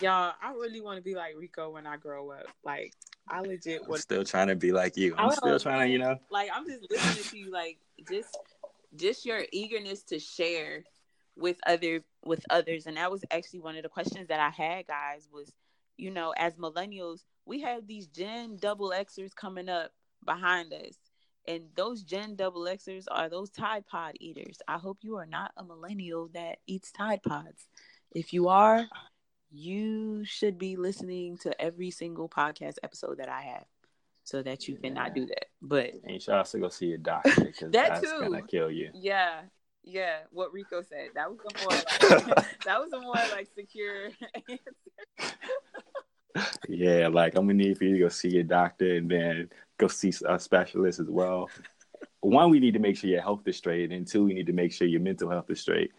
Y'all, 0.00 0.32
I 0.42 0.52
really 0.52 0.80
want 0.80 0.96
to 0.96 1.02
be 1.02 1.14
like 1.14 1.34
Reco 1.34 1.72
when 1.72 1.86
I 1.86 1.98
grow 1.98 2.30
up. 2.30 2.46
Like, 2.64 2.94
I 3.28 3.40
legit 3.40 3.86
was 3.88 4.02
still 4.02 4.24
trying 4.24 4.48
to 4.48 4.56
be 4.56 4.72
like 4.72 4.96
you. 4.96 5.14
I'm 5.16 5.30
still 5.30 5.58
trying 5.58 5.86
to, 5.86 5.92
you 5.92 5.98
know. 5.98 6.16
Like, 6.30 6.50
I'm 6.54 6.66
just 6.66 6.90
listening 6.90 7.24
to 7.24 7.38
you. 7.38 7.52
Like, 7.52 7.78
just, 8.08 8.36
just 8.96 9.24
your 9.24 9.42
eagerness 9.52 10.02
to 10.04 10.18
share 10.18 10.84
with 11.36 11.58
other 11.66 12.02
with 12.24 12.44
others, 12.50 12.86
and 12.86 12.96
that 12.96 13.10
was 13.10 13.24
actually 13.30 13.60
one 13.60 13.76
of 13.76 13.82
the 13.82 13.88
questions 13.88 14.28
that 14.28 14.40
I 14.40 14.50
had, 14.50 14.86
guys. 14.86 15.28
Was 15.32 15.52
you 15.96 16.10
know, 16.10 16.32
as 16.36 16.54
millennials, 16.54 17.24
we 17.44 17.60
have 17.60 17.86
these 17.86 18.06
Gen 18.06 18.56
double 18.60 18.90
Xers 18.90 19.34
coming 19.34 19.68
up 19.68 19.92
behind 20.24 20.72
us. 20.72 20.94
And 21.46 21.64
those 21.74 22.02
Gen 22.02 22.36
double 22.36 22.62
Xers 22.62 23.04
are 23.10 23.28
those 23.28 23.50
Tide 23.50 23.86
Pod 23.86 24.14
eaters. 24.20 24.58
I 24.68 24.78
hope 24.78 24.98
you 25.02 25.16
are 25.16 25.26
not 25.26 25.52
a 25.56 25.64
millennial 25.64 26.28
that 26.34 26.58
eats 26.66 26.90
Tide 26.92 27.22
Pods. 27.22 27.66
If 28.12 28.32
you 28.32 28.48
are, 28.48 28.86
you 29.50 30.24
should 30.24 30.58
be 30.58 30.76
listening 30.76 31.36
to 31.38 31.60
every 31.60 31.90
single 31.90 32.28
podcast 32.28 32.76
episode 32.82 33.18
that 33.18 33.28
I 33.28 33.42
have 33.42 33.64
so 34.22 34.42
that 34.42 34.68
you 34.68 34.76
cannot 34.76 35.14
do 35.14 35.26
that. 35.26 35.46
But 35.60 35.94
and 36.04 36.14
you 36.14 36.20
should 36.20 36.34
also 36.34 36.58
go 36.58 36.68
see 36.68 36.92
a 36.92 36.98
doctor 36.98 37.32
because 37.44 37.72
that 37.72 38.00
that's 38.00 38.00
too. 38.00 38.20
gonna 38.20 38.42
kill 38.42 38.70
you. 38.70 38.90
Yeah, 38.94 39.42
yeah. 39.82 40.20
What 40.30 40.50
Reco 40.54 40.86
said 40.86 41.08
that 41.14 41.28
was 41.30 41.40
a 41.40 41.62
more 41.62 41.70
like, 41.70 42.46
that 42.64 42.80
was 42.80 42.92
a 42.92 43.00
more 43.00 43.14
like 43.14 43.48
secure 43.54 44.10
answer. 44.48 45.34
yeah, 46.68 47.08
like 47.08 47.34
I'm 47.34 47.46
gonna 47.46 47.54
need 47.54 47.78
for 47.78 47.84
you 47.84 47.94
to 47.94 48.00
go 48.00 48.08
see 48.08 48.38
a 48.38 48.44
doctor 48.44 48.96
and 48.96 49.10
then 49.10 49.50
go 49.78 49.88
see 49.88 50.12
a 50.26 50.38
specialist 50.38 51.00
as 51.00 51.08
well. 51.08 51.50
One, 52.20 52.50
we 52.50 52.60
need 52.60 52.74
to 52.74 52.80
make 52.80 52.96
sure 52.96 53.10
your 53.10 53.22
health 53.22 53.46
is 53.46 53.56
straight, 53.56 53.90
and 53.90 54.06
two, 54.06 54.24
we 54.24 54.34
need 54.34 54.46
to 54.46 54.52
make 54.52 54.72
sure 54.72 54.86
your 54.86 55.00
mental 55.00 55.30
health 55.30 55.50
is 55.50 55.60
straight 55.60 55.90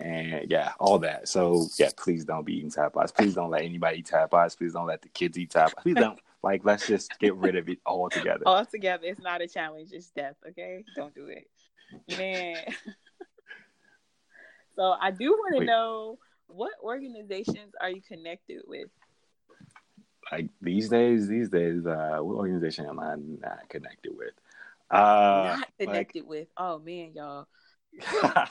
and 0.00 0.50
yeah, 0.50 0.72
all 0.78 0.98
that. 1.00 1.28
So 1.28 1.66
yeah, 1.78 1.90
please 1.96 2.24
don't 2.24 2.44
be 2.44 2.58
eating 2.58 2.70
Pods. 2.70 3.12
Please 3.12 3.34
don't 3.34 3.50
let 3.50 3.62
anybody 3.62 3.98
eat 3.98 4.10
Pods. 4.30 4.56
Please 4.56 4.72
don't 4.72 4.86
let 4.86 5.02
the 5.02 5.08
kids 5.08 5.38
eat 5.38 5.52
Pods. 5.52 5.74
Please 5.78 5.94
don't 5.94 6.18
like. 6.42 6.64
Let's 6.64 6.86
just 6.86 7.18
get 7.18 7.34
rid 7.36 7.56
of 7.56 7.68
it 7.68 7.78
altogether. 7.86 8.42
Altogether, 8.46 9.06
it's 9.06 9.20
not 9.20 9.42
a 9.42 9.48
challenge. 9.48 9.90
It's 9.92 10.10
death. 10.10 10.36
Okay, 10.48 10.84
don't 10.96 11.14
do 11.14 11.26
it, 11.26 11.48
man. 12.16 12.56
so 14.76 14.94
I 15.00 15.10
do 15.10 15.32
want 15.32 15.58
to 15.58 15.64
know 15.64 16.18
what 16.46 16.72
organizations 16.82 17.74
are 17.80 17.90
you 17.90 18.00
connected 18.00 18.62
with? 18.66 18.88
Like 20.32 20.48
these 20.62 20.88
days, 20.88 21.28
these 21.28 21.48
days, 21.48 21.86
uh, 21.86 22.18
what 22.20 22.36
organization 22.36 22.86
am 22.86 23.00
I 23.00 23.16
not 23.16 23.68
connected 23.68 24.12
with? 24.16 24.32
Uh, 24.90 25.56
not 25.58 25.68
connected 25.78 26.22
like, 26.22 26.30
with. 26.30 26.48
Oh 26.56 26.78
man, 26.78 27.12
y'all 27.14 27.46
uh, 28.22 28.46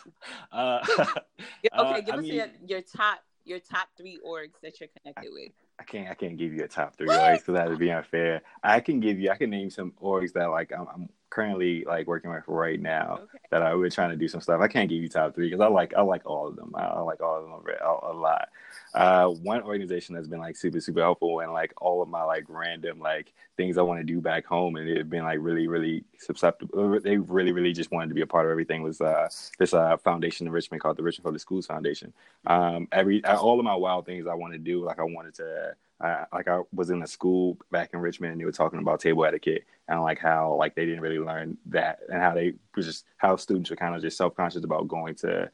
okay, 0.51 1.69
uh, 1.71 2.01
give 2.01 2.15
I 2.15 2.17
us 2.17 2.23
mean, 2.23 2.33
your, 2.33 2.47
your 2.65 2.81
top 2.81 3.19
your 3.45 3.59
top 3.59 3.87
three 3.97 4.19
orgs 4.25 4.59
that 4.61 4.79
you're 4.79 4.89
connected 5.01 5.29
I, 5.29 5.33
with. 5.33 5.51
I 5.79 5.83
can't 5.83 6.09
I 6.09 6.13
can't 6.13 6.37
give 6.37 6.53
you 6.53 6.63
a 6.63 6.67
top 6.67 6.95
three 6.95 7.07
orgs 7.07 7.39
because 7.39 7.53
that 7.55 7.69
would 7.69 7.79
be 7.79 7.91
unfair. 7.91 8.41
I 8.63 8.79
can 8.79 8.99
give 8.99 9.19
you 9.19 9.31
I 9.31 9.37
can 9.37 9.49
name 9.49 9.69
some 9.69 9.93
orgs 10.01 10.33
that 10.33 10.47
like 10.47 10.71
I'm, 10.71 10.87
I'm 10.93 11.09
currently 11.29 11.83
like 11.85 12.07
working 12.07 12.31
with 12.31 12.43
right 12.47 12.81
now 12.81 13.19
okay. 13.23 13.39
that 13.51 13.61
I 13.61 13.75
we're 13.75 13.89
trying 13.89 14.11
to 14.11 14.15
do 14.15 14.27
some 14.27 14.41
stuff. 14.41 14.61
I 14.61 14.67
can't 14.67 14.89
give 14.89 15.01
you 15.01 15.09
top 15.09 15.35
three 15.35 15.49
because 15.49 15.61
I 15.61 15.67
like 15.67 15.93
I 15.93 16.01
like 16.01 16.25
all 16.25 16.47
of 16.47 16.55
them. 16.55 16.73
I, 16.75 16.85
I 16.85 16.99
like 17.01 17.21
all 17.21 17.37
of 17.37 17.43
them 17.43 17.75
a, 17.81 18.11
a 18.11 18.13
lot. 18.13 18.49
Uh, 18.93 19.27
one 19.27 19.61
organization 19.61 20.15
that's 20.15 20.27
been 20.27 20.39
like 20.39 20.55
super 20.55 20.79
super 20.81 21.01
helpful 21.01 21.39
and 21.41 21.51
like 21.51 21.73
all 21.77 22.01
of 22.01 22.09
my 22.09 22.23
like 22.23 22.45
random 22.47 22.99
like 22.99 23.33
things 23.57 23.77
I 23.77 23.81
want 23.81 23.99
to 23.99 24.05
do 24.05 24.21
back 24.21 24.45
home 24.45 24.75
and 24.77 24.89
it's 24.89 25.07
been 25.07 25.23
like 25.23 25.39
really 25.41 25.67
really 25.67 26.03
susceptible. 26.17 26.99
They 26.99 27.17
really 27.17 27.51
really 27.51 27.73
just 27.73 27.91
wanted 27.91 28.09
to 28.09 28.15
be 28.15 28.21
a 28.21 28.27
part 28.27 28.45
of 28.45 28.51
everything. 28.51 28.81
Was 28.81 29.01
uh, 29.01 29.29
this 29.57 29.73
uh, 29.73 29.97
foundation 29.97 30.47
in 30.47 30.53
Richmond 30.53 30.81
called 30.81 30.97
the 30.97 31.03
Richmond 31.03 31.25
Public 31.25 31.41
Schools 31.41 31.67
Foundation. 31.67 32.13
Um, 32.47 32.87
every 32.91 33.23
all 33.25 33.59
of 33.59 33.65
my 33.65 33.75
wild 33.75 34.05
things 34.05 34.27
I 34.27 34.33
want 34.33 34.53
to 34.53 34.59
do 34.59 34.83
like 34.83 34.99
I 34.99 35.03
wanted 35.03 35.35
to 35.35 35.75
I, 36.01 36.25
like 36.31 36.47
I 36.47 36.61
was 36.73 36.89
in 36.89 37.01
a 37.03 37.07
school 37.07 37.57
back 37.71 37.91
in 37.93 37.99
Richmond 37.99 38.31
and 38.31 38.41
they 38.41 38.45
were 38.45 38.51
talking 38.51 38.79
about 38.79 39.01
table 39.01 39.25
etiquette 39.25 39.65
and 39.87 40.01
like 40.01 40.19
how 40.19 40.55
like 40.55 40.75
they 40.75 40.85
didn't 40.85 41.01
really 41.01 41.19
learn 41.19 41.57
that 41.67 41.99
and 42.09 42.21
how 42.21 42.33
they 42.33 42.53
was 42.75 42.85
just 42.85 43.05
how 43.17 43.35
students 43.35 43.69
were 43.69 43.75
kind 43.75 43.95
of 43.95 44.01
just 44.01 44.17
self 44.17 44.35
conscious 44.35 44.63
about 44.63 44.87
going 44.87 45.15
to 45.15 45.49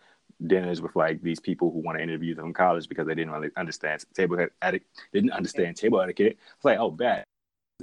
dinners 0.46 0.82
with 0.82 0.96
like 0.96 1.22
these 1.22 1.40
people 1.40 1.72
who 1.72 1.80
want 1.80 1.98
to 1.98 2.04
interview 2.04 2.36
them 2.36 2.48
in 2.48 2.54
college 2.54 2.90
because 2.90 3.08
they 3.08 3.16
didn't 3.16 3.32
really 3.32 3.50
understand 3.56 4.04
table 4.14 4.38
etiquette 4.62 4.88
didn't 5.14 5.32
understand 5.32 5.76
table 5.76 6.02
etiquette. 6.02 6.38
It's 6.56 6.66
like 6.66 6.80
oh 6.80 6.92
bad 6.92 7.26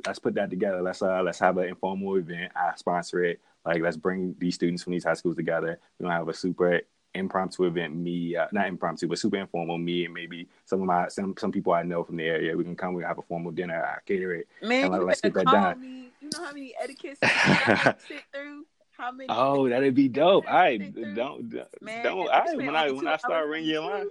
let's 0.06 0.18
put 0.18 0.34
that 0.34 0.50
together. 0.50 0.82
Let's 0.82 1.02
uh 1.02 1.22
let's 1.22 1.38
have 1.38 1.58
an 1.58 1.68
informal 1.68 2.16
event. 2.16 2.52
I 2.56 2.72
sponsor 2.76 3.24
it. 3.24 3.40
Like 3.64 3.82
let's 3.82 3.96
bring 3.96 4.34
these 4.38 4.54
students 4.54 4.82
from 4.82 4.92
these 4.92 5.04
high 5.04 5.14
schools 5.14 5.36
together. 5.36 5.78
We're 5.98 6.04
gonna 6.04 6.18
have 6.18 6.28
a 6.28 6.34
super 6.34 6.80
impromptu 7.14 7.64
event. 7.64 7.94
Me, 7.94 8.36
uh, 8.36 8.46
not 8.52 8.68
impromptu, 8.68 9.06
but 9.08 9.18
super 9.18 9.36
informal. 9.36 9.78
Me 9.78 10.04
and 10.04 10.14
maybe 10.14 10.48
some 10.64 10.80
of 10.80 10.86
my 10.86 11.08
some 11.08 11.34
some 11.38 11.52
people 11.52 11.72
I 11.72 11.82
know 11.82 12.04
from 12.04 12.16
the 12.16 12.24
area. 12.24 12.56
We 12.56 12.64
can 12.64 12.76
come. 12.76 12.94
We 12.94 13.02
can 13.02 13.08
have 13.08 13.18
a 13.18 13.22
formal 13.22 13.52
dinner. 13.52 13.84
I 13.84 13.98
cater 14.06 14.34
it. 14.34 14.48
Man, 14.62 14.84
and 14.84 14.94
you 14.94 14.98
let, 15.00 15.06
let's 15.06 15.20
get 15.20 15.34
that 15.34 15.46
done. 15.46 15.80
me. 15.80 16.10
You 16.20 16.30
know 16.32 16.44
how 16.44 16.52
many 16.52 16.74
etiquettes 16.82 17.18
you 17.22 17.28
gotta 17.28 17.96
sit 18.08 18.22
through? 18.32 18.64
How 18.96 19.10
many? 19.12 19.26
Oh, 19.28 19.68
that'd 19.68 19.94
be 19.94 20.08
dope. 20.08 20.44
All 20.46 20.54
right, 20.54 20.94
don't 20.94 21.48
don't. 21.48 21.82
Man, 21.82 22.04
don't 22.04 22.18
we 22.18 22.28
right, 22.28 22.56
when 22.56 22.76
I 22.76 22.90
when 22.90 23.08
I 23.08 23.16
start 23.16 23.48
ringing 23.48 23.70
your 23.70 23.82
line. 23.82 24.06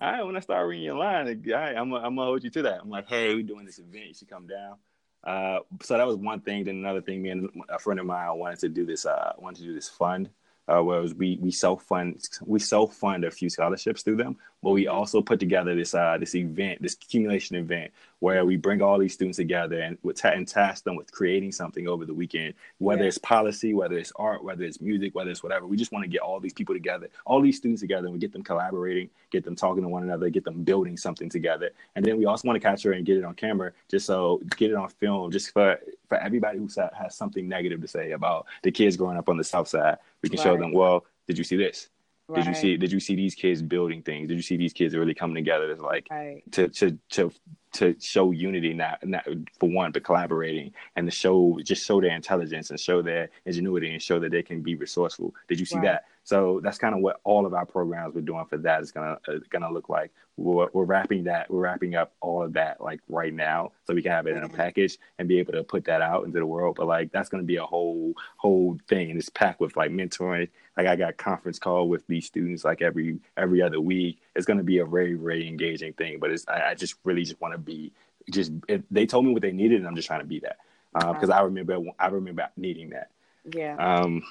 All 0.00 0.10
right, 0.10 0.22
when 0.24 0.36
I 0.36 0.40
start 0.40 0.66
ringing 0.66 0.86
your 0.86 0.96
line, 0.96 1.28
all 1.28 1.60
right, 1.60 1.76
I'm 1.76 1.90
gonna 1.90 2.04
I'm 2.04 2.16
gonna 2.16 2.26
hold 2.26 2.42
you 2.42 2.50
to 2.50 2.62
that. 2.62 2.80
I'm 2.80 2.90
like, 2.90 3.08
hey, 3.08 3.34
we're 3.34 3.42
doing 3.42 3.64
this 3.64 3.78
event. 3.78 4.08
You 4.08 4.14
should 4.14 4.28
come 4.30 4.46
down. 4.46 4.76
Uh, 5.24 5.60
so 5.82 5.96
that 5.96 6.06
was 6.06 6.16
one 6.16 6.40
thing. 6.40 6.64
Then 6.64 6.76
another 6.76 7.00
thing, 7.00 7.22
me 7.22 7.30
and 7.30 7.48
a 7.68 7.78
friend 7.78 8.00
of 8.00 8.06
mine 8.06 8.36
wanted 8.36 8.58
to 8.60 8.68
do 8.68 8.84
this. 8.84 9.06
Uh, 9.06 9.32
wanted 9.38 9.60
to 9.60 9.64
do 9.64 9.74
this 9.74 9.88
fund. 9.88 10.30
Uh, 10.68 10.80
where 10.80 10.98
it 10.98 11.02
was 11.02 11.14
we 11.14 11.38
we 11.40 11.50
self 11.50 11.82
fund 11.82 12.16
we 12.46 12.56
self 12.60 12.94
fund 12.94 13.24
a 13.24 13.30
few 13.30 13.50
scholarships 13.50 14.02
through 14.02 14.14
them, 14.14 14.36
but 14.62 14.70
we 14.70 14.84
Mhm. 14.84 14.92
also 14.92 15.20
put 15.20 15.40
together 15.40 15.74
this 15.74 15.92
uh 15.92 16.16
this 16.20 16.36
event, 16.36 16.80
this 16.80 16.94
accumulation 16.94 17.56
event, 17.56 17.90
where 18.20 18.44
we 18.44 18.56
bring 18.56 18.80
all 18.80 18.96
these 18.96 19.12
students 19.12 19.38
together 19.38 19.80
and 19.80 19.98
and 20.24 20.46
task 20.46 20.84
them 20.84 20.94
with 20.94 21.10
creating 21.10 21.50
something 21.50 21.88
over 21.88 22.06
the 22.06 22.14
weekend, 22.14 22.54
whether 22.78 23.02
Yeah. 23.02 23.08
it's 23.08 23.18
policy, 23.18 23.74
whether 23.74 23.98
it's 23.98 24.12
art, 24.14 24.44
whether 24.44 24.62
it's 24.62 24.80
music, 24.80 25.16
whether 25.16 25.32
it's 25.32 25.42
whatever. 25.42 25.66
We 25.66 25.76
just 25.76 25.90
want 25.90 26.04
to 26.04 26.08
get 26.08 26.20
all 26.20 26.38
these 26.38 26.52
people 26.54 26.76
together, 26.76 27.08
all 27.26 27.40
these 27.40 27.56
students 27.56 27.80
together, 27.80 28.06
and 28.06 28.14
we 28.14 28.20
get 28.20 28.32
them 28.32 28.44
collaborating, 28.44 29.10
get 29.30 29.42
them 29.42 29.56
talking 29.56 29.82
to 29.82 29.88
one 29.88 30.04
another, 30.04 30.30
get 30.30 30.44
them 30.44 30.62
building 30.62 30.96
something 30.96 31.28
together, 31.28 31.70
and 31.96 32.04
then 32.04 32.16
we 32.18 32.24
also 32.24 32.46
want 32.46 32.54
to 32.54 32.60
capture 32.60 32.92
and 32.92 33.04
get 33.04 33.16
it 33.16 33.24
on 33.24 33.34
camera, 33.34 33.72
just 33.90 34.06
so 34.06 34.40
get 34.56 34.70
it 34.70 34.76
on 34.76 34.88
film, 34.88 35.32
just 35.32 35.50
for 35.52 35.80
for 36.08 36.18
everybody 36.18 36.58
who 36.58 36.68
has 36.94 37.14
something 37.14 37.48
negative 37.48 37.80
to 37.80 37.88
say 37.88 38.12
about 38.12 38.46
the 38.62 38.70
kids 38.70 38.96
growing 38.96 39.16
up 39.16 39.28
on 39.28 39.36
the 39.36 39.44
south 39.44 39.68
side. 39.68 39.98
We 40.22 40.28
can 40.28 40.38
show 40.38 40.56
them, 40.56 40.72
well, 40.72 41.04
did 41.26 41.38
you 41.38 41.44
see 41.44 41.56
this? 41.56 41.88
Did 42.34 42.46
you 42.46 42.54
see? 42.54 42.76
Did 42.76 42.92
you 42.92 43.00
see 43.00 43.14
these 43.14 43.34
kids 43.34 43.62
building 43.62 44.02
things? 44.02 44.28
Did 44.28 44.36
you 44.36 44.42
see 44.42 44.56
these 44.56 44.72
kids 44.72 44.94
really 44.96 45.14
coming 45.14 45.34
together? 45.36 45.70
It's 45.70 45.80
like 45.80 46.08
Right. 46.10 46.42
to 46.52 46.68
to 46.68 46.98
to 47.10 47.32
to 47.74 47.96
show 48.00 48.30
unity, 48.32 48.74
not 48.74 49.04
not 49.06 49.26
for 49.58 49.68
one, 49.70 49.92
but 49.92 50.04
collaborating, 50.04 50.72
and 50.96 51.06
to 51.06 51.10
show 51.10 51.58
just 51.64 51.84
show 51.86 52.00
their 52.00 52.14
intelligence 52.14 52.70
and 52.70 52.78
show 52.78 53.02
their 53.02 53.30
ingenuity 53.46 53.90
and 53.92 54.02
show 54.02 54.18
that 54.20 54.30
they 54.30 54.42
can 54.42 54.60
be 54.62 54.74
resourceful. 54.74 55.34
Did 55.48 55.58
you 55.58 55.66
see 55.66 55.76
Right. 55.76 55.84
that? 55.84 56.04
So 56.24 56.60
that's 56.62 56.78
kind 56.78 56.94
of 56.94 57.00
what 57.00 57.20
all 57.24 57.46
of 57.46 57.54
our 57.54 57.66
programs 57.66 58.14
we're 58.14 58.20
doing 58.20 58.44
for 58.46 58.56
that 58.58 58.82
is 58.82 58.92
gonna 58.92 59.18
uh, 59.28 59.38
gonna 59.50 59.70
look 59.72 59.88
like. 59.88 60.12
We're, 60.38 60.68
we're 60.72 60.84
wrapping 60.84 61.24
that. 61.24 61.50
We're 61.50 61.60
wrapping 61.60 61.94
up 61.94 62.14
all 62.20 62.42
of 62.42 62.52
that 62.54 62.80
like 62.80 63.00
right 63.08 63.34
now, 63.34 63.72
so 63.86 63.94
we 63.94 64.02
can 64.02 64.12
have 64.12 64.26
it 64.26 64.36
in 64.36 64.44
a 64.44 64.48
package 64.48 64.98
and 65.18 65.28
be 65.28 65.38
able 65.38 65.52
to 65.52 65.62
put 65.64 65.84
that 65.86 66.00
out 66.00 66.24
into 66.24 66.38
the 66.38 66.46
world. 66.46 66.76
But 66.76 66.86
like 66.86 67.10
that's 67.12 67.28
gonna 67.28 67.42
be 67.42 67.56
a 67.56 67.64
whole 67.64 68.14
whole 68.36 68.78
thing, 68.88 69.10
and 69.10 69.18
it's 69.18 69.28
packed 69.30 69.60
with 69.60 69.76
like 69.76 69.90
mentoring. 69.90 70.48
Like 70.76 70.86
I 70.86 70.96
got 70.96 71.16
conference 71.16 71.58
call 71.58 71.88
with 71.88 72.06
these 72.06 72.26
students 72.26 72.64
like 72.64 72.82
every 72.82 73.18
every 73.36 73.60
other 73.62 73.80
week. 73.80 74.20
It's 74.34 74.46
gonna 74.46 74.62
be 74.62 74.78
a 74.78 74.86
very 74.86 75.14
very 75.14 75.46
engaging 75.46 75.92
thing. 75.92 76.18
But 76.18 76.30
it's 76.30 76.46
I, 76.48 76.70
I 76.70 76.74
just 76.74 76.96
really 77.04 77.24
just 77.24 77.40
want 77.40 77.54
to 77.54 77.58
be 77.58 77.92
just 78.30 78.52
if 78.68 78.82
they 78.90 79.06
told 79.06 79.26
me 79.26 79.32
what 79.32 79.42
they 79.42 79.52
needed, 79.52 79.78
and 79.78 79.86
I'm 79.86 79.96
just 79.96 80.08
trying 80.08 80.20
to 80.20 80.26
be 80.26 80.40
that 80.40 80.56
because 80.94 81.30
I 81.30 81.42
remember 81.42 81.78
I 81.98 82.08
remember 82.08 82.48
needing 82.56 82.90
that. 82.90 83.10
Yeah. 83.52 83.76
Um, 83.76 84.22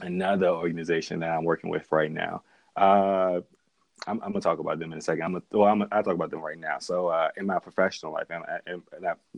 another 0.00 0.48
organization 0.48 1.20
that 1.20 1.30
I'm 1.30 1.44
working 1.44 1.70
with 1.70 1.86
right 1.90 2.10
now. 2.10 2.42
Uh, 2.76 3.40
I'm, 4.06 4.20
I'm 4.22 4.32
gonna 4.32 4.40
talk 4.40 4.58
about 4.58 4.78
them 4.78 4.92
in 4.92 4.98
a 4.98 5.02
second. 5.02 5.22
I'm 5.22 5.32
gonna, 5.32 5.44
well, 5.52 5.68
I'm 5.68 5.82
I'll 5.92 6.02
talk 6.02 6.14
about 6.14 6.30
them 6.30 6.40
right 6.40 6.58
now. 6.58 6.78
So, 6.78 7.08
uh, 7.08 7.28
in 7.36 7.46
my 7.46 7.58
professional 7.58 8.12
life, 8.12 8.26
in, 8.30 8.42
in, 8.72 8.82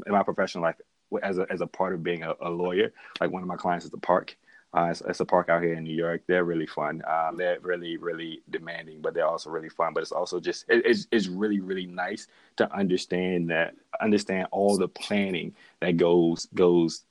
in 0.07 0.13
my 0.13 0.23
professional 0.23 0.63
life, 0.63 0.77
as 1.23 1.39
a 1.39 1.47
as 1.51 1.61
a 1.61 1.67
part 1.67 1.93
of 1.93 2.03
being 2.03 2.23
a, 2.23 2.35
a 2.41 2.51
lawyer, 2.51 2.93
like 3.21 3.31
one 3.31 3.43
of 3.43 3.49
my 3.49 3.57
clients 3.57 3.85
is 3.85 3.91
the 3.91 3.99
park. 3.99 4.37
Uh, 4.77 4.89
it's, 4.91 5.01
it's 5.03 5.21
a 5.21 5.25
park 5.25 5.49
out 5.49 5.63
here 5.63 5.75
in 5.75 5.85
New 5.85 5.95
York. 5.95 6.23
They're 6.27 6.45
really 6.45 6.67
fun. 6.67 7.03
Um, 7.07 7.37
they're 7.37 7.59
really, 7.61 7.97
really 7.97 8.43
demanding, 8.51 9.01
but 9.01 9.15
they're 9.15 9.27
also 9.27 9.49
really 9.51 9.69
fun. 9.69 9.95
But 9.95 10.03
it's 10.03 10.13
also 10.13 10.41
just 10.41 10.65
it, 10.69 10.85
it's 10.85 11.07
it's 11.13 11.29
really, 11.29 11.61
really 11.61 11.87
nice 11.87 12.27
to 12.57 12.71
understand 12.75 13.51
that 13.51 13.75
understand 14.01 14.49
all 14.51 14.77
the 14.77 14.89
planning 14.89 15.55
that 15.81 15.97
goes 15.97 16.49
goes 16.55 17.05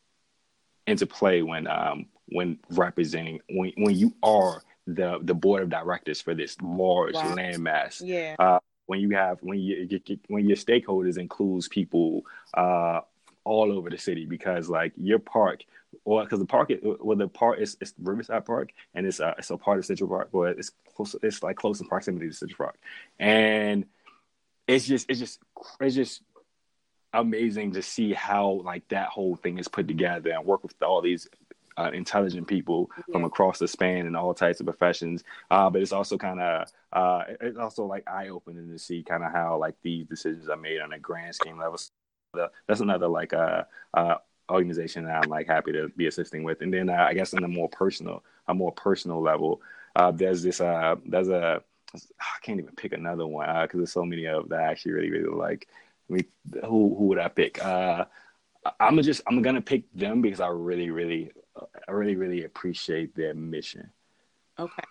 into 0.88 1.06
play 1.06 1.42
when 1.42 1.66
um 1.68 2.06
when 2.28 2.60
representing 2.72 3.40
when 3.50 3.72
when 3.78 3.96
you 3.96 4.14
are 4.24 4.62
the 4.86 5.20
the 5.22 5.34
board 5.34 5.64
of 5.64 5.70
directors 5.70 6.20
for 6.22 6.34
this 6.36 6.58
large 6.62 7.14
Wow. 7.16 7.36
landmass 7.36 8.02
Yeah. 8.04 8.36
Uh, 8.38 8.60
when 8.88 9.00
you 9.00 9.12
have 9.12 9.40
when 9.42 9.60
you, 9.60 9.88
you- 9.90 10.02
you- 10.06 10.20
when 10.28 10.46
your 10.46 10.58
stakeholders 10.58 11.18
includes 11.18 11.70
people 11.70 12.24
uh 12.56 13.00
all 13.46 13.72
over 13.72 13.90
the 13.90 13.98
city 13.98 14.26
because 14.26 14.70
like 14.70 14.94
your 14.98 15.20
park 15.20 15.64
or 16.06 16.24
because 16.24 16.40
the 16.40 16.46
park 16.46 16.72
is- 16.72 16.80
well 17.02 17.18
the 17.18 17.28
park 17.28 17.60
is 17.60 17.78
it's 17.82 17.94
Riverside 18.02 18.46
Park 18.46 18.72
and 18.96 19.06
it's 19.06 19.20
uh, 19.20 19.34
it's 19.38 19.50
a 19.50 19.58
part 19.58 19.78
of 19.80 19.86
Central 19.86 20.10
Park 20.10 20.30
but 20.32 20.58
it's 20.58 20.72
close 20.96 21.16
it's 21.22 21.44
like 21.44 21.56
close 21.56 21.82
in 21.82 21.88
proximity 21.88 22.28
to 22.28 22.34
Central 22.34 22.58
Park 22.58 22.78
and 23.20 23.86
it's 24.68 24.86
just 24.86 25.10
it's 25.10 25.20
just 25.20 25.40
it's 25.80 25.96
just 25.96 26.22
amazing 27.14 27.74
to 27.74 27.82
see 27.82 28.14
how 28.14 28.62
like 28.66 28.88
that 28.88 29.08
whole 29.10 29.36
thing 29.36 29.58
is 29.60 29.68
put 29.68 29.88
together 29.88 30.32
and 30.32 30.46
work 30.46 30.64
with 30.64 30.82
all 30.82 31.02
these 31.02 31.28
uh, 31.78 31.90
intelligent 31.94 32.48
people 32.48 32.90
from 33.12 33.24
across 33.24 33.58
the 33.60 33.68
span 33.68 34.06
and 34.06 34.16
all 34.16 34.34
types 34.34 34.60
of 34.60 34.66
professions. 34.66 35.24
Uh, 35.50 35.70
but 35.70 35.82
it's 35.82 35.92
also 35.92 36.18
kind 36.18 36.40
of 36.40 36.68
uh, 36.92 37.24
it's 37.42 37.58
also 37.58 37.86
like 37.86 38.08
eye 38.08 38.30
opening 38.30 38.70
to 38.70 38.78
see 38.80 39.02
kind 39.04 39.24
of 39.24 39.32
how 39.32 39.58
like 39.58 39.76
these 39.82 40.06
decisions 40.06 40.50
are 40.50 40.58
made 40.58 40.80
on 40.82 40.94
a 40.94 41.00
grand 41.00 41.34
scheme 41.36 41.58
level. 41.58 41.80
That's 42.68 42.82
another 42.82 43.08
like 43.08 43.34
uh, 43.34 43.64
uh, 43.94 44.16
organization 44.50 45.06
that 45.06 45.24
I'm 45.24 45.30
like 45.30 45.48
happy 45.48 45.72
to 45.74 45.90
be 45.90 46.08
assisting 46.08 46.44
with. 46.44 46.62
And 46.62 46.74
then 46.74 46.90
uh, 46.90 47.06
I 47.10 47.14
guess 47.14 47.34
on 47.34 47.44
a 47.44 47.48
more 47.48 47.70
personal, 47.70 48.24
a 48.48 48.54
more 48.54 48.72
personal 48.72 49.22
level, 49.22 49.62
uh, 49.96 50.12
there's 50.12 50.44
this 50.44 50.62
uh, 50.62 50.96
there's 51.06 51.30
a 51.30 51.62
I 51.96 52.40
can't 52.42 52.60
even 52.60 52.76
pick 52.76 52.94
another 52.94 53.28
one 53.28 53.48
because 53.64 53.78
there's 53.78 53.92
so 53.92 54.06
many 54.06 54.26
of 54.26 54.50
that 54.50 54.60
I 54.60 54.64
actually 54.64 54.94
really 54.94 55.12
really 55.12 55.36
like. 55.36 55.68
I 56.10 56.14
mean, 56.14 56.26
who 56.66 56.96
who 56.96 57.06
would 57.08 57.20
I 57.20 57.28
pick? 57.30 57.64
Uh, 57.64 58.06
I'm 58.80 59.02
just 59.02 59.22
I'm 59.28 59.42
gonna 59.42 59.62
pick 59.62 59.92
them 59.94 60.22
because 60.22 60.40
I 60.40 60.48
really 60.48 60.90
really 60.90 61.32
I 61.88 61.92
really 61.92 62.16
really 62.16 62.46
appreciate 62.46 63.16
their 63.16 63.34
mission. 63.34 63.92
Okay. 64.58 64.84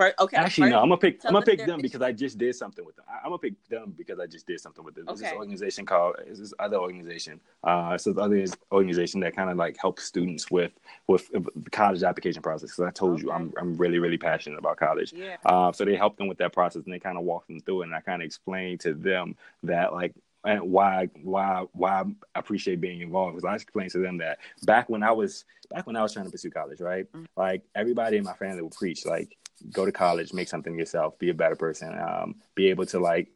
Okay. 0.00 0.36
Actually, 0.36 0.64
first- 0.64 0.72
no, 0.72 0.80
I'm 0.80 0.88
gonna 0.88 0.96
pick 0.98 1.24
I'm 1.24 1.32
gonna 1.32 1.44
pick 1.44 1.64
them 1.64 1.80
because 1.80 2.02
I 2.02 2.12
just 2.12 2.38
did 2.38 2.54
something 2.54 2.84
with 2.84 2.96
them. 2.96 3.04
I, 3.08 3.18
I'm 3.24 3.30
gonna 3.30 3.38
pick 3.38 3.54
them 3.68 3.94
because 3.96 4.18
I 4.20 4.26
just 4.26 4.46
did 4.46 4.60
something 4.60 4.84
with 4.84 4.94
them. 4.94 5.06
There's 5.06 5.20
this 5.20 5.32
organization 5.32 5.86
called 5.86 6.16
it's 6.26 6.38
this 6.38 6.52
other 6.58 6.76
organization. 6.76 7.40
Uh, 7.64 7.92
it's 7.94 8.04
this 8.04 8.16
other 8.18 8.44
organization 8.72 9.20
that 9.20 9.34
kind 9.34 9.50
of 9.50 9.56
like 9.56 9.76
helps 9.80 10.04
students 10.04 10.50
with 10.50 10.72
with 11.06 11.30
the 11.32 11.70
college 11.70 12.02
application 12.02 12.42
process. 12.42 12.70
Because 12.70 12.84
I 12.88 12.90
told 12.90 13.22
you 13.22 13.30
I'm 13.32 13.52
I'm 13.58 13.76
really 13.76 13.98
really 13.98 14.18
passionate 14.18 14.58
about 14.58 14.76
college. 14.76 15.12
Yeah. 15.14 15.36
Uh, 15.44 15.72
so 15.72 15.84
they 15.84 15.96
helped 15.96 16.18
them 16.18 16.28
with 16.28 16.38
that 16.38 16.52
process 16.52 16.84
and 16.84 16.92
they 16.92 16.98
kind 16.98 17.16
of 17.16 17.24
walked 17.24 17.48
them 17.48 17.60
through 17.60 17.82
it. 17.82 17.86
And 17.86 17.94
I 17.94 18.00
kind 18.00 18.22
of 18.22 18.26
explained 18.26 18.80
to 18.80 18.92
them 18.94 19.36
that 19.62 19.92
like 19.92 20.12
and 20.44 20.60
why 20.70 21.08
why 21.22 21.64
why 21.72 22.02
I 22.02 22.04
appreciate 22.38 22.80
being 22.80 23.00
involved 23.00 23.34
because 23.36 23.48
I 23.50 23.54
explained 23.56 23.90
to 23.92 23.98
them 23.98 24.18
that 24.18 24.38
back 24.64 24.88
when 24.88 25.02
I 25.02 25.10
was 25.10 25.44
back 25.70 25.86
when 25.86 25.96
I 25.96 26.02
was 26.02 26.12
trying 26.12 26.26
to 26.26 26.30
pursue 26.30 26.50
college, 26.50 26.80
right? 26.80 27.10
Mhm. 27.12 27.26
Like 27.36 27.62
everybody 27.74 28.18
in 28.18 28.24
my 28.24 28.34
family 28.34 28.62
would 28.62 28.72
preach 28.72 29.04
like 29.04 29.36
go 29.72 29.84
to 29.86 29.92
college, 29.92 30.32
make 30.32 30.48
something 30.48 30.78
yourself, 30.78 31.18
be 31.18 31.30
a 31.30 31.34
better 31.34 31.56
person, 31.56 31.96
um, 31.98 32.34
be 32.54 32.68
able 32.68 32.86
to 32.86 32.98
like 32.98 33.28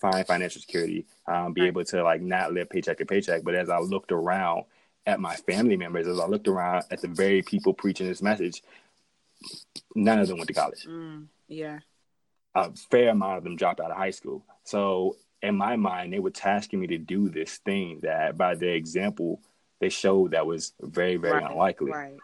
find 0.00 0.26
financial 0.26 0.60
security, 0.60 1.06
um, 1.26 1.52
be 1.52 1.62
Right. 1.62 1.66
able 1.68 1.84
to 1.84 2.02
like 2.02 2.20
not 2.20 2.52
live 2.52 2.68
paycheck 2.70 2.98
to 2.98 3.06
paycheck. 3.06 3.42
But 3.44 3.54
as 3.54 3.70
I 3.70 3.78
looked 3.78 4.12
around 4.12 4.64
at 5.06 5.20
my 5.20 5.34
family 5.36 5.76
members, 5.76 6.06
as 6.06 6.18
I 6.18 6.26
looked 6.26 6.48
around 6.48 6.84
at 6.90 7.00
the 7.00 7.08
very 7.08 7.42
people 7.42 7.72
preaching 7.72 8.06
this 8.08 8.22
message, 8.22 8.62
none 9.94 10.18
of 10.18 10.28
them 10.28 10.36
went 10.38 10.48
to 10.48 10.54
college 10.54 10.84
Mm, 10.86 11.28
yeah. 11.46 11.78
a 12.54 12.72
fair 12.90 13.10
amount 13.10 13.38
of 13.38 13.44
them 13.44 13.56
dropped 13.56 13.80
out 13.80 13.90
of 13.90 13.96
high 13.96 14.10
school. 14.10 14.44
So 14.64 15.16
in 15.42 15.54
my 15.56 15.76
mind, 15.76 16.12
they 16.12 16.18
were 16.18 16.30
tasking 16.30 16.80
me 16.80 16.88
to 16.88 16.98
do 16.98 17.28
this 17.28 17.58
thing 17.58 18.00
that, 18.02 18.36
by 18.36 18.56
their 18.56 18.74
example, 18.74 19.40
they 19.80 19.88
showed 19.88 20.32
that 20.32 20.44
was 20.46 20.72
very, 20.80 21.16
very 21.16 21.34
Right, 21.40 21.50
unlikely. 21.50 21.92
Right. 21.92 22.18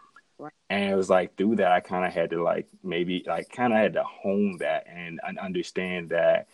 And 0.69 0.91
it 0.91 0.95
was 0.95 1.09
like 1.09 1.37
through 1.37 1.57
that, 1.57 1.71
I 1.71 1.79
kind 1.79 2.05
of 2.05 2.13
had 2.13 2.31
to 2.31 2.43
like 2.43 2.67
maybe 2.83 3.23
like 3.25 3.49
kind 3.49 3.73
of 3.73 3.79
had 3.79 3.93
to 3.93 4.03
hone 4.03 4.57
that 4.59 4.85
and, 4.87 5.19
and 5.25 5.39
understand 5.39 6.09
that 6.09 6.47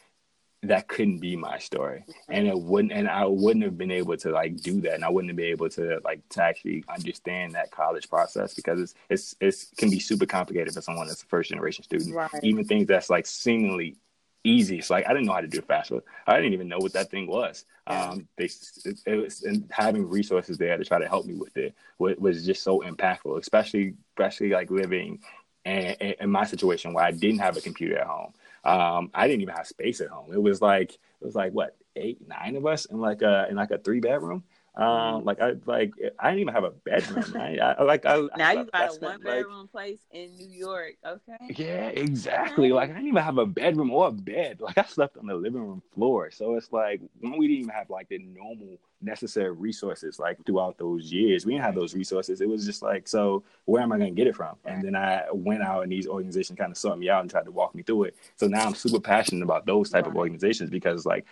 that 0.64 0.88
couldn't 0.88 1.20
be 1.20 1.36
my 1.36 1.58
story, 1.58 2.04
mm-hmm. 2.08 2.32
and 2.32 2.48
it 2.48 2.56
wouldn't, 2.58 2.94
and 2.94 3.10
I 3.10 3.26
wouldn't 3.26 3.66
have 3.66 3.78
been 3.78 3.92
able 3.92 4.16
to 4.18 4.30
like 4.30 4.58
do 4.58 4.80
that, 4.82 4.94
and 4.94 5.04
I 5.04 5.10
wouldn't 5.10 5.32
have 5.32 5.38
been 5.38 5.48
able 5.48 5.70
to 5.70 6.00
like 6.04 6.28
to 6.30 6.44
actually 6.44 6.84
understand 6.88 7.56
that 7.56 7.72
college 7.72 8.10
process 8.10 8.54
because 8.54 8.80
it's 8.80 8.94
it's 9.10 9.36
it's 9.42 9.72
can 9.78 9.90
be 9.90 10.00
super 10.00 10.28
complicated 10.28 10.74
for 10.74 10.82
someone 10.82 11.08
that's 11.08 11.24
a 11.24 11.26
first 11.26 11.50
generation 11.50 11.84
student. 11.84 12.14
Right. 12.14 12.30
even 12.44 12.64
things 12.66 12.88
that's 12.88 13.10
like 13.10 13.26
seemingly 13.26 13.98
easy. 14.44 14.82
So 14.82 14.94
like 14.94 15.06
I 15.08 15.14
didn't 15.14 15.26
know 15.26 15.34
how 15.34 15.42
to 15.42 15.48
do 15.48 15.62
FAFSA. 15.62 16.02
I 16.28 16.38
didn't 16.38 16.54
even 16.54 16.68
know 16.68 16.80
what 16.80 16.94
that 16.94 17.10
thing 17.10 17.28
was. 17.28 17.66
Um, 17.88 18.28
they 18.38 18.46
it, 18.86 19.00
it 19.06 19.16
was 19.16 19.44
and 19.44 19.70
having 19.72 20.08
resources 20.08 20.58
there 20.58 20.78
to 20.78 20.86
try 20.86 21.00
to 21.00 21.08
help 21.08 21.26
me 21.26 21.34
with 21.36 21.56
it 21.58 21.76
was, 21.98 22.18
was 22.18 22.46
just 22.46 22.64
so 22.64 22.80
impactful, 22.80 23.40
especially 23.40 23.96
especially 24.18 24.50
like 24.50 24.72
living 24.72 25.20
in, 25.66 25.96
in, 26.00 26.16
in 26.20 26.30
my 26.30 26.46
situation 26.46 26.94
where 26.94 27.04
I 27.04 27.12
didn't 27.12 27.40
have 27.40 27.58
a 27.58 27.62
computer 27.62 27.98
at 27.98 28.08
home. 28.08 28.34
Um, 28.64 29.10
I 29.14 29.28
didn't 29.28 29.42
even 29.42 29.56
have 29.56 29.68
space 29.68 30.02
at 30.02 30.10
home. 30.10 30.34
It 30.34 30.42
was 30.42 30.62
like 30.62 30.94
it 30.94 31.26
was 31.26 31.36
like 31.36 31.54
what 31.54 31.76
eight 31.96 32.28
nine 32.28 32.56
of 32.56 32.66
us 32.66 32.86
in 32.86 33.00
like 33.00 33.22
a 33.22 33.48
in 33.50 33.56
like 33.56 33.72
a 33.72 33.78
three 33.78 34.00
bedroom. 34.00 34.44
Um, 34.74 35.26
like 35.26 35.42
I 35.42 35.54
like 35.66 35.92
I 36.18 36.30
didn't 36.30 36.42
even 36.42 36.54
have 36.54 36.64
a 36.64 36.72
bedroom. 36.72 37.36
I, 37.36 37.58
I 37.58 37.84
like 37.84 38.06
I 38.06 38.16
now 38.38 38.50
I, 38.50 38.54
you 38.54 38.70
got 38.72 38.90
a 38.90 38.94
spent, 38.94 39.02
one 39.02 39.22
bedroom 39.22 39.60
like, 39.62 39.72
place 39.72 40.00
in 40.12 40.34
New 40.38 40.48
York. 40.48 40.94
Okay. 41.06 41.54
Yeah, 41.58 41.88
exactly. 41.88 42.72
Like 42.72 42.90
I 42.90 42.94
didn't 42.94 43.10
even 43.10 43.22
have 43.22 43.38
a 43.38 43.46
bedroom 43.46 43.92
or 43.92 44.08
a 44.08 44.12
bed. 44.12 44.60
Like 44.72 44.78
I 44.78 44.84
slept 44.84 45.18
on 45.18 45.28
the 45.28 45.36
living 45.36 45.62
room 45.62 45.82
floor. 45.94 46.32
So 46.32 46.56
it's 46.56 46.72
like 46.72 47.02
when 47.20 47.38
we 47.38 47.48
didn't 47.48 47.64
even 47.64 47.74
have 47.74 47.90
like 47.90 48.08
the 48.08 48.20
normal 48.20 48.78
necessary 49.02 49.52
resources 49.52 50.20
like 50.20 50.38
throughout 50.46 50.78
those 50.78 51.12
years. 51.12 51.46
We 51.46 51.54
didn't 51.54 51.66
have 51.66 51.76
those 51.76 51.94
resources. 51.94 52.42
It 52.42 52.48
was 52.48 52.66
just 52.66 52.82
like, 52.82 53.08
so 53.08 53.44
where 53.66 53.82
am 53.82 53.92
I 53.92 53.98
going 53.98 54.14
to 54.14 54.16
get 54.16 54.28
it 54.28 54.36
from? 54.36 54.56
And 54.66 54.84
then 54.84 54.96
I 54.96 55.24
went 55.34 55.64
out 55.64 55.84
and 55.84 55.92
these 55.92 56.08
organizations 56.08 56.58
kind 56.58 56.72
of 56.72 56.78
sought 56.78 57.00
me 57.00 57.10
out 57.10 57.22
and 57.22 57.30
tried 57.30 57.46
to 57.46 57.52
walk 57.52 57.76
me 57.76 57.84
through 57.84 58.04
it. 58.04 58.16
So 58.36 58.48
now 58.48 58.66
I'm 58.66 58.76
super 58.76 59.00
passionate 59.00 59.44
about 59.44 59.66
those 59.66 59.90
type 59.90 60.06
right. 60.06 60.12
of 60.12 60.18
organizations 60.18 60.70
because 60.70 61.06
like 61.06 61.26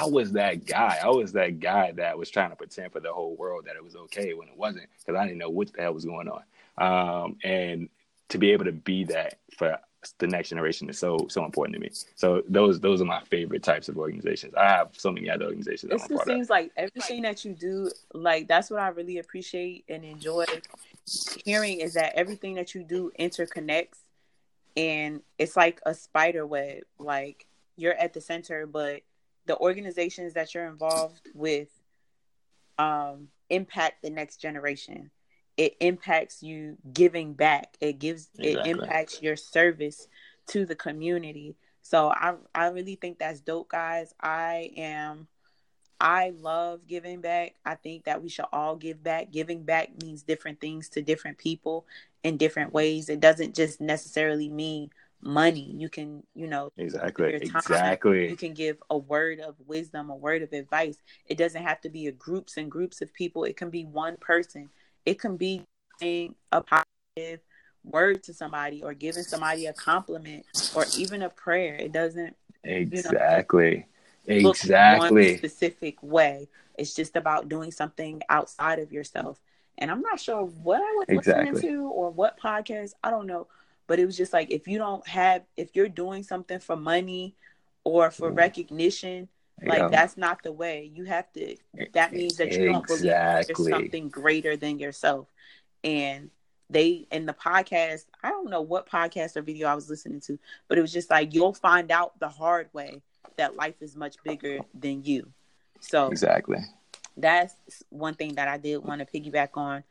I 0.00 0.06
was 0.06 0.32
that 0.32 0.66
guy. 0.66 0.98
I 1.02 1.08
was 1.08 1.32
that 1.32 1.60
guy 1.60 1.92
that 1.92 2.18
was 2.18 2.30
trying 2.30 2.50
to 2.50 2.56
pretend 2.56 2.92
for 2.92 3.00
the 3.00 3.12
whole 3.12 3.36
world 3.36 3.66
that 3.66 3.76
it 3.76 3.84
was 3.84 3.96
okay 3.96 4.34
when 4.34 4.48
it 4.48 4.56
wasn't 4.56 4.88
because 4.98 5.18
I 5.18 5.24
didn't 5.24 5.38
know 5.38 5.50
what 5.50 5.72
the 5.72 5.82
hell 5.82 5.94
was 5.94 6.04
going 6.04 6.28
on. 6.28 6.42
Um, 6.76 7.36
and 7.44 7.88
to 8.30 8.38
be 8.38 8.52
able 8.52 8.64
to 8.64 8.72
be 8.72 9.04
that 9.04 9.38
for 9.56 9.78
the 10.18 10.26
next 10.26 10.50
generation 10.50 10.88
is 10.90 10.98
so 10.98 11.26
so 11.28 11.44
important 11.44 11.74
to 11.74 11.80
me. 11.80 11.90
So 12.16 12.42
those 12.48 12.80
those 12.80 13.00
are 13.00 13.06
my 13.06 13.22
favorite 13.22 13.62
types 13.62 13.88
of 13.88 13.96
organizations. 13.96 14.54
I 14.54 14.68
have 14.68 14.90
so 14.92 15.10
many 15.10 15.30
other 15.30 15.46
organizations. 15.46 15.92
It 15.92 16.08
just 16.08 16.26
seems 16.26 16.46
of. 16.46 16.50
like 16.50 16.72
everything 16.76 17.22
that 17.22 17.44
you 17.44 17.54
do, 17.54 17.90
like 18.12 18.48
that's 18.48 18.70
what 18.70 18.80
I 18.80 18.88
really 18.88 19.18
appreciate 19.18 19.84
and 19.88 20.04
enjoy 20.04 20.44
hearing 21.44 21.80
is 21.80 21.94
that 21.94 22.14
everything 22.14 22.54
that 22.54 22.74
you 22.74 22.82
do 22.82 23.12
interconnects, 23.18 23.98
and 24.76 25.22
it's 25.38 25.56
like 25.56 25.80
a 25.86 25.94
spider 25.94 26.46
web. 26.46 26.82
Like 26.98 27.46
you're 27.76 27.94
at 27.94 28.12
the 28.12 28.20
center, 28.20 28.66
but 28.66 29.02
the 29.46 29.56
organizations 29.58 30.34
that 30.34 30.54
you're 30.54 30.66
involved 30.66 31.20
with 31.34 31.68
um, 32.78 33.28
impact 33.50 34.02
the 34.02 34.10
next 34.10 34.38
generation. 34.38 35.10
It 35.56 35.76
impacts 35.80 36.42
you 36.42 36.76
giving 36.92 37.34
back. 37.34 37.76
It 37.80 37.98
gives 37.98 38.28
exactly. 38.38 38.70
it 38.70 38.76
impacts 38.76 39.22
your 39.22 39.36
service 39.36 40.08
to 40.48 40.66
the 40.66 40.74
community. 40.74 41.56
So 41.82 42.08
I 42.08 42.34
I 42.54 42.68
really 42.68 42.96
think 42.96 43.18
that's 43.18 43.40
dope, 43.40 43.68
guys. 43.68 44.12
I 44.20 44.70
am 44.76 45.28
I 46.00 46.32
love 46.38 46.86
giving 46.88 47.20
back. 47.20 47.54
I 47.64 47.76
think 47.76 48.04
that 48.04 48.22
we 48.22 48.28
should 48.28 48.46
all 48.52 48.76
give 48.76 49.02
back. 49.02 49.30
Giving 49.30 49.62
back 49.62 49.90
means 50.02 50.22
different 50.22 50.60
things 50.60 50.88
to 50.90 51.02
different 51.02 51.38
people 51.38 51.86
in 52.24 52.36
different 52.36 52.72
ways. 52.72 53.08
It 53.08 53.20
doesn't 53.20 53.54
just 53.54 53.80
necessarily 53.80 54.48
mean 54.48 54.90
money. 55.24 55.74
You 55.76 55.88
can, 55.88 56.22
you 56.34 56.46
know, 56.46 56.70
exactly, 56.76 57.34
exactly. 57.34 58.28
You 58.28 58.36
can 58.36 58.54
give 58.54 58.76
a 58.90 58.98
word 58.98 59.40
of 59.40 59.56
wisdom, 59.66 60.10
a 60.10 60.16
word 60.16 60.42
of 60.42 60.52
advice. 60.52 60.98
It 61.26 61.38
doesn't 61.38 61.62
have 61.62 61.80
to 61.82 61.88
be 61.88 62.06
a 62.06 62.12
groups 62.12 62.56
and 62.56 62.70
groups 62.70 63.00
of 63.00 63.12
people. 63.14 63.44
It 63.44 63.56
can 63.56 63.70
be 63.70 63.84
one 63.84 64.16
person. 64.18 64.68
It 65.06 65.18
can 65.18 65.36
be 65.36 65.62
saying 65.98 66.34
a 66.52 66.62
positive 66.62 67.40
word 67.84 68.22
to 68.24 68.34
somebody 68.34 68.82
or 68.82 68.94
giving 68.94 69.22
somebody 69.22 69.66
a 69.66 69.72
compliment 69.72 70.44
or 70.74 70.84
even 70.96 71.22
a 71.22 71.30
prayer. 71.30 71.74
It 71.74 71.92
doesn't 71.92 72.36
exactly, 72.62 73.86
you 74.26 74.42
know, 74.42 74.50
exactly 74.50 75.28
one 75.28 75.38
specific 75.38 76.02
way. 76.02 76.48
It's 76.78 76.94
just 76.94 77.16
about 77.16 77.48
doing 77.48 77.70
something 77.70 78.22
outside 78.28 78.78
of 78.78 78.92
yourself. 78.92 79.40
And 79.78 79.90
I'm 79.90 80.00
not 80.00 80.20
sure 80.20 80.44
what 80.44 80.80
I 80.80 80.94
was 80.96 81.06
exactly. 81.08 81.50
listening 81.52 81.72
to 81.72 81.84
or 81.88 82.10
what 82.10 82.38
podcast. 82.38 82.92
I 83.02 83.10
don't 83.10 83.26
know 83.26 83.48
but 83.86 83.98
it 83.98 84.06
was 84.06 84.16
just 84.16 84.32
like 84.32 84.50
if 84.50 84.66
you 84.68 84.78
don't 84.78 85.06
have 85.06 85.42
if 85.56 85.74
you're 85.74 85.88
doing 85.88 86.22
something 86.22 86.58
for 86.58 86.76
money 86.76 87.34
or 87.84 88.10
for 88.10 88.30
mm. 88.30 88.36
recognition 88.36 89.28
like 89.62 89.78
yeah. 89.78 89.88
that's 89.88 90.16
not 90.16 90.42
the 90.42 90.50
way. 90.50 90.90
You 90.92 91.04
have 91.04 91.32
to 91.34 91.56
that 91.92 92.12
means 92.12 92.38
that 92.38 92.52
you 92.52 92.72
don't 92.72 92.86
believe 92.86 93.02
there's 93.02 93.70
something 93.70 94.08
greater 94.08 94.56
than 94.56 94.80
yourself. 94.80 95.28
And 95.84 96.30
they 96.70 97.06
in 97.12 97.26
the 97.26 97.34
podcast 97.34 98.06
i 98.22 98.30
don't 98.30 98.48
know 98.48 98.62
what 98.62 98.88
podcast 98.88 99.36
or 99.36 99.42
video 99.42 99.68
i 99.68 99.74
was 99.74 99.90
listening 99.90 100.18
to 100.18 100.38
but 100.66 100.78
it 100.78 100.80
was 100.80 100.90
just 100.90 101.10
like 101.10 101.34
you'll 101.34 101.52
find 101.52 101.90
out 101.90 102.18
the 102.20 102.28
hard 102.28 102.70
way 102.72 103.02
that 103.36 103.54
life 103.56 103.74
is 103.80 103.96
much 103.96 104.16
bigger 104.24 104.60
than 104.74 105.02
you. 105.04 105.28
So 105.80 106.08
exactly 106.08 106.58
that's 107.16 107.54
one 107.90 108.14
thing 108.14 108.34
that 108.34 108.48
I 108.48 108.58
did 108.58 108.78
want 108.78 109.00
to 109.00 109.06
piggyback 109.06 109.50
on. 109.54 109.84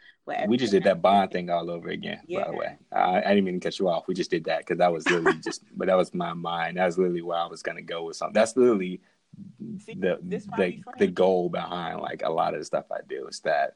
We 0.47 0.57
just 0.57 0.71
did 0.71 0.83
that 0.83 1.01
bond 1.01 1.31
thing 1.31 1.49
all 1.49 1.69
over 1.69 1.89
again. 1.89 2.19
Yeah. 2.27 2.43
By 2.43 2.51
the 2.51 2.57
way, 2.57 2.77
I, 2.91 3.21
I 3.21 3.29
didn't 3.29 3.45
mean 3.45 3.59
to 3.59 3.67
cut 3.67 3.79
you 3.79 3.89
off. 3.89 4.07
We 4.07 4.13
just 4.13 4.31
did 4.31 4.45
that 4.45 4.59
because 4.59 4.77
that 4.77 4.91
was 4.91 5.09
literally 5.09 5.39
just, 5.43 5.63
but 5.77 5.87
that 5.87 5.97
was 5.97 6.13
my 6.13 6.33
mind. 6.33 6.77
That 6.77 6.85
was 6.85 6.97
literally 6.97 7.21
where 7.21 7.37
I 7.37 7.47
was 7.47 7.61
gonna 7.61 7.81
go 7.81 8.03
with 8.05 8.17
something. 8.17 8.33
That's 8.33 8.55
literally 8.55 9.01
See, 9.79 9.95
the 9.95 10.19
the, 10.21 10.83
the 10.99 11.07
goal 11.07 11.49
behind 11.49 11.99
like 12.01 12.21
a 12.23 12.29
lot 12.29 12.53
of 12.53 12.59
the 12.59 12.65
stuff 12.65 12.85
I 12.91 12.99
do 13.07 13.27
is 13.27 13.39
that 13.41 13.75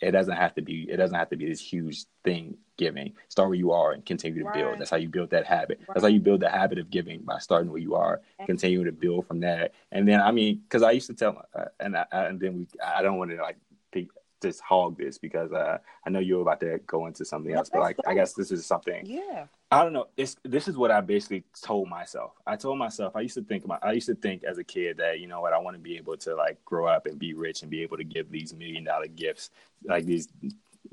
it 0.00 0.10
doesn't 0.10 0.36
have 0.36 0.54
to 0.54 0.62
be 0.62 0.86
it 0.90 0.96
doesn't 0.96 1.16
have 1.16 1.30
to 1.30 1.36
be 1.36 1.48
this 1.48 1.60
huge 1.60 2.04
thing 2.24 2.56
giving 2.76 3.12
start 3.28 3.48
where 3.48 3.56
you 3.56 3.72
are 3.72 3.92
and 3.92 4.04
continue 4.04 4.40
to 4.40 4.44
right. 4.44 4.54
build 4.54 4.78
that's 4.78 4.90
how 4.90 4.96
you 4.96 5.08
build 5.08 5.30
that 5.30 5.46
habit 5.46 5.78
right. 5.80 5.94
that's 5.94 6.02
how 6.02 6.08
you 6.08 6.20
build 6.20 6.40
the 6.40 6.48
habit 6.48 6.78
of 6.78 6.90
giving 6.90 7.20
by 7.22 7.38
starting 7.38 7.70
where 7.70 7.80
you 7.80 7.94
are 7.94 8.20
continuing 8.44 8.84
to 8.84 8.92
build 8.92 9.26
from 9.26 9.40
that 9.40 9.72
and 9.92 10.06
then 10.06 10.20
i 10.20 10.30
mean 10.30 10.60
because 10.68 10.82
i 10.82 10.90
used 10.90 11.06
to 11.06 11.14
tell 11.14 11.42
uh, 11.54 11.64
and 11.80 11.96
I, 11.96 12.04
and 12.12 12.38
then 12.38 12.58
we 12.58 12.66
i 12.84 13.02
don't 13.02 13.18
want 13.18 13.30
to 13.30 13.36
like 13.36 13.56
just 14.42 14.60
hog 14.60 14.98
this 14.98 15.18
because 15.18 15.52
uh, 15.52 15.78
I 16.06 16.10
know 16.10 16.18
you're 16.18 16.42
about 16.42 16.60
to 16.60 16.78
go 16.86 17.06
into 17.06 17.24
something 17.24 17.52
else, 17.52 17.70
but 17.70 17.80
like 17.80 17.96
I 18.06 18.14
guess 18.14 18.34
this 18.34 18.50
is 18.50 18.66
something. 18.66 19.04
Yeah. 19.04 19.46
I 19.70 19.82
don't 19.82 19.92
know. 19.92 20.06
This 20.16 20.36
this 20.44 20.68
is 20.68 20.76
what 20.76 20.92
I 20.92 21.00
basically 21.00 21.44
told 21.60 21.88
myself. 21.88 22.32
I 22.46 22.54
told 22.56 22.78
myself 22.78 23.16
I 23.16 23.20
used 23.20 23.34
to 23.34 23.42
think 23.42 23.64
about. 23.64 23.80
I 23.82 23.92
used 23.92 24.06
to 24.06 24.14
think 24.14 24.44
as 24.44 24.58
a 24.58 24.64
kid 24.64 24.98
that 24.98 25.18
you 25.18 25.26
know 25.26 25.40
what 25.40 25.52
I 25.52 25.58
want 25.58 25.74
to 25.74 25.82
be 25.82 25.96
able 25.96 26.16
to 26.18 26.36
like 26.36 26.64
grow 26.64 26.86
up 26.86 27.06
and 27.06 27.18
be 27.18 27.34
rich 27.34 27.62
and 27.62 27.70
be 27.70 27.82
able 27.82 27.96
to 27.96 28.04
give 28.04 28.30
these 28.30 28.54
million 28.54 28.84
dollar 28.84 29.08
gifts, 29.08 29.50
like 29.84 30.04
these 30.04 30.28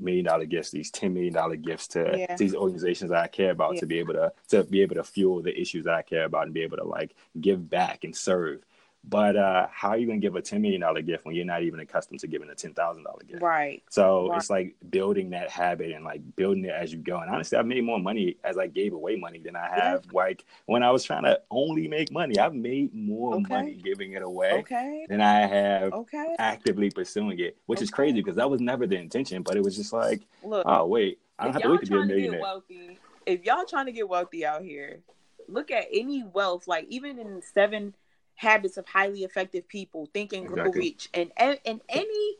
million 0.00 0.24
dollar 0.24 0.44
gifts, 0.44 0.70
these 0.70 0.90
ten 0.90 1.14
million 1.14 1.32
dollar 1.32 1.54
gifts 1.54 1.86
to 1.88 2.14
yeah. 2.16 2.34
these 2.36 2.54
organizations 2.54 3.10
that 3.10 3.22
I 3.22 3.28
care 3.28 3.52
about 3.52 3.74
yeah. 3.74 3.80
to 3.80 3.86
be 3.86 4.00
able 4.00 4.14
to 4.14 4.32
to 4.48 4.64
be 4.64 4.82
able 4.82 4.96
to 4.96 5.04
fuel 5.04 5.40
the 5.40 5.58
issues 5.58 5.84
that 5.84 5.94
I 5.94 6.02
care 6.02 6.24
about 6.24 6.46
and 6.46 6.54
be 6.54 6.62
able 6.62 6.78
to 6.78 6.84
like 6.84 7.14
give 7.40 7.70
back 7.70 8.02
and 8.02 8.14
serve. 8.14 8.64
But 9.06 9.36
uh, 9.36 9.66
how 9.70 9.90
are 9.90 9.96
you 9.98 10.06
going 10.06 10.20
to 10.20 10.24
give 10.24 10.34
a 10.34 10.40
$10 10.40 10.60
million 10.60 11.04
gift 11.04 11.26
when 11.26 11.34
you're 11.34 11.44
not 11.44 11.62
even 11.62 11.80
accustomed 11.80 12.20
to 12.20 12.26
giving 12.26 12.48
a 12.48 12.54
$10,000 12.54 13.28
gift? 13.28 13.42
Right. 13.42 13.82
So 13.90 14.30
right. 14.30 14.38
it's 14.38 14.48
like 14.48 14.76
building 14.90 15.30
that 15.30 15.50
habit 15.50 15.92
and 15.92 16.04
like 16.04 16.22
building 16.36 16.64
it 16.64 16.70
as 16.70 16.92
you 16.92 16.98
go. 16.98 17.18
And 17.18 17.30
honestly, 17.30 17.58
I've 17.58 17.66
made 17.66 17.84
more 17.84 17.98
money 17.98 18.36
as 18.44 18.56
I 18.56 18.66
gave 18.66 18.94
away 18.94 19.16
money 19.16 19.40
than 19.40 19.56
I 19.56 19.68
have 19.68 20.06
yeah. 20.06 20.10
like 20.12 20.44
when 20.66 20.82
I 20.82 20.90
was 20.90 21.04
trying 21.04 21.24
to 21.24 21.40
only 21.50 21.86
make 21.86 22.10
money. 22.12 22.38
I've 22.38 22.54
made 22.54 22.94
more 22.94 23.34
okay. 23.34 23.54
money 23.54 23.74
giving 23.74 24.12
it 24.12 24.22
away 24.22 24.52
okay. 24.60 25.06
than 25.08 25.20
I 25.20 25.46
have 25.46 25.92
okay. 25.92 26.34
actively 26.38 26.90
pursuing 26.90 27.38
it, 27.40 27.58
which 27.66 27.78
okay. 27.78 27.84
is 27.84 27.90
crazy 27.90 28.20
because 28.20 28.36
that 28.36 28.48
was 28.48 28.60
never 28.60 28.86
the 28.86 28.96
intention. 28.96 29.42
But 29.42 29.56
it 29.56 29.62
was 29.62 29.76
just 29.76 29.92
like, 29.92 30.22
Look, 30.42 30.64
oh, 30.66 30.86
wait, 30.86 31.18
I 31.38 31.44
don't 31.44 31.52
have 31.52 31.62
to 31.62 31.70
wait 31.70 31.80
to 31.82 31.90
be 31.90 31.96
a 31.98 32.04
millionaire. 32.06 32.40
Wealthy, 32.40 32.98
if 33.26 33.44
y'all 33.44 33.66
trying 33.66 33.86
to 33.86 33.92
get 33.92 34.08
wealthy 34.08 34.46
out 34.46 34.62
here, 34.62 35.00
look 35.46 35.70
at 35.70 35.84
any 35.92 36.24
wealth, 36.24 36.66
like 36.66 36.86
even 36.88 37.18
in 37.18 37.42
seven– 37.42 37.92
habits 38.36 38.76
of 38.76 38.86
highly 38.86 39.22
effective 39.22 39.66
people 39.68 40.08
thinking 40.12 40.44
exactly. 40.44 40.80
reach 40.80 41.08
and 41.14 41.30
and 41.38 41.80
any 41.88 42.36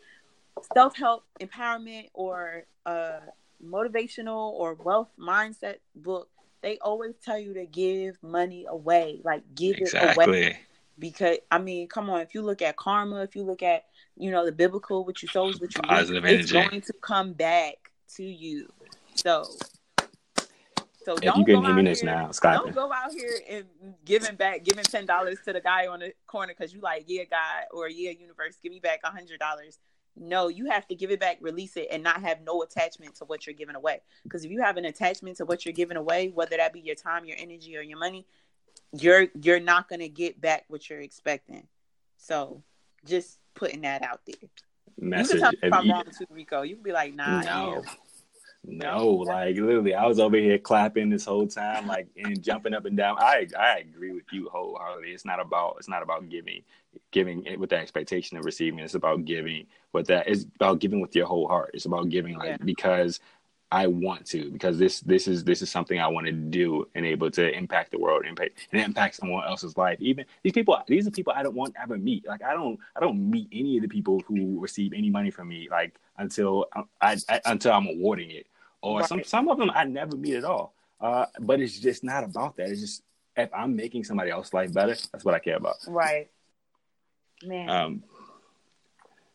self-help 0.74 1.24
empowerment 1.40 2.08
or 2.14 2.64
uh 2.86 3.20
motivational 3.64 4.52
or 4.52 4.74
wealth 4.74 5.08
mindset 5.18 5.76
book 5.94 6.28
they 6.62 6.78
always 6.78 7.14
tell 7.24 7.38
you 7.38 7.54
to 7.54 7.66
give 7.66 8.16
money 8.22 8.66
away 8.68 9.20
like 9.24 9.42
give 9.54 9.76
exactly. 9.76 10.24
it 10.24 10.28
away 10.28 10.58
because 10.98 11.38
i 11.50 11.58
mean 11.58 11.86
come 11.88 12.10
on 12.10 12.20
if 12.20 12.34
you 12.34 12.42
look 12.42 12.62
at 12.62 12.76
karma 12.76 13.22
if 13.22 13.36
you 13.36 13.42
look 13.42 13.62
at 13.62 13.84
you 14.16 14.30
know 14.30 14.44
the 14.44 14.52
biblical 14.52 15.04
what 15.04 15.22
you 15.22 15.28
sow 15.28 15.48
is 15.48 15.60
what 15.60 15.74
you 15.74 15.82
reap, 15.88 16.24
it's 16.24 16.52
going 16.52 16.80
to 16.80 16.92
come 17.00 17.32
back 17.32 17.74
to 18.08 18.24
you 18.24 18.68
so 19.14 19.44
so 21.04 21.16
if 21.16 21.36
you 21.36 21.44
couldn't 21.44 21.64
hear 21.64 21.74
me 21.74 21.82
this 21.82 22.02
now, 22.02 22.28
Skype. 22.28 22.54
Don't 22.54 22.74
go 22.74 22.92
out 22.92 23.12
here 23.12 23.38
and 23.48 23.64
giving 24.04 24.36
back, 24.36 24.64
giving 24.64 24.84
ten 24.84 25.06
dollars 25.06 25.38
to 25.44 25.52
the 25.52 25.60
guy 25.60 25.86
on 25.86 26.00
the 26.00 26.12
corner 26.26 26.54
because 26.56 26.72
you 26.72 26.80
like, 26.80 27.04
yeah, 27.06 27.24
guy, 27.24 27.64
or 27.72 27.88
yeah, 27.88 28.10
universe, 28.10 28.58
give 28.62 28.72
me 28.72 28.80
back 28.80 29.00
a 29.04 29.10
hundred 29.10 29.38
dollars. 29.38 29.78
No, 30.16 30.48
you 30.48 30.70
have 30.70 30.86
to 30.88 30.94
give 30.94 31.10
it 31.10 31.18
back, 31.18 31.38
release 31.40 31.76
it, 31.76 31.88
and 31.90 32.02
not 32.02 32.22
have 32.22 32.38
no 32.42 32.62
attachment 32.62 33.16
to 33.16 33.24
what 33.24 33.46
you're 33.46 33.54
giving 33.54 33.74
away. 33.74 34.00
Because 34.22 34.44
if 34.44 34.50
you 34.50 34.62
have 34.62 34.76
an 34.76 34.84
attachment 34.84 35.38
to 35.38 35.44
what 35.44 35.64
you're 35.64 35.72
giving 35.72 35.96
away, 35.96 36.28
whether 36.28 36.56
that 36.56 36.72
be 36.72 36.80
your 36.80 36.94
time, 36.94 37.24
your 37.24 37.36
energy, 37.38 37.76
or 37.76 37.82
your 37.82 37.98
money, 37.98 38.24
you're 38.92 39.26
you're 39.42 39.60
not 39.60 39.88
gonna 39.88 40.08
get 40.08 40.40
back 40.40 40.64
what 40.68 40.88
you're 40.88 41.00
expecting. 41.00 41.66
So, 42.16 42.62
just 43.04 43.38
putting 43.54 43.82
that 43.82 44.02
out 44.02 44.20
there. 44.26 44.48
Message. 44.96 45.34
You 45.34 45.40
can 45.40 45.40
tell 45.40 45.52
me 45.52 45.58
if 45.62 45.72
I'm 45.72 45.90
wrong 45.90 46.04
too, 46.16 46.26
Reco. 46.32 46.66
You 46.66 46.76
can 46.76 46.84
be 46.84 46.92
like, 46.92 47.14
nah, 47.14 47.40
no. 47.42 47.82
No, 48.66 49.08
like 49.08 49.56
literally, 49.56 49.94
I 49.94 50.06
was 50.06 50.18
over 50.18 50.36
here 50.36 50.58
clapping 50.58 51.10
this 51.10 51.26
whole 51.26 51.46
time, 51.46 51.86
like 51.86 52.08
and 52.16 52.42
jumping 52.42 52.72
up 52.72 52.86
and 52.86 52.96
down. 52.96 53.16
I 53.18 53.46
I 53.58 53.78
agree 53.78 54.12
with 54.12 54.24
you 54.32 54.48
wholeheartedly. 54.50 55.10
It's 55.10 55.24
not 55.24 55.40
about 55.40 55.76
it's 55.78 55.88
not 55.88 56.02
about 56.02 56.28
giving, 56.30 56.62
giving 57.10 57.44
with 57.58 57.70
the 57.70 57.76
expectation 57.76 58.38
of 58.38 58.44
receiving. 58.44 58.78
It's 58.78 58.94
about 58.94 59.26
giving 59.26 59.66
with 59.92 60.06
that. 60.06 60.28
It's 60.28 60.46
about 60.56 60.78
giving 60.78 61.00
with 61.00 61.14
your 61.14 61.26
whole 61.26 61.46
heart. 61.46 61.72
It's 61.74 61.84
about 61.84 62.08
giving 62.08 62.38
like 62.38 62.48
yeah. 62.48 62.56
because 62.64 63.20
I 63.74 63.88
want 63.88 64.24
to 64.26 64.50
because 64.52 64.78
this 64.78 65.00
this 65.00 65.26
is 65.26 65.42
this 65.42 65.60
is 65.60 65.68
something 65.68 65.98
I 65.98 66.06
want 66.06 66.26
to 66.26 66.32
do 66.32 66.86
and 66.94 67.04
able 67.04 67.30
to 67.32 67.52
impact 67.52 67.90
the 67.90 67.98
world, 67.98 68.24
impact 68.24 68.68
and 68.72 68.80
impact 68.80 69.16
someone 69.16 69.44
else's 69.44 69.76
life. 69.76 70.00
Even 70.00 70.24
these 70.42 70.52
people, 70.52 70.78
these 70.86 71.06
are 71.06 71.10
people 71.10 71.32
I 71.36 71.42
don't 71.42 71.56
want 71.56 71.74
to 71.74 71.82
ever 71.82 71.98
meet. 71.98 72.24
Like 72.26 72.42
I 72.44 72.54
don't 72.54 72.78
I 72.94 73.00
don't 73.00 73.30
meet 73.30 73.48
any 73.52 73.76
of 73.76 73.82
the 73.82 73.88
people 73.88 74.22
who 74.28 74.60
receive 74.60 74.92
any 74.92 75.10
money 75.10 75.30
from 75.30 75.48
me 75.48 75.68
like 75.70 75.96
until 76.18 76.66
uh, 76.76 76.82
I, 77.00 77.16
I 77.28 77.40
until 77.46 77.72
I'm 77.72 77.88
awarding 77.88 78.30
it. 78.30 78.46
Or 78.84 79.00
right. 79.00 79.08
some 79.08 79.24
some 79.24 79.48
of 79.48 79.56
them 79.56 79.70
I 79.74 79.84
never 79.84 80.14
meet 80.14 80.34
at 80.34 80.44
all. 80.44 80.74
Uh, 81.00 81.24
but 81.40 81.58
it's 81.58 81.78
just 81.80 82.04
not 82.04 82.22
about 82.22 82.56
that. 82.58 82.68
It's 82.68 82.80
just 82.80 83.02
if 83.34 83.48
I'm 83.54 83.74
making 83.74 84.04
somebody 84.04 84.30
else's 84.30 84.52
life 84.52 84.74
better, 84.74 84.94
that's 85.10 85.24
what 85.24 85.34
I 85.34 85.38
care 85.38 85.56
about. 85.56 85.76
Right. 85.86 86.28
Man. 87.42 87.70
Um. 87.70 88.04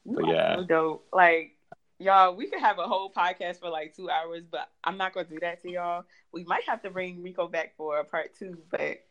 But 0.06 0.28
yeah. 0.28 0.58
So 0.58 0.64
dope. 0.66 1.08
Like 1.12 1.58
y'all, 1.98 2.36
we 2.36 2.48
could 2.48 2.60
have 2.60 2.78
a 2.78 2.84
whole 2.84 3.12
podcast 3.12 3.60
for 3.60 3.70
like 3.70 3.96
two 3.96 4.08
hours, 4.08 4.44
but 4.50 4.70
I'm 4.84 4.98
not 4.98 5.16
gonna 5.16 5.28
do 5.28 5.40
that 5.42 5.64
to 5.64 5.72
y'all. 5.72 6.04
We 6.32 6.44
might 6.44 6.64
have 6.66 6.84
to 6.84 6.92
bring 6.92 7.24
Reco 7.24 7.52
back 7.52 7.76
for 7.76 7.98
a 7.98 8.04
part 8.04 8.36
two, 8.38 8.60
but 8.70 9.04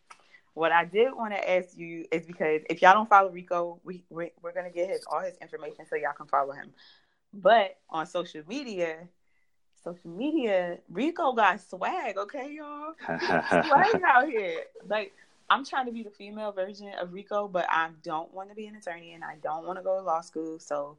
what 0.55 0.71
I 0.71 0.85
did 0.85 1.13
want 1.15 1.35
to 1.35 1.51
ask 1.51 1.77
you 1.77 2.07
is 2.13 2.27
because 2.27 2.63
if 2.71 2.81
y'all 2.81 2.95
don't 2.95 3.09
follow 3.09 3.31
Reco, 3.33 3.81
we 3.83 4.05
we're, 4.09 4.31
we're 4.41 4.53
gonna 4.53 4.71
get 4.71 4.89
his 4.89 5.05
all 5.11 5.21
his 5.21 5.37
information 5.39 5.85
so 5.91 5.97
y'all 5.97 6.13
can 6.17 6.27
follow 6.27 6.53
him. 6.53 6.71
But 7.35 7.77
on 7.91 8.07
social 8.07 8.43
media, 8.49 9.09
social 9.83 10.11
media, 10.11 10.79
Reco 10.93 11.35
got 11.35 11.61
swag, 11.61 12.17
okay, 12.17 12.53
y'all? 12.53 12.95
swag 13.07 14.03
out 14.07 14.29
here. 14.29 14.65
Like 14.89 15.13
I'm 15.51 15.65
trying 15.65 15.87
to 15.87 15.93
be 15.93 16.03
the 16.03 16.11
female 16.11 16.53
version 16.53 16.93
of 17.01 17.11
Reco, 17.11 17.51
but 17.51 17.67
I 17.71 17.91
don't 18.03 18.33
want 18.35 18.51
to 18.51 18.55
be 18.55 18.67
an 18.67 18.77
attorney 18.77 19.15
and 19.15 19.25
I 19.25 19.37
don't 19.43 19.67
want 19.67 19.79
to 19.79 19.83
go 19.83 19.97
to 19.97 20.03
law 20.03 20.21
school. 20.21 20.59
So 20.59 20.97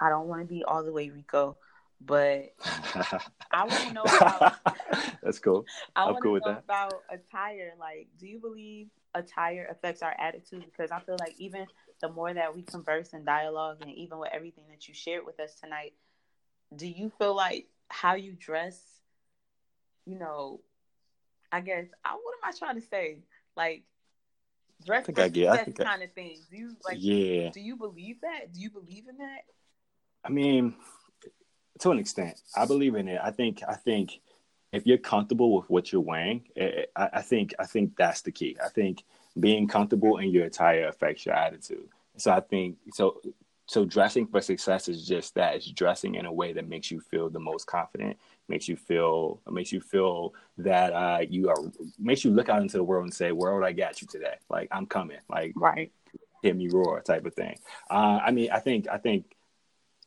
I 0.00 0.08
don't 0.08 0.28
want 0.28 0.40
to 0.40 0.46
be 0.46 0.64
all 0.64 0.82
the 0.82 0.92
way 0.92 1.10
Reco, 1.10 1.56
but 2.00 2.54
I 3.50 3.64
want 3.66 3.88
to 3.88 3.92
know 3.92 4.02
about. 4.02 4.54
That's 5.22 5.38
cool. 5.38 5.66
I 5.94 6.10
to 6.12 6.20
cool 6.20 6.40
know 6.44 6.58
about 6.58 7.02
attire. 7.10 7.74
Like, 7.78 8.08
do 8.18 8.26
you 8.26 8.38
believe 8.38 8.88
attire 9.14 9.66
affects 9.70 10.02
our 10.02 10.14
attitude? 10.18 10.64
Because 10.64 10.90
I 10.90 11.00
feel 11.00 11.16
like 11.20 11.34
even 11.38 11.66
the 12.00 12.08
more 12.08 12.32
that 12.32 12.54
we 12.54 12.62
converse 12.62 13.12
and 13.12 13.26
dialogue, 13.26 13.78
and 13.82 13.90
even 13.90 14.18
with 14.18 14.30
everything 14.32 14.64
that 14.70 14.88
you 14.88 14.94
shared 14.94 15.26
with 15.26 15.40
us 15.40 15.54
tonight, 15.56 15.92
do 16.74 16.86
you 16.86 17.10
feel 17.18 17.34
like 17.34 17.66
how 17.88 18.14
you 18.14 18.32
dress? 18.32 18.80
You 20.06 20.18
know, 20.18 20.60
I 21.52 21.60
guess. 21.60 21.86
I, 22.04 22.10
what 22.12 22.34
am 22.42 22.54
I 22.54 22.56
trying 22.56 22.80
to 22.80 22.86
say? 22.86 23.18
Like 23.56 23.82
dress 24.84 25.02
I 25.02 25.06
think 25.06 25.18
I 25.18 25.28
get, 25.28 25.48
I 25.48 25.64
think 25.64 25.78
kind 25.78 26.02
I, 26.02 26.04
of 26.04 26.12
thing. 26.12 26.38
Do 26.50 26.56
you 26.56 26.76
like? 26.84 26.96
Yeah. 27.00 27.50
Do 27.50 27.60
you 27.60 27.76
believe 27.76 28.20
that? 28.22 28.52
Do 28.52 28.60
you 28.60 28.70
believe 28.70 29.08
in 29.08 29.18
that? 29.18 29.42
I 30.24 30.30
mean, 30.30 30.74
to 31.80 31.90
an 31.90 31.98
extent, 31.98 32.40
I 32.56 32.66
believe 32.66 32.94
in 32.94 33.08
it. 33.08 33.20
I 33.22 33.30
think 33.30 33.62
I 33.66 33.74
think 33.74 34.20
if 34.72 34.86
you're 34.86 34.98
comfortable 34.98 35.56
with 35.56 35.68
what 35.70 35.92
you're 35.92 36.00
wearing, 36.00 36.44
it, 36.54 36.90
I, 36.94 37.08
I, 37.14 37.22
think 37.22 37.54
I 37.58 37.64
think 37.64 37.96
that's 37.96 38.20
the 38.20 38.30
key. 38.30 38.56
I 38.62 38.68
think 38.68 39.02
being 39.38 39.66
comfortable 39.66 40.18
in 40.18 40.30
your 40.30 40.44
attire 40.44 40.88
affects 40.88 41.24
your 41.24 41.34
attitude. 41.34 41.88
So 42.16 42.32
I 42.32 42.40
think 42.40 42.76
so. 42.92 43.20
So 43.68 43.84
dressing 43.84 44.26
for 44.26 44.40
success 44.40 44.88
is 44.88 45.06
just 45.06 45.34
that. 45.34 45.56
It's 45.56 45.70
dressing 45.70 46.14
in 46.14 46.24
a 46.24 46.32
way 46.32 46.54
that 46.54 46.66
makes 46.66 46.90
you 46.90 47.00
feel 47.00 47.28
the 47.28 47.38
most 47.38 47.66
confident, 47.66 48.16
makes 48.48 48.66
you 48.66 48.76
feel 48.76 49.40
makes 49.50 49.72
you 49.72 49.80
feel 49.82 50.32
that 50.56 50.94
uh, 50.94 51.18
you 51.28 51.50
are 51.50 51.56
makes 51.98 52.24
you 52.24 52.30
look 52.30 52.48
out 52.48 52.62
into 52.62 52.78
the 52.78 52.82
world 52.82 53.04
and 53.04 53.12
say, 53.12 53.30
"World, 53.30 53.64
I 53.64 53.72
got 53.72 54.00
you 54.00 54.08
today. 54.08 54.36
Like 54.48 54.68
I'm 54.72 54.86
coming. 54.86 55.18
Like 55.28 55.52
right, 55.54 55.92
hit 56.42 56.56
me 56.56 56.68
roar," 56.68 57.02
type 57.02 57.26
of 57.26 57.34
thing. 57.34 57.58
Uh, 57.90 58.18
I 58.24 58.30
mean, 58.30 58.50
I 58.50 58.58
think 58.58 58.88
I 58.88 58.96
think 58.96 59.36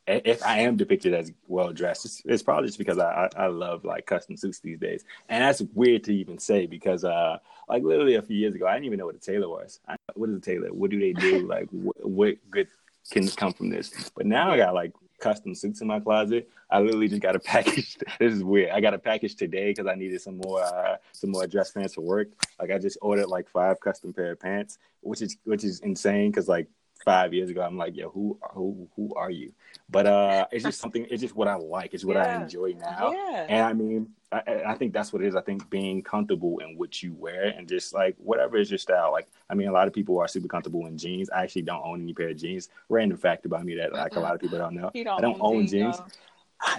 if 0.08 0.44
I 0.44 0.58
am 0.60 0.76
depicted 0.76 1.14
as 1.14 1.30
well 1.46 1.72
dressed, 1.72 2.04
it's, 2.04 2.22
it's, 2.24 2.42
probably 2.42 2.66
just 2.66 2.78
because 2.78 2.98
I, 2.98 3.28
I, 3.36 3.44
I 3.44 3.46
love 3.46 3.84
like 3.84 4.06
custom 4.06 4.36
suits 4.36 4.58
these 4.58 4.80
days, 4.80 5.04
and 5.28 5.44
that's 5.44 5.62
weird 5.72 6.02
to 6.04 6.14
even 6.14 6.38
say 6.38 6.66
because 6.66 7.04
uh 7.04 7.38
like 7.68 7.84
literally 7.84 8.16
a 8.16 8.22
few 8.22 8.36
years 8.36 8.56
ago 8.56 8.66
I 8.66 8.72
didn't 8.72 8.86
even 8.86 8.98
know 8.98 9.06
what 9.06 9.14
a 9.14 9.20
tailor 9.20 9.48
was. 9.48 9.78
I, 9.86 9.94
what 10.14 10.30
is 10.30 10.36
a 10.36 10.40
tailor? 10.40 10.72
What 10.72 10.90
do 10.90 10.98
they 10.98 11.12
do? 11.12 11.46
like 11.46 11.68
what, 11.70 11.96
what 12.04 12.50
good 12.50 12.66
can 13.10 13.28
come 13.28 13.52
from 13.52 13.70
this? 13.70 14.10
But 14.14 14.26
now 14.26 14.50
I 14.50 14.56
got 14.56 14.74
like 14.74 14.92
custom 15.22 15.54
suits 15.54 15.80
in 15.80 15.86
my 15.86 16.00
closet. 16.00 16.50
I 16.70 16.80
literally 16.80 17.08
just 17.08 17.22
got 17.22 17.36
a 17.36 17.38
package. 17.54 17.96
this 18.18 18.34
is 18.34 18.44
weird. 18.44 18.70
I 18.70 18.80
got 18.80 18.94
a 18.94 18.98
package 18.98 19.36
today 19.36 19.70
because 19.70 19.86
I 19.86 19.94
needed 19.94 20.20
some 20.20 20.38
more 20.38 20.62
uh, 20.62 20.96
some 21.12 21.30
more 21.30 21.46
dress 21.46 21.70
pants 21.70 21.94
for 21.94 22.02
work. 22.02 22.28
Like 22.60 22.70
I 22.70 22.78
just 22.78 22.98
ordered 23.00 23.28
like 23.28 23.48
five 23.48 23.80
custom 23.80 24.12
pair 24.12 24.32
of 24.32 24.40
pants, 24.40 24.78
which 25.00 25.22
is 25.22 25.36
which 25.44 25.64
is 25.64 25.80
insane 25.80 26.30
because 26.30 26.48
like 26.48 26.68
five 27.04 27.34
years 27.34 27.50
ago, 27.50 27.62
I'm 27.62 27.76
like, 27.76 27.96
yo, 27.96 28.10
who 28.10 28.38
who 28.52 28.88
who 28.96 29.14
are 29.14 29.30
you? 29.30 29.52
But 29.90 30.06
uh, 30.06 30.46
it's 30.50 30.64
just 30.64 30.80
something. 30.80 31.06
It's 31.10 31.20
just 31.20 31.36
what 31.36 31.48
I 31.48 31.56
like. 31.56 31.94
It's 31.94 32.04
what 32.04 32.16
yeah. 32.16 32.38
I 32.38 32.42
enjoy 32.42 32.74
now. 32.78 33.12
Yeah. 33.12 33.46
And 33.48 33.64
I 33.64 33.72
mean, 33.72 34.08
I, 34.30 34.62
I, 34.68 34.74
think 34.74 34.92
that's 34.92 35.12
what 35.12 35.22
it 35.22 35.28
is. 35.28 35.36
I 35.36 35.42
think 35.42 35.68
being 35.68 36.02
comfortable 36.02 36.58
in 36.60 36.78
what 36.78 37.02
you 37.02 37.12
wear 37.12 37.48
and 37.48 37.68
just 37.68 37.92
like 37.92 38.16
whatever 38.18 38.56
is 38.56 38.70
your 38.70 38.78
style. 38.78 39.12
Like, 39.12 39.28
I 39.50 39.54
mean, 39.54 39.68
a 39.68 39.72
lot 39.72 39.86
of 39.86 39.92
people 39.92 40.18
are 40.20 40.28
super 40.28 40.48
comfortable 40.48 40.86
in 40.86 40.96
jeans. 40.96 41.28
I 41.30 41.42
actually 41.42 41.62
don't 41.62 41.82
own 41.84 42.02
any 42.02 42.14
pair 42.14 42.30
of 42.30 42.38
jeans. 42.38 42.70
Random 42.88 43.18
fact 43.18 43.44
about 43.44 43.64
me 43.64 43.74
that 43.76 43.92
like 43.92 44.16
a 44.16 44.20
lot 44.20 44.34
of 44.34 44.40
people 44.40 44.58
don't 44.58 44.74
know. 44.74 44.90
Don't 44.94 45.08
I 45.08 45.20
don't 45.20 45.38
own, 45.40 45.66
jeans. 45.66 45.98
jeans. 45.98 46.00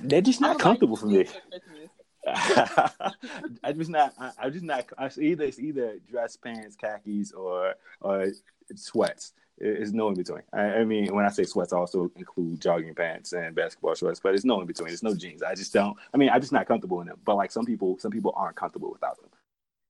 They're 0.04 0.22
just 0.22 0.40
not 0.40 0.60
comfortable 0.60 0.96
for 0.96 1.08
me. 1.08 1.26
I 2.28 3.74
just 3.76 3.90
not. 3.90 4.14
I, 4.18 4.32
I 4.40 4.50
just 4.50 4.64
not. 4.64 4.86
I, 4.98 5.10
either 5.20 5.44
it's 5.44 5.60
either 5.60 5.98
dress 6.10 6.38
pants, 6.38 6.78
khakis, 6.78 7.34
or 7.34 7.76
or 8.00 8.28
sweats 8.76 9.34
it's 9.64 9.92
no 9.92 10.10
in 10.10 10.16
between. 10.16 10.42
I, 10.52 10.62
I, 10.62 10.84
mean, 10.84 11.14
when 11.14 11.26
I 11.26 11.30
say 11.30 11.44
sweats, 11.44 11.72
I 11.72 11.78
also 11.78 12.12
include 12.16 12.60
jogging 12.60 12.94
pants 12.94 13.34
and 13.34 13.56
basketball 13.56 13.96
shorts, 13.96 14.20
but 14.20 14.36
it's 14.36 14.44
no 14.44 14.60
in 14.62 14.68
between. 14.68 14.92
It's 14.92 15.04
no 15.04 15.16
jeans. 15.16 15.42
I 15.42 15.56
just 15.56 15.74
don't. 15.74 15.98
I 16.14 16.18
mean, 16.18 16.30
I'm 16.30 16.42
just 16.42 16.52
not 16.52 16.68
comfortable 16.68 17.02
in 17.02 17.08
them. 17.08 17.18
But 17.24 17.36
like 17.36 17.52
some 17.52 17.66
people, 17.66 17.98
some 18.00 18.12
people 18.12 18.34
aren't 18.36 18.58
comfortable 18.58 18.92
without 18.92 19.20
them, 19.20 19.30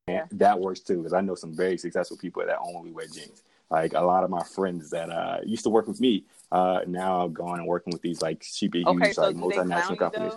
and 0.07 0.15
yeah. 0.15 0.25
that 0.33 0.59
works 0.59 0.81
too. 0.81 0.97
Because 0.97 1.13
I 1.13 1.21
know 1.21 1.35
some 1.35 1.55
very 1.55 1.77
successful 1.77 2.17
people 2.17 2.45
that 2.45 2.59
only 2.63 2.91
wear 2.91 3.07
jeans. 3.07 3.43
Like 3.71 3.93
a 3.93 4.01
lot 4.01 4.23
of 4.23 4.29
my 4.29 4.43
friends 4.43 4.91
that 4.91 5.09
uh, 5.09 5.39
used 5.43 5.63
to 5.63 5.69
work 5.69 5.87
with 5.87 5.99
me, 5.99 6.25
uh, 6.51 6.81
now 6.85 7.27
going 7.27 7.59
and 7.59 7.67
working 7.67 7.91
with 7.91 8.03
these 8.03 8.21
like 8.21 8.43
super 8.43 8.77
okay, 8.85 9.07
huge 9.07 9.15
so 9.15 9.23
like 9.23 9.35
multinational 9.35 9.97
companies. 9.97 10.33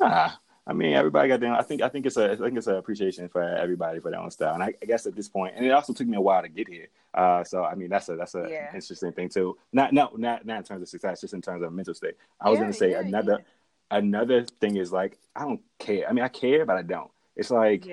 Nah, 0.00 0.30
I 0.68 0.74
mean, 0.74 0.92
everybody 0.92 1.28
got 1.28 1.40
their. 1.40 1.54
I 1.54 1.62
think 1.62 1.80
I 1.80 1.88
think 1.88 2.04
it's 2.04 2.18
a 2.18 2.32
I 2.32 2.36
think 2.36 2.58
it's 2.58 2.66
an 2.66 2.76
appreciation 2.76 3.26
for 3.30 3.42
everybody 3.42 4.00
for 4.00 4.10
their 4.10 4.20
own 4.20 4.30
style, 4.30 4.52
and 4.52 4.62
I, 4.62 4.74
I, 4.82 4.84
guess 4.84 5.06
at 5.06 5.16
this 5.16 5.26
point, 5.26 5.54
and 5.56 5.64
it 5.64 5.70
also 5.70 5.94
took 5.94 6.06
me 6.06 6.18
a 6.18 6.20
while 6.20 6.42
to 6.42 6.48
get 6.48 6.68
here. 6.68 6.88
Uh, 7.14 7.42
so 7.42 7.64
I 7.64 7.74
mean, 7.74 7.88
that's 7.88 8.10
a 8.10 8.16
that's 8.16 8.34
a 8.34 8.46
yeah. 8.50 8.74
interesting 8.74 9.12
thing 9.12 9.30
too. 9.30 9.56
Not 9.72 9.94
no 9.94 10.10
not 10.16 10.44
not 10.44 10.58
in 10.58 10.64
terms 10.64 10.82
of 10.82 10.88
success, 10.88 11.22
just 11.22 11.32
in 11.32 11.40
terms 11.40 11.62
of 11.62 11.72
mental 11.72 11.94
state. 11.94 12.16
I 12.38 12.50
was 12.50 12.58
yeah, 12.58 12.64
gonna 12.64 12.72
say 12.74 12.90
yeah, 12.90 13.00
another 13.00 13.44
another 13.90 14.44
thing 14.44 14.76
is 14.76 14.92
like 14.92 15.16
I 15.34 15.44
don't 15.44 15.62
care. 15.78 16.06
I 16.06 16.12
mean, 16.12 16.22
I 16.22 16.28
care, 16.28 16.66
but 16.66 16.76
I 16.76 16.82
don't. 16.82 17.10
It's 17.34 17.50
like 17.50 17.88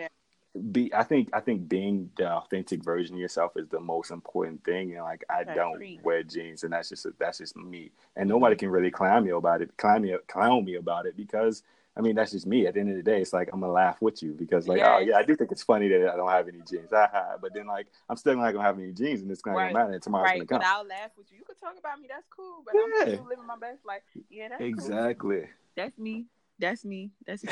be. 0.72 0.94
I 0.94 1.04
think 1.04 1.30
I 1.32 1.40
think 1.40 1.70
being 1.70 2.10
the 2.18 2.30
authentic 2.30 2.84
version 2.84 3.16
of 3.16 3.22
yourself 3.22 3.54
is 3.56 3.70
the 3.70 3.80
most 3.80 4.12
important 4.12 4.66
thing. 4.66 4.96
And 4.96 5.04
like 5.04 5.24
I 5.30 5.46
don't 5.46 5.82
wear 6.04 6.24
jeans, 6.24 6.66
and 6.66 6.74
that's 6.74 6.90
just 6.90 7.08
that's 7.20 7.38
just 7.38 7.56
me. 7.56 7.92
And 8.18 8.28
nobody 8.28 8.58
can 8.58 8.70
really 8.70 8.92
clown 8.92 9.24
me 9.24 9.32
about 9.32 9.62
it. 9.62 9.78
Clown 9.78 10.02
me 10.02 10.14
clown 10.28 10.66
me 10.66 10.76
about 10.76 11.06
it 11.06 11.16
because 11.16 11.64
I 11.98 12.02
mean, 12.02 12.16
that's 12.16 12.32
just 12.32 12.46
me. 12.46 12.68
At 12.68 12.74
the 12.74 12.82
end 12.82 12.90
of 12.90 12.98
the 12.98 13.04
day, 13.04 13.22
it's 13.22 13.32
like 13.32 13.50
I'm 13.54 13.62
gonna 13.62 13.72
laugh 13.72 14.02
with 14.02 14.22
you 14.22 14.34
because, 14.34 14.68
like, 14.68 14.82
oh 14.84 15.00
yeah, 15.00 15.16
I 15.16 15.24
do 15.24 15.36
think 15.36 15.52
it's 15.52 15.64
funny 15.64 15.88
that 15.88 16.10
I 16.14 16.18
don't 16.18 16.30
have 16.30 16.48
any 16.48 16.60
jeans. 16.70 16.90
but 16.90 17.54
then, 17.54 17.68
like, 17.68 17.88
I'm 18.10 18.18
still 18.18 18.36
not 18.36 18.52
gonna 18.52 18.66
have 18.66 18.78
any 18.78 18.92
jeans, 18.92 19.22
and 19.22 19.32
it's 19.32 19.42
gonna 19.42 19.58
right. 19.58 19.74
matter. 19.74 19.98
Tomorrow's 20.00 20.26
right. 20.26 20.36
gonna 20.40 20.46
come. 20.46 20.60
But 20.60 20.68
I'll 20.68 20.86
laugh 20.86 21.12
with 21.18 21.32
you. 21.32 21.38
You 21.40 21.46
can 21.46 21.56
talk 21.56 21.80
about 21.80 22.00
me. 22.02 22.08
That's 22.10 22.28
cool. 22.36 22.64
But 22.66 22.76
yeah. 22.76 22.82
I'm 22.82 23.14
still 23.14 23.28
living 23.30 23.48
my 23.48 23.58
best 23.58 23.86
life. 23.86 24.02
Yeah, 24.30 24.50
that's 24.50 24.62
exactly. 24.62 25.40
Cool. 25.40 25.50
That's 25.78 25.98
me. 25.98 26.26
That's 26.60 26.84
me. 26.84 27.12
That's 27.26 27.44
me. 27.44 27.50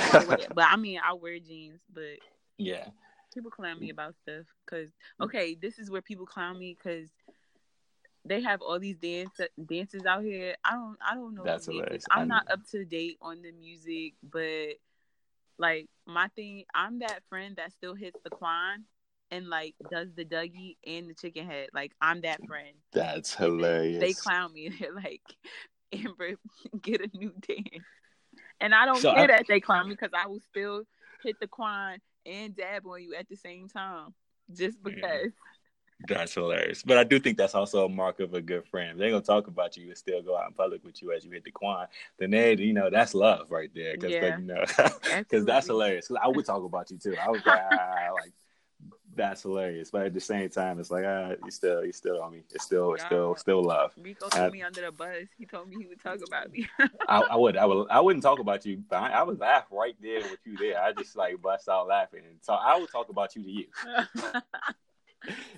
but 0.53 0.65
I 0.69 0.75
mean, 0.75 0.99
I 1.05 1.13
wear 1.13 1.39
jeans, 1.39 1.79
but 1.93 2.19
yeah, 2.57 2.87
people 3.33 3.51
clown 3.51 3.79
me 3.79 3.87
mm. 3.87 3.93
about 3.93 4.15
stuff. 4.23 4.45
Cause 4.65 4.87
mm. 4.87 5.25
okay, 5.25 5.55
this 5.55 5.79
is 5.79 5.89
where 5.89 6.01
people 6.01 6.25
clown 6.25 6.59
me 6.59 6.77
because 6.77 7.07
they 8.26 8.41
have 8.41 8.61
all 8.61 8.80
these 8.80 8.97
dance 8.97 9.39
dances 9.65 10.05
out 10.05 10.24
here. 10.24 10.55
I 10.63 10.71
don't 10.71 10.97
I 11.05 11.15
don't 11.15 11.36
know. 11.36 11.43
That's 11.43 11.65
hilarious. 11.65 12.05
I'm 12.09 12.28
not 12.28 12.49
up 12.49 12.61
to 12.71 12.86
date 12.86 13.17
on 13.21 13.41
the 13.41 13.51
music, 13.51 14.13
but 14.24 14.78
like 15.57 15.88
my 16.05 16.28
thing, 16.36 16.63
I'm 16.74 16.99
that 16.99 17.21
friend 17.30 17.55
that 17.57 17.71
still 17.74 17.95
hits 17.95 18.19
the 18.24 18.30
quan 18.30 18.86
and 19.32 19.49
like 19.49 19.76
does 19.91 20.09
the 20.15 20.26
Dougie 20.26 20.78
and 20.86 21.09
the 21.09 21.13
chicken 21.13 21.45
head. 21.45 21.69
Like 21.74 21.91
I'm 22.01 22.21
that 22.21 22.45
friend. 22.47 22.76
That's 22.91 23.34
hilarious. 23.36 23.99
They, 23.99 24.07
they 24.07 24.13
clown 24.13 24.53
me. 24.53 24.69
They're 24.80 24.93
like, 24.93 25.21
Amber, 25.91 26.36
get 26.82 27.01
a 27.01 27.09
new 27.17 27.34
dance. 27.47 27.86
And 28.61 28.74
I 28.74 28.86
don't 28.86 29.01
so 29.01 29.13
care 29.13 29.24
I... 29.24 29.28
that 29.28 29.45
they 29.47 29.59
clown 29.59 29.89
me 29.89 29.95
because 29.95 30.13
I 30.13 30.28
will 30.28 30.41
still 30.49 30.84
hit 31.24 31.36
the 31.41 31.47
quan 31.47 31.99
and 32.26 32.55
dab 32.55 32.86
on 32.86 33.01
you 33.01 33.15
at 33.15 33.28
the 33.28 33.36
same 33.36 33.67
time. 33.67 34.13
Just 34.53 34.82
because. 34.82 35.01
Yeah. 35.26 35.30
That's 36.07 36.33
hilarious. 36.33 36.83
But 36.83 36.97
I 36.97 37.03
do 37.03 37.19
think 37.19 37.37
that's 37.37 37.55
also 37.55 37.85
a 37.85 37.89
mark 37.89 38.19
of 38.19 38.33
a 38.33 38.41
good 38.41 38.65
friend. 38.67 38.99
They're 38.99 39.09
gonna 39.09 39.21
talk 39.21 39.47
about 39.47 39.77
you 39.77 39.87
and 39.87 39.97
still 39.97 40.21
go 40.21 40.37
out 40.37 40.47
in 40.47 40.53
public 40.53 40.83
with 40.83 41.01
you 41.01 41.11
as 41.11 41.23
you 41.23 41.31
hit 41.31 41.43
the 41.43 41.51
quan, 41.51 41.87
then 42.17 42.31
they, 42.31 42.55
you 42.55 42.73
know, 42.73 42.89
that's 42.89 43.13
love 43.13 43.51
right 43.51 43.69
there. 43.73 43.93
Because 43.93 44.11
yeah. 44.11 44.37
you 44.37 44.45
know, 44.45 44.63
because 45.17 45.45
that's 45.45 45.67
hilarious. 45.67 46.07
Cause 46.07 46.17
I 46.21 46.27
would 46.27 46.45
talk 46.45 46.63
about 46.63 46.91
you 46.91 46.97
too. 46.97 47.15
I 47.21 47.29
was 47.29 47.45
like, 47.45 47.61
ah, 47.71 48.09
like 48.13 48.33
That's 49.15 49.43
hilarious, 49.43 49.91
but 49.91 50.07
at 50.07 50.13
the 50.13 50.19
same 50.19 50.49
time, 50.49 50.79
it's 50.79 50.91
like 50.91 51.05
ah, 51.07 51.35
you 51.43 51.51
still, 51.51 51.85
you 51.85 51.93
still 51.93 52.21
on 52.21 52.33
me. 52.33 52.43
It's 52.51 52.65
still, 52.65 52.95
it's 52.95 53.05
still, 53.05 53.35
still 53.35 53.63
love. 53.63 53.93
Reco 54.01 54.29
threw 54.29 54.51
me 54.51 54.61
under 54.63 54.81
the 54.81 54.91
bus. 54.91 55.27
He 55.37 55.45
told 55.45 55.69
me 55.69 55.77
he 55.79 55.87
would 55.87 56.01
talk 56.01 56.19
about 56.27 56.51
me. 56.51 56.67
I, 57.07 57.21
I, 57.21 57.35
would, 57.37 57.55
I 57.55 57.65
would, 57.65 57.87
I 57.89 58.01
wouldn't 58.01 58.23
talk 58.23 58.39
about 58.39 58.65
you. 58.65 58.83
But 58.89 59.03
I, 59.03 59.09
I, 59.11 59.23
would 59.23 59.39
laugh 59.39 59.65
right 59.71 59.95
there 60.01 60.21
with 60.21 60.39
you 60.45 60.57
there. 60.57 60.81
I 60.81 60.91
just 60.91 61.15
like 61.15 61.41
bust 61.41 61.69
out 61.69 61.87
laughing, 61.87 62.23
and 62.27 62.39
so 62.41 62.53
I 62.53 62.77
would 62.77 62.91
talk 62.91 63.09
about 63.09 63.35
you 63.35 63.43
to 63.43 63.49
you. 63.49 63.65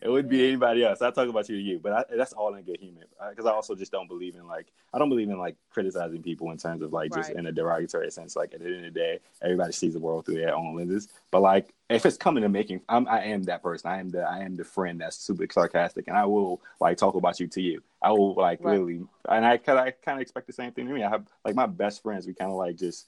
it 0.02 0.10
wouldn't 0.10 0.30
be 0.30 0.48
anybody 0.48 0.84
else. 0.84 1.02
I 1.02 1.12
talk 1.12 1.28
about 1.28 1.50
you 1.50 1.56
to 1.56 1.62
you, 1.62 1.80
but 1.80 1.94
I, 1.94 2.04
that's 2.16 2.34
all 2.34 2.54
in 2.56 2.64
good 2.64 2.80
humor. 2.80 3.02
Because 3.30 3.46
I 3.46 3.52
also 3.52 3.76
just 3.76 3.92
don't 3.92 4.08
believe 4.08 4.36
in 4.36 4.48
like 4.48 4.68
I 4.94 5.00
don't 5.00 5.10
believe 5.10 5.30
in 5.30 5.38
like 5.38 5.56
criticizing 5.70 6.22
people 6.22 6.52
in 6.52 6.58
terms 6.58 6.82
of 6.82 6.94
like 6.94 7.14
just 7.14 7.30
right. 7.30 7.38
in 7.38 7.48
a 7.48 7.52
derogatory 7.52 8.12
sense. 8.12 8.36
Like 8.36 8.54
at 8.54 8.60
the 8.60 8.68
end 8.68 8.86
of 8.86 8.94
the 8.94 9.00
day, 9.00 9.20
everybody 9.42 9.74
sees 9.74 9.94
the 9.94 10.00
world 10.00 10.26
through 10.26 10.36
their 10.36 10.56
own 10.56 10.76
lenses. 10.76 11.10
But 11.32 11.42
like 11.42 11.74
if 11.90 12.06
it's 12.06 12.18
coming 12.18 12.42
to 12.44 12.50
making, 12.50 12.82
I'm, 12.90 13.08
I 13.08 13.26
am 13.26 13.44
that 13.44 13.62
person. 13.62 13.90
I 13.90 14.00
am 14.00 14.10
the 14.10 14.22
I 14.22 14.40
am 14.40 14.56
the 14.56 14.64
friend 14.64 15.00
that's 15.00 15.18
super 15.18 15.46
sarcastic, 15.52 16.08
and 16.08 16.18
I 16.18 16.26
will 16.26 16.62
like 16.80 16.98
talk 16.98 17.16
about 17.16 17.40
you 17.40 17.48
to 17.48 17.62
you. 17.62 17.82
I 18.02 18.12
will 18.12 18.34
like 18.34 18.60
right. 18.64 18.80
really, 18.80 19.02
and 19.30 19.46
I 19.46 19.54
I 19.54 19.92
kind 19.92 20.18
of 20.18 20.22
expect 20.22 20.48
the 20.48 20.54
same 20.54 20.72
thing 20.72 20.88
to 20.88 20.94
me. 20.94 21.04
I 21.04 21.10
have 21.10 21.26
like 21.44 21.56
my 21.56 21.68
best 21.68 22.02
friends. 22.02 22.26
We 22.26 22.34
kind 22.34 22.52
of 22.52 22.58
like 22.58 22.78
just 22.78 23.06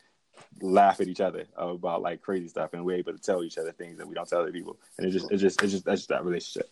laugh 0.61 0.99
at 0.99 1.07
each 1.07 1.21
other 1.21 1.45
about 1.55 2.01
like 2.01 2.21
crazy 2.21 2.47
stuff, 2.47 2.73
and 2.73 2.83
we're 2.83 2.97
able 2.97 3.13
to 3.13 3.19
tell 3.19 3.43
each 3.43 3.57
other 3.57 3.71
things 3.71 3.97
that 3.97 4.07
we 4.07 4.15
don't 4.15 4.27
tell 4.27 4.41
other 4.41 4.51
people. 4.51 4.77
And 4.97 5.07
it 5.07 5.11
just, 5.11 5.31
it 5.31 5.37
just, 5.37 5.61
it 5.61 5.67
just, 5.67 5.85
that's 5.85 6.01
just 6.01 6.09
that 6.09 6.25
relationship. 6.25 6.69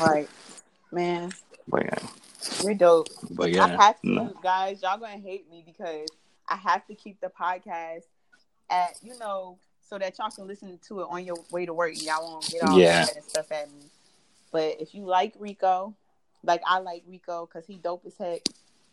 Right, 0.00 0.28
man. 0.90 1.32
But 1.68 1.84
yeah, 1.84 1.98
we're 2.64 2.74
dope. 2.74 3.08
But 3.30 3.52
yeah, 3.52 3.64
I 3.64 3.68
have 3.68 4.00
to, 4.02 4.08
no. 4.08 4.34
guys. 4.42 4.82
Y'all 4.82 4.98
gonna 4.98 5.18
hate 5.18 5.50
me 5.50 5.62
because 5.64 6.08
I 6.48 6.56
have 6.56 6.86
to 6.86 6.94
keep 6.94 7.20
the 7.20 7.28
podcast 7.28 8.04
at 8.70 8.96
you 9.02 9.18
know 9.18 9.58
so 9.88 9.98
that 9.98 10.18
y'all 10.18 10.30
can 10.30 10.46
listen 10.46 10.78
to 10.88 11.00
it 11.00 11.06
on 11.10 11.24
your 11.24 11.36
way 11.50 11.66
to 11.66 11.74
work. 11.74 11.90
And 11.90 12.02
y'all 12.02 12.22
won't 12.22 12.48
get 12.48 12.62
all 12.62 12.78
yeah. 12.78 13.04
that 13.04 13.24
stuff 13.24 13.52
at 13.52 13.70
me. 13.72 13.86
But 14.50 14.80
if 14.80 14.94
you 14.94 15.04
like 15.04 15.38
Reco, 15.38 15.94
like 16.44 16.62
I 16.66 16.78
like 16.78 17.04
Reco 17.08 17.48
because 17.48 17.66
he 17.66 17.76
dope 17.76 18.04
as 18.06 18.16
heck. 18.16 18.40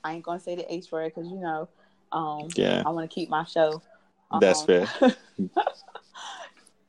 I 0.03 0.13
ain't 0.13 0.23
gonna 0.23 0.39
say 0.39 0.55
the 0.55 0.73
H 0.73 0.91
word 0.91 1.13
because 1.13 1.29
you 1.29 1.39
know 1.39 1.67
um, 2.12 2.47
yeah, 2.55 2.84
I 2.86 2.89
want 2.89 3.10
to 3.10 3.14
keep 3.14 3.30
my 3.30 3.43
show. 3.43 3.82
Um, 4.32 4.39
That's 4.39 4.64
fair. 4.64 4.88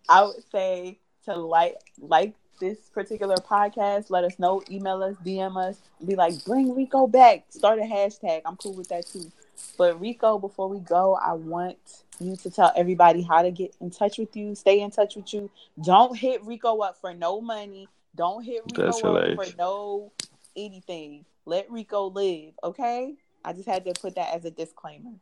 I 0.09 0.25
would 0.25 0.43
say 0.51 0.99
to 1.25 1.35
like 1.35 1.77
like 1.99 2.35
this 2.61 2.79
particular 2.91 3.37
podcast. 3.37 4.11
Let 4.11 4.25
us 4.25 4.39
know. 4.39 4.63
Email 4.71 5.03
us, 5.03 5.17
DM 5.25 5.57
us, 5.57 5.79
be 6.07 6.15
like, 6.15 6.45
bring 6.45 6.75
Reco 6.75 7.11
back. 7.11 7.45
Start 7.51 7.79
a 7.79 7.83
hashtag. 7.83 8.43
I'm 8.45 8.57
cool 8.57 8.75
with 8.75 8.89
that 8.89 9.07
too. 9.07 9.33
But 9.77 10.01
Reco, 10.01 10.41
before 10.41 10.69
we 10.69 10.79
go, 10.81 11.15
I 11.15 11.33
want 11.33 11.77
you 12.21 12.37
to 12.37 12.51
tell 12.51 12.73
everybody 12.77 13.23
how 13.23 13.43
to 13.43 13.51
get 13.51 13.75
in 13.81 13.91
touch 13.91 14.19
with 14.19 14.37
you, 14.37 14.55
stay 14.55 14.81
in 14.81 14.91
touch 14.91 15.17
with 15.17 15.33
you. 15.33 15.51
Don't 15.83 16.17
hit 16.17 16.45
Reco 16.45 16.85
up 16.87 17.01
for 17.01 17.15
no 17.15 17.41
money. 17.41 17.89
Don't 18.15 18.43
hit 18.45 18.67
Reco 18.67 18.85
That's 18.85 18.99
up 18.99 19.05
hilarious. 19.05 19.51
for 19.51 19.57
no 19.57 20.13
anything. 20.57 21.25
Let 21.47 21.69
Reco 21.69 22.15
live, 22.15 22.53
okay? 22.63 23.15
I 23.45 23.53
just 23.53 23.69
had 23.69 23.85
to 23.85 23.93
put 24.01 24.15
that 24.17 24.35
as 24.35 24.45
a 24.45 24.51
disclaimer. 24.51 25.13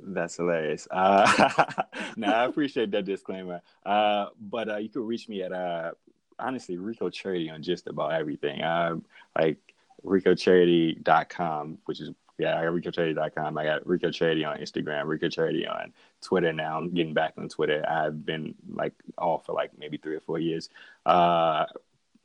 That's 0.00 0.36
hilarious. 0.36 0.86
Uh, 0.90 1.82
now 2.16 2.42
I 2.42 2.44
appreciate 2.44 2.90
that 2.92 3.04
disclaimer. 3.04 3.60
Uh, 3.84 4.26
but 4.40 4.68
uh, 4.68 4.76
you 4.76 4.88
can 4.88 5.04
reach 5.04 5.28
me 5.28 5.42
at 5.42 5.52
uh, 5.52 5.92
honestly 6.38 6.76
Reco 6.76 7.12
Charity 7.12 7.50
on 7.50 7.62
just 7.62 7.86
about 7.88 8.12
everything. 8.12 8.62
Um, 8.62 9.04
like 9.36 9.58
RecoCharity.com, 10.04 11.78
which 11.86 12.00
is 12.00 12.10
yeah, 12.38 12.56
I 12.56 12.64
got 12.64 12.72
RecoCharity.com. 12.72 13.58
I 13.58 13.64
got 13.64 13.84
Reco 13.84 14.14
Charity 14.14 14.44
on 14.44 14.58
Instagram, 14.58 15.06
Reco 15.06 15.30
Charity 15.30 15.66
on 15.66 15.92
Twitter. 16.22 16.52
Now 16.52 16.78
I'm 16.78 16.94
getting 16.94 17.12
back 17.14 17.34
on 17.36 17.48
Twitter. 17.48 17.84
I've 17.88 18.24
been 18.24 18.54
like 18.72 18.94
off 19.16 19.46
for 19.46 19.52
like 19.52 19.72
maybe 19.76 19.96
three 19.96 20.14
or 20.14 20.20
four 20.20 20.38
years. 20.38 20.70
Uh, 21.04 21.66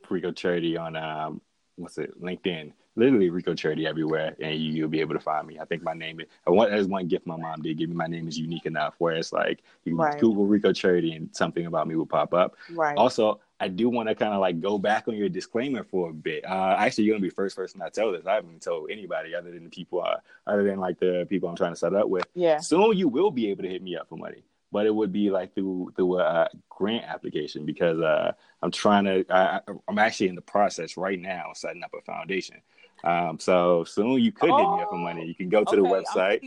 Reco 0.08 0.34
Charity 0.34 0.76
on 0.76 0.94
um, 0.94 1.40
what's 1.74 1.98
it? 1.98 2.20
LinkedIn 2.22 2.72
literally 2.96 3.30
Reco 3.30 3.56
Charity 3.56 3.86
everywhere, 3.86 4.36
and 4.40 4.58
you, 4.58 4.82
will 4.82 4.88
be 4.88 5.00
able 5.00 5.14
to 5.14 5.20
find 5.20 5.46
me. 5.46 5.58
I 5.58 5.64
think 5.64 5.82
my 5.82 5.94
name 5.94 6.20
is 6.20 6.26
one. 6.44 6.70
There's 6.70 6.86
one 6.86 7.08
gift 7.08 7.26
my 7.26 7.36
mom 7.36 7.62
did 7.62 7.78
give 7.78 7.88
me. 7.88 7.96
My 7.96 8.06
name 8.06 8.28
is 8.28 8.38
unique 8.38 8.66
enough 8.66 8.94
where 8.98 9.14
it's 9.14 9.32
like 9.32 9.62
you 9.84 9.96
right. 9.96 10.18
Google 10.20 10.46
Reco 10.46 10.74
Charity 10.74 11.12
and 11.12 11.28
something 11.34 11.66
about 11.66 11.88
me 11.88 11.96
will 11.96 12.06
pop 12.06 12.34
up. 12.34 12.56
Right. 12.70 12.96
Also, 12.96 13.40
I 13.60 13.68
do 13.68 13.88
want 13.88 14.08
to 14.08 14.14
kind 14.14 14.34
of 14.34 14.40
like 14.40 14.60
go 14.60 14.78
back 14.78 15.08
on 15.08 15.16
your 15.16 15.28
disclaimer 15.28 15.84
for 15.84 16.10
a 16.10 16.12
bit. 16.12 16.44
Uh, 16.44 16.76
actually, 16.78 17.04
you're 17.04 17.14
gonna 17.14 17.22
be 17.22 17.30
first 17.30 17.56
person 17.56 17.82
I 17.82 17.88
tell 17.88 18.12
this. 18.12 18.26
I 18.26 18.34
haven't 18.34 18.62
told 18.62 18.90
anybody 18.90 19.34
other 19.34 19.50
than 19.50 19.64
the 19.64 19.70
people, 19.70 20.02
uh, 20.02 20.16
other 20.46 20.64
than 20.64 20.78
like 20.78 20.98
the 20.98 21.26
people 21.28 21.48
I'm 21.48 21.56
trying 21.56 21.72
to 21.72 21.78
set 21.78 21.94
up 21.94 22.08
with. 22.08 22.26
Yeah. 22.34 22.58
Soon 22.58 22.96
you 22.96 23.08
will 23.08 23.30
be 23.30 23.50
able 23.50 23.62
to 23.62 23.68
hit 23.68 23.82
me 23.82 23.96
up 23.96 24.08
for 24.08 24.16
money 24.16 24.44
but 24.74 24.86
it 24.86 24.94
would 24.94 25.12
be 25.12 25.30
like 25.30 25.54
through 25.54 25.92
through 25.94 26.18
a 26.18 26.48
grant 26.68 27.04
application 27.04 27.64
because 27.64 28.00
uh, 28.00 28.32
I'm 28.60 28.72
trying 28.72 29.04
to. 29.04 29.24
I, 29.30 29.60
I, 29.68 29.72
am 29.88 30.00
actually 30.00 30.26
in 30.26 30.34
the 30.34 30.42
process 30.42 30.96
right 30.96 31.18
now 31.18 31.52
setting 31.54 31.84
up 31.84 31.94
a 31.96 32.02
foundation. 32.02 32.56
Um, 33.04 33.38
so 33.38 33.84
soon 33.84 34.18
you 34.20 34.32
could 34.32 34.50
oh, 34.50 34.56
hit 34.56 34.76
me 34.76 34.82
up 34.82 34.90
for 34.90 34.96
money. 34.96 35.26
You 35.26 35.34
can 35.34 35.50
go 35.50 35.62
to 35.62 35.70
okay, 35.70 35.76
the 35.76 35.82
website. 35.82 36.40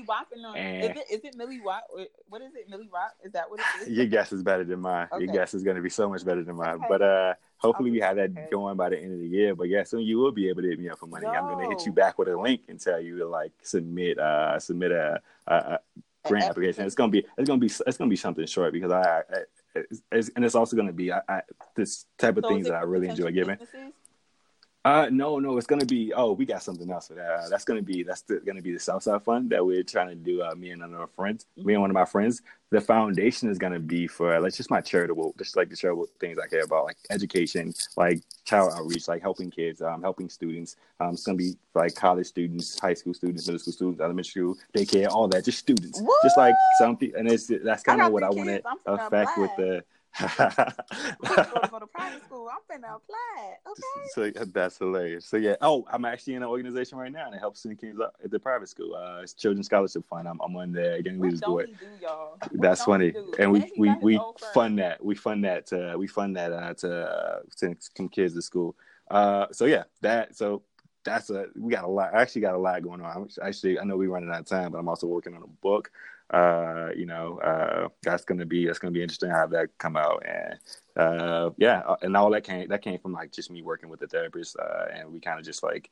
And 0.55 0.83
is 0.83 0.89
it, 0.89 1.05
is 1.11 1.23
it 1.23 1.35
Millie 1.37 1.61
Watt? 1.61 1.83
What 2.29 2.41
is 2.41 2.55
it, 2.55 2.67
Millie 2.69 2.89
Rock? 2.91 3.13
Is 3.23 3.31
that 3.33 3.49
what 3.49 3.59
it 3.59 3.83
is? 3.83 3.89
Your 3.89 4.07
guess 4.07 4.31
is 4.31 4.41
better 4.41 4.63
than 4.63 4.79
mine. 4.79 5.07
Okay. 5.11 5.25
Your 5.25 5.33
guess 5.33 5.53
is 5.53 5.63
going 5.63 5.75
to 5.75 5.83
be 5.83 5.89
so 5.89 6.09
much 6.09 6.25
better 6.25 6.43
than 6.43 6.55
mine. 6.55 6.75
Okay. 6.75 6.85
But 6.89 7.01
uh, 7.03 7.33
hopefully 7.57 7.91
we 7.91 7.99
have 7.99 8.15
that 8.15 8.49
going 8.49 8.75
by 8.75 8.89
the 8.89 8.97
end 8.97 9.13
of 9.13 9.19
the 9.19 9.27
year. 9.27 9.55
But 9.55 9.69
yeah, 9.69 9.83
soon 9.83 10.01
you 10.01 10.17
will 10.17 10.31
be 10.31 10.49
able 10.49 10.63
to 10.63 10.69
hit 10.69 10.79
me 10.79 10.89
up 10.89 10.97
for 10.97 11.07
money. 11.07 11.27
I'm 11.27 11.45
going 11.45 11.69
to 11.69 11.75
hit 11.75 11.85
you 11.85 11.91
back 11.91 12.17
with 12.17 12.27
a 12.27 12.39
link 12.39 12.61
and 12.67 12.79
tell 12.79 12.99
you 12.99 13.19
to 13.19 13.27
like 13.27 13.51
submit 13.61 14.17
uh 14.17 14.59
submit 14.59 14.91
a, 14.91 15.21
a, 15.45 15.53
a 15.55 15.79
grant 16.27 16.45
application. 16.45 16.85
It's 16.85 16.95
gonna 16.95 17.11
be 17.11 17.25
it's 17.37 17.47
gonna 17.47 17.59
be 17.59 17.67
it's 17.67 17.97
gonna 17.97 18.09
be 18.09 18.15
something 18.15 18.45
short 18.45 18.73
because 18.73 18.91
I, 18.91 19.01
I 19.01 19.83
it's, 20.11 20.29
and 20.35 20.43
it's 20.43 20.55
also 20.55 20.75
gonna 20.75 20.91
be 20.91 21.11
I, 21.11 21.21
I, 21.29 21.41
this 21.75 22.05
type 22.17 22.37
of 22.37 22.45
so 22.45 22.49
things 22.49 22.67
that 22.67 22.75
I 22.75 22.81
really 22.81 23.09
enjoy 23.09 23.31
giving. 23.31 23.57
Businesses? 23.57 23.93
Uh, 24.87 25.09
no, 25.11 25.37
no, 25.37 25.57
it's 25.57 25.67
gonna 25.67 25.85
be. 25.85 26.13
Oh, 26.13 26.31
we 26.31 26.45
got 26.45 26.63
something 26.63 26.89
else 26.89 27.09
for 27.09 27.15
that. 27.15 27.29
Uh, 27.29 27.49
that's 27.49 27.65
gonna 27.65 27.81
be 27.81 28.03
that's 28.03 28.21
the, 28.21 28.37
gonna 28.37 28.61
be 28.61 28.71
the 28.71 28.79
Southside 28.79 29.21
Fund 29.21 29.49
that 29.49 29.65
we're 29.65 29.83
trying 29.83 30.07
to 30.07 30.15
do. 30.15 30.41
Uh, 30.41 30.55
me 30.55 30.69
and 30.69 30.81
another 30.81 31.07
friend, 31.07 31.43
me 31.57 31.73
and 31.73 31.81
one 31.81 31.89
of 31.89 31.93
my 31.93 32.05
friends. 32.05 32.41
The 32.69 32.79
foundation 32.79 33.49
is 33.49 33.57
gonna 33.57 33.81
be 33.81 34.07
for 34.07 34.39
like 34.39 34.53
just 34.53 34.71
my 34.71 34.79
charitable, 34.79 35.35
just 35.37 35.57
like 35.57 35.69
the 35.69 35.75
charitable 35.75 36.07
things 36.21 36.37
I 36.41 36.47
care 36.47 36.63
about, 36.63 36.85
like 36.85 36.95
education, 37.09 37.73
like 37.97 38.21
child 38.45 38.71
outreach, 38.75 39.09
like 39.09 39.21
helping 39.21 39.51
kids, 39.51 39.81
um, 39.81 40.01
helping 40.01 40.29
students. 40.29 40.77
Um, 41.01 41.15
it's 41.15 41.25
gonna 41.25 41.37
be 41.37 41.57
like 41.75 41.93
college 41.93 42.27
students, 42.27 42.79
high 42.79 42.93
school 42.93 43.13
students, 43.13 43.45
middle 43.45 43.59
school 43.59 43.73
students, 43.73 43.99
elementary 43.99 44.41
school, 44.41 44.57
daycare, 44.73 45.09
all 45.09 45.27
that. 45.27 45.43
Just 45.43 45.59
students, 45.59 46.01
just 46.23 46.37
like 46.37 46.55
something. 46.79 47.11
And 47.17 47.29
it's 47.29 47.51
that's 47.61 47.83
kind 47.83 48.01
of 48.01 48.13
what 48.13 48.23
I 48.23 48.29
want 48.29 48.47
to 48.47 48.63
affect 48.85 49.37
with 49.37 49.51
the 49.57 49.83
go, 50.19 50.27
to, 50.27 51.67
go 51.71 51.79
to 51.79 51.87
private 51.87 52.23
school. 52.23 52.49
I'm 52.49 52.79
finna 52.79 52.95
apply. 52.95 53.55
Okay. 53.67 54.33
So 54.33 54.45
that's 54.45 54.77
hilarious. 54.77 55.25
So 55.25 55.37
yeah. 55.37 55.55
Oh, 55.61 55.85
I'm 55.91 56.05
actually 56.05 56.35
in 56.35 56.43
an 56.43 56.49
organization 56.49 56.97
right 56.97 57.11
now 57.11 57.27
and 57.27 57.35
it 57.35 57.39
helps 57.39 57.61
send 57.61 57.79
kids 57.79 57.99
up 57.99 58.15
at 58.23 58.31
the 58.31 58.39
private 58.39 58.69
school. 58.69 58.95
Uh, 58.95 59.21
it's 59.21 59.33
Children's 59.33 59.67
Scholarship 59.67 60.05
Fund. 60.07 60.27
I'm, 60.27 60.39
I'm 60.41 60.55
on 60.55 60.71
the 60.71 61.01
Gang 61.03 61.19
Leaders 61.19 61.41
Board. 61.41 61.69
That's 62.53 62.83
funny. 62.83 63.13
And 63.37 63.51
we 63.51 63.71
we, 63.77 63.93
we 64.01 64.19
fund 64.53 64.79
that. 64.79 65.03
We 65.03 65.15
fund 65.15 65.43
that. 65.43 65.67
To, 65.67 65.95
we 65.97 66.07
fund 66.07 66.35
that 66.35 66.51
uh, 66.51 66.73
to 66.75 67.07
uh, 67.07 67.39
send 67.55 67.77
some 67.95 68.09
kids 68.09 68.33
to 68.33 68.41
school. 68.41 68.75
Uh, 69.09 69.47
so 69.51 69.65
yeah, 69.65 69.83
that 70.01 70.35
so 70.35 70.63
that's 71.03 71.29
a 71.29 71.45
we 71.55 71.71
got 71.71 71.83
a 71.83 71.87
lot. 71.87 72.13
I 72.13 72.21
actually 72.21 72.41
got 72.41 72.55
a 72.55 72.57
lot 72.57 72.81
going 72.81 73.01
on. 73.01 73.15
I'm 73.15 73.29
actually 73.41 73.79
I 73.79 73.83
know 73.83 73.97
we're 73.97 74.09
running 74.09 74.29
out 74.29 74.41
of 74.41 74.45
time, 74.45 74.71
but 74.71 74.79
I'm 74.79 74.89
also 74.89 75.07
working 75.07 75.35
on 75.35 75.43
a 75.43 75.47
book 75.47 75.91
uh, 76.31 76.89
you 76.95 77.05
know, 77.05 77.39
uh, 77.39 77.87
that's 78.03 78.25
gonna 78.25 78.45
be 78.45 78.65
that's 78.65 78.79
gonna 78.79 78.91
be 78.91 79.01
interesting 79.01 79.29
have 79.29 79.49
that 79.51 79.69
come 79.77 79.95
out, 79.95 80.23
and 80.25 80.59
uh, 80.97 81.49
yeah, 81.57 81.79
uh, 81.87 81.95
and 82.01 82.17
all 82.17 82.29
that 82.31 82.43
came 82.43 82.67
that 82.67 82.81
came 82.81 82.99
from 82.99 83.13
like 83.13 83.31
just 83.31 83.49
me 83.51 83.61
working 83.61 83.89
with 83.89 83.99
the 83.99 84.07
therapist, 84.07 84.57
uh, 84.57 84.85
and 84.93 85.11
we 85.11 85.19
kind 85.19 85.39
of 85.39 85.45
just 85.45 85.63
like 85.63 85.89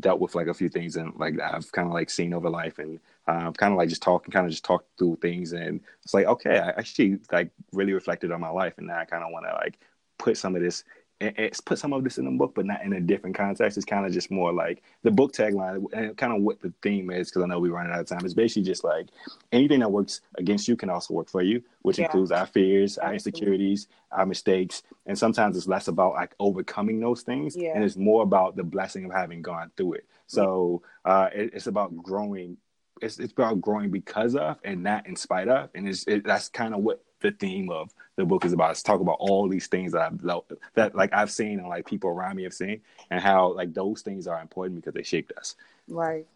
dealt 0.00 0.18
with 0.18 0.34
like 0.34 0.48
a 0.48 0.54
few 0.54 0.68
things 0.68 0.96
and 0.96 1.14
like 1.16 1.40
I've 1.40 1.70
kind 1.70 1.86
of 1.86 1.94
like 1.94 2.10
seen 2.10 2.34
over 2.34 2.50
life, 2.50 2.78
and 2.78 2.98
um, 3.28 3.52
kind 3.52 3.72
of 3.72 3.78
like 3.78 3.88
just 3.88 4.02
talking, 4.02 4.32
kind 4.32 4.46
of 4.46 4.50
just 4.50 4.64
talk 4.64 4.84
through 4.98 5.16
things, 5.22 5.52
and 5.52 5.80
it's 6.02 6.14
like 6.14 6.26
okay, 6.26 6.58
I 6.58 6.70
actually 6.70 7.18
like 7.30 7.50
really 7.72 7.92
reflected 7.92 8.32
on 8.32 8.40
my 8.40 8.50
life, 8.50 8.74
and 8.78 8.88
now 8.88 8.98
I 8.98 9.04
kind 9.04 9.22
of 9.22 9.30
want 9.30 9.46
to 9.46 9.52
like 9.52 9.78
put 10.18 10.36
some 10.36 10.56
of 10.56 10.62
this 10.62 10.82
it's 11.20 11.60
put 11.60 11.78
some 11.78 11.92
of 11.94 12.04
this 12.04 12.18
in 12.18 12.26
the 12.26 12.30
book, 12.30 12.52
but 12.54 12.66
not 12.66 12.84
in 12.84 12.92
a 12.92 13.00
different 13.00 13.36
context. 13.36 13.78
It's 13.78 13.86
kind 13.86 14.04
of 14.04 14.12
just 14.12 14.30
more 14.30 14.52
like 14.52 14.82
the 15.02 15.10
book 15.10 15.32
tagline 15.32 15.86
and 15.92 16.16
kind 16.16 16.34
of 16.34 16.42
what 16.42 16.60
the 16.60 16.72
theme 16.82 17.10
is, 17.10 17.30
because 17.30 17.42
I 17.42 17.46
know 17.46 17.58
we're 17.58 17.72
running 17.72 17.92
out 17.92 18.00
of 18.00 18.06
time. 18.06 18.20
It's 18.24 18.34
basically 18.34 18.64
just 18.64 18.84
like 18.84 19.08
anything 19.50 19.80
that 19.80 19.90
works 19.90 20.20
against 20.36 20.68
you 20.68 20.76
can 20.76 20.90
also 20.90 21.14
work 21.14 21.30
for 21.30 21.42
you, 21.42 21.62
which 21.82 21.98
yeah. 21.98 22.04
includes 22.04 22.32
our 22.32 22.46
fears, 22.46 22.98
our 22.98 23.14
insecurities, 23.14 23.88
our 24.12 24.26
mistakes. 24.26 24.82
And 25.06 25.18
sometimes 25.18 25.56
it's 25.56 25.66
less 25.66 25.88
about 25.88 26.14
like 26.14 26.34
overcoming 26.38 27.00
those 27.00 27.22
things, 27.22 27.56
yeah. 27.56 27.72
and 27.74 27.82
it's 27.82 27.96
more 27.96 28.22
about 28.22 28.56
the 28.56 28.64
blessing 28.64 29.06
of 29.06 29.12
having 29.12 29.40
gone 29.40 29.70
through 29.76 29.94
it. 29.94 30.06
So 30.26 30.82
uh, 31.04 31.30
it, 31.34 31.52
it's 31.54 31.66
about 31.66 31.96
growing. 31.96 32.58
It's, 33.00 33.18
it's 33.18 33.32
about 33.32 33.60
growing 33.60 33.90
because 33.90 34.36
of 34.36 34.58
and 34.64 34.82
not 34.82 35.06
in 35.06 35.16
spite 35.16 35.48
of, 35.48 35.70
and 35.74 35.88
it's 35.88 36.04
it, 36.06 36.24
that's 36.24 36.48
kind 36.48 36.74
of 36.74 36.80
what 36.80 37.02
the 37.20 37.30
theme 37.30 37.70
of 37.70 37.90
the 38.16 38.24
book 38.24 38.44
is 38.44 38.52
about. 38.52 38.72
It's 38.72 38.82
talk 38.82 39.00
about 39.00 39.16
all 39.20 39.48
these 39.48 39.66
things 39.66 39.92
that 39.92 40.02
I've 40.02 40.42
that 40.74 40.94
like 40.94 41.12
I've 41.12 41.30
seen 41.30 41.60
and 41.60 41.68
like 41.68 41.86
people 41.86 42.10
around 42.10 42.36
me 42.36 42.42
have 42.44 42.54
seen, 42.54 42.80
and 43.10 43.20
how 43.20 43.52
like 43.52 43.72
those 43.74 44.02
things 44.02 44.26
are 44.26 44.40
important 44.40 44.76
because 44.76 44.94
they 44.94 45.02
shaped 45.02 45.32
us. 45.38 45.54
Right, 45.88 46.26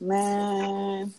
man. 0.00 1.12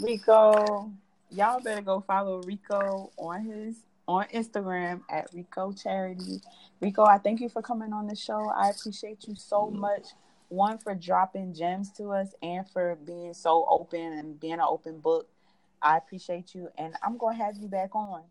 Reco, 0.00 0.90
y'all 1.30 1.60
better 1.60 1.82
go 1.82 2.00
follow 2.00 2.42
Reco 2.42 3.10
on 3.18 3.44
his 3.44 3.76
on 4.08 4.24
Instagram 4.28 5.02
at 5.10 5.32
Reco 5.32 5.80
Charity. 5.80 6.40
Reco, 6.82 7.06
I 7.06 7.18
thank 7.18 7.40
you 7.40 7.48
for 7.48 7.62
coming 7.62 7.92
on 7.92 8.06
the 8.06 8.16
show. 8.16 8.48
I 8.48 8.70
appreciate 8.70 9.28
you 9.28 9.36
so 9.36 9.70
much. 9.70 10.06
One 10.48 10.78
for 10.78 10.94
dropping 10.94 11.54
gems 11.54 11.90
to 11.92 12.10
us 12.10 12.34
and 12.42 12.68
for 12.70 12.96
being 13.06 13.32
so 13.32 13.64
open 13.68 14.00
and 14.00 14.40
being 14.40 14.54
an 14.54 14.60
open 14.60 14.98
book. 14.98 15.28
I 15.80 15.96
appreciate 15.96 16.54
you, 16.54 16.68
and 16.78 16.94
I'm 17.02 17.18
gonna 17.18 17.36
have 17.36 17.56
you 17.56 17.68
back 17.68 17.94
on. 17.94 18.22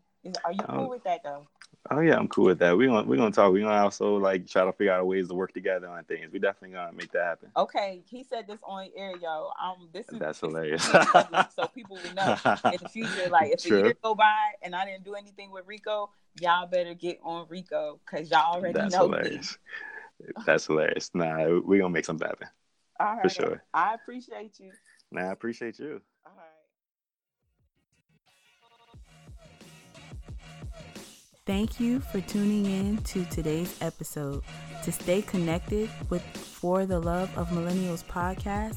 Are 0.44 0.52
you 0.52 0.62
cool 0.68 0.84
oh. 0.84 0.88
with 0.88 1.04
that 1.04 1.22
though? 1.22 1.46
Oh 1.90 1.98
yeah, 1.98 2.16
I'm 2.16 2.28
cool 2.28 2.44
with 2.44 2.60
that. 2.60 2.76
We're 2.76 2.88
gonna 2.88 3.06
we're 3.08 3.16
gonna 3.16 3.32
talk. 3.32 3.52
We're 3.52 3.64
gonna 3.64 3.82
also 3.82 4.16
like 4.16 4.46
try 4.46 4.64
to 4.64 4.72
figure 4.72 4.92
out 4.92 5.04
ways 5.06 5.28
to 5.28 5.34
work 5.34 5.52
together 5.52 5.88
on 5.88 6.04
things. 6.04 6.32
We 6.32 6.38
definitely 6.38 6.76
gonna 6.76 6.92
make 6.92 7.10
that 7.12 7.24
happen. 7.24 7.50
Okay, 7.56 8.02
he 8.08 8.22
said 8.22 8.46
this 8.46 8.60
on 8.62 8.88
air, 8.96 9.14
yo. 9.20 9.50
Um, 9.60 9.88
this 9.92 10.08
is 10.08 10.18
that's 10.20 10.38
hilarious. 10.40 10.84
so 10.84 11.66
people 11.74 11.96
will 11.96 12.14
know 12.14 12.36
in 12.66 12.78
the 12.80 12.88
future. 12.88 13.28
Like 13.30 13.52
if 13.52 13.64
True. 13.64 13.80
a 13.80 13.84
year 13.84 13.94
go 14.00 14.14
by 14.14 14.52
and 14.62 14.76
I 14.76 14.84
didn't 14.84 15.04
do 15.04 15.14
anything 15.14 15.50
with 15.50 15.66
Reco, 15.66 16.08
y'all 16.40 16.68
better 16.68 16.94
get 16.94 17.18
on 17.24 17.46
Reco 17.46 17.98
because 18.06 18.30
y'all 18.30 18.54
already 18.54 18.74
that's 18.74 18.94
know. 18.94 19.08
That's 19.08 19.24
hilarious. 19.24 19.58
That's 20.46 20.66
hilarious. 20.66 21.10
Nah, 21.14 21.58
we're 21.64 21.80
gonna 21.80 21.90
make 21.90 22.04
something 22.04 22.28
happen. 22.28 22.46
All 23.00 23.14
right, 23.14 23.22
for 23.22 23.28
sure. 23.28 23.64
I 23.74 23.94
appreciate 23.94 24.60
you. 24.60 24.70
Nah, 25.10 25.22
I 25.22 25.32
appreciate 25.32 25.80
you. 25.80 26.00
Thank 31.44 31.80
you 31.80 31.98
for 31.98 32.20
tuning 32.20 32.66
in 32.66 32.98
to 32.98 33.24
today's 33.24 33.76
episode. 33.80 34.44
To 34.84 34.92
stay 34.92 35.22
connected 35.22 35.90
with 36.08 36.22
For 36.22 36.86
the 36.86 37.00
Love 37.00 37.36
of 37.36 37.48
Millennials 37.48 38.04
podcast, 38.04 38.76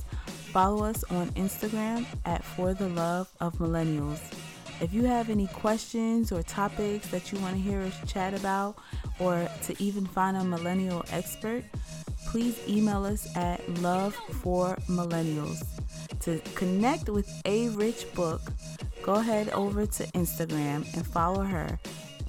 follow 0.51 0.83
us 0.83 1.03
on 1.11 1.29
Instagram 1.33 2.07
at 2.25 2.43
For 2.43 2.73
the 2.73 2.89
Love 2.89 3.31
of 3.39 3.53
Millennials. 3.59 4.19
If 4.81 4.95
you 4.95 5.03
have 5.03 5.29
any 5.29 5.45
questions 5.45 6.31
or 6.31 6.41
topics 6.41 7.07
that 7.09 7.31
you 7.31 7.37
want 7.37 7.53
to 7.53 7.61
hear 7.61 7.81
us 7.81 7.95
chat 8.11 8.33
about, 8.33 8.77
or 9.19 9.47
to 9.65 9.75
even 9.77 10.07
find 10.07 10.35
a 10.35 10.43
millennial 10.43 11.05
expert, 11.11 11.63
please 12.25 12.59
email 12.67 13.05
us 13.05 13.27
at 13.37 13.61
Love 13.77 14.15
for 14.41 14.75
Millennials. 14.89 15.63
To 16.21 16.39
connect 16.55 17.09
with 17.09 17.29
A 17.45 17.69
Rich 17.69 18.11
Book, 18.15 18.41
go 19.03 19.13
ahead 19.13 19.49
over 19.49 19.85
to 19.85 20.03
Instagram 20.13 20.91
and 20.95 21.05
follow 21.05 21.43
her 21.43 21.79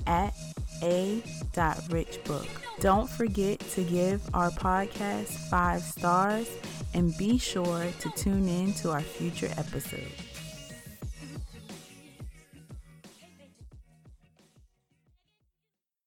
at 0.07 0.35
a.richbook. 0.83 2.49
Don't 2.81 3.09
forget 3.09 3.61
to 3.61 3.83
give 3.83 4.23
our 4.35 4.51
podcast 4.51 5.29
five 5.49 5.83
stars 5.83 6.51
and 6.95 7.17
be 7.17 7.39
sure 7.39 7.87
to 8.01 8.11
tune 8.17 8.49
in 8.49 8.73
to 8.75 8.91
our 8.91 9.01
future 9.01 9.51
episodes. 9.57 10.26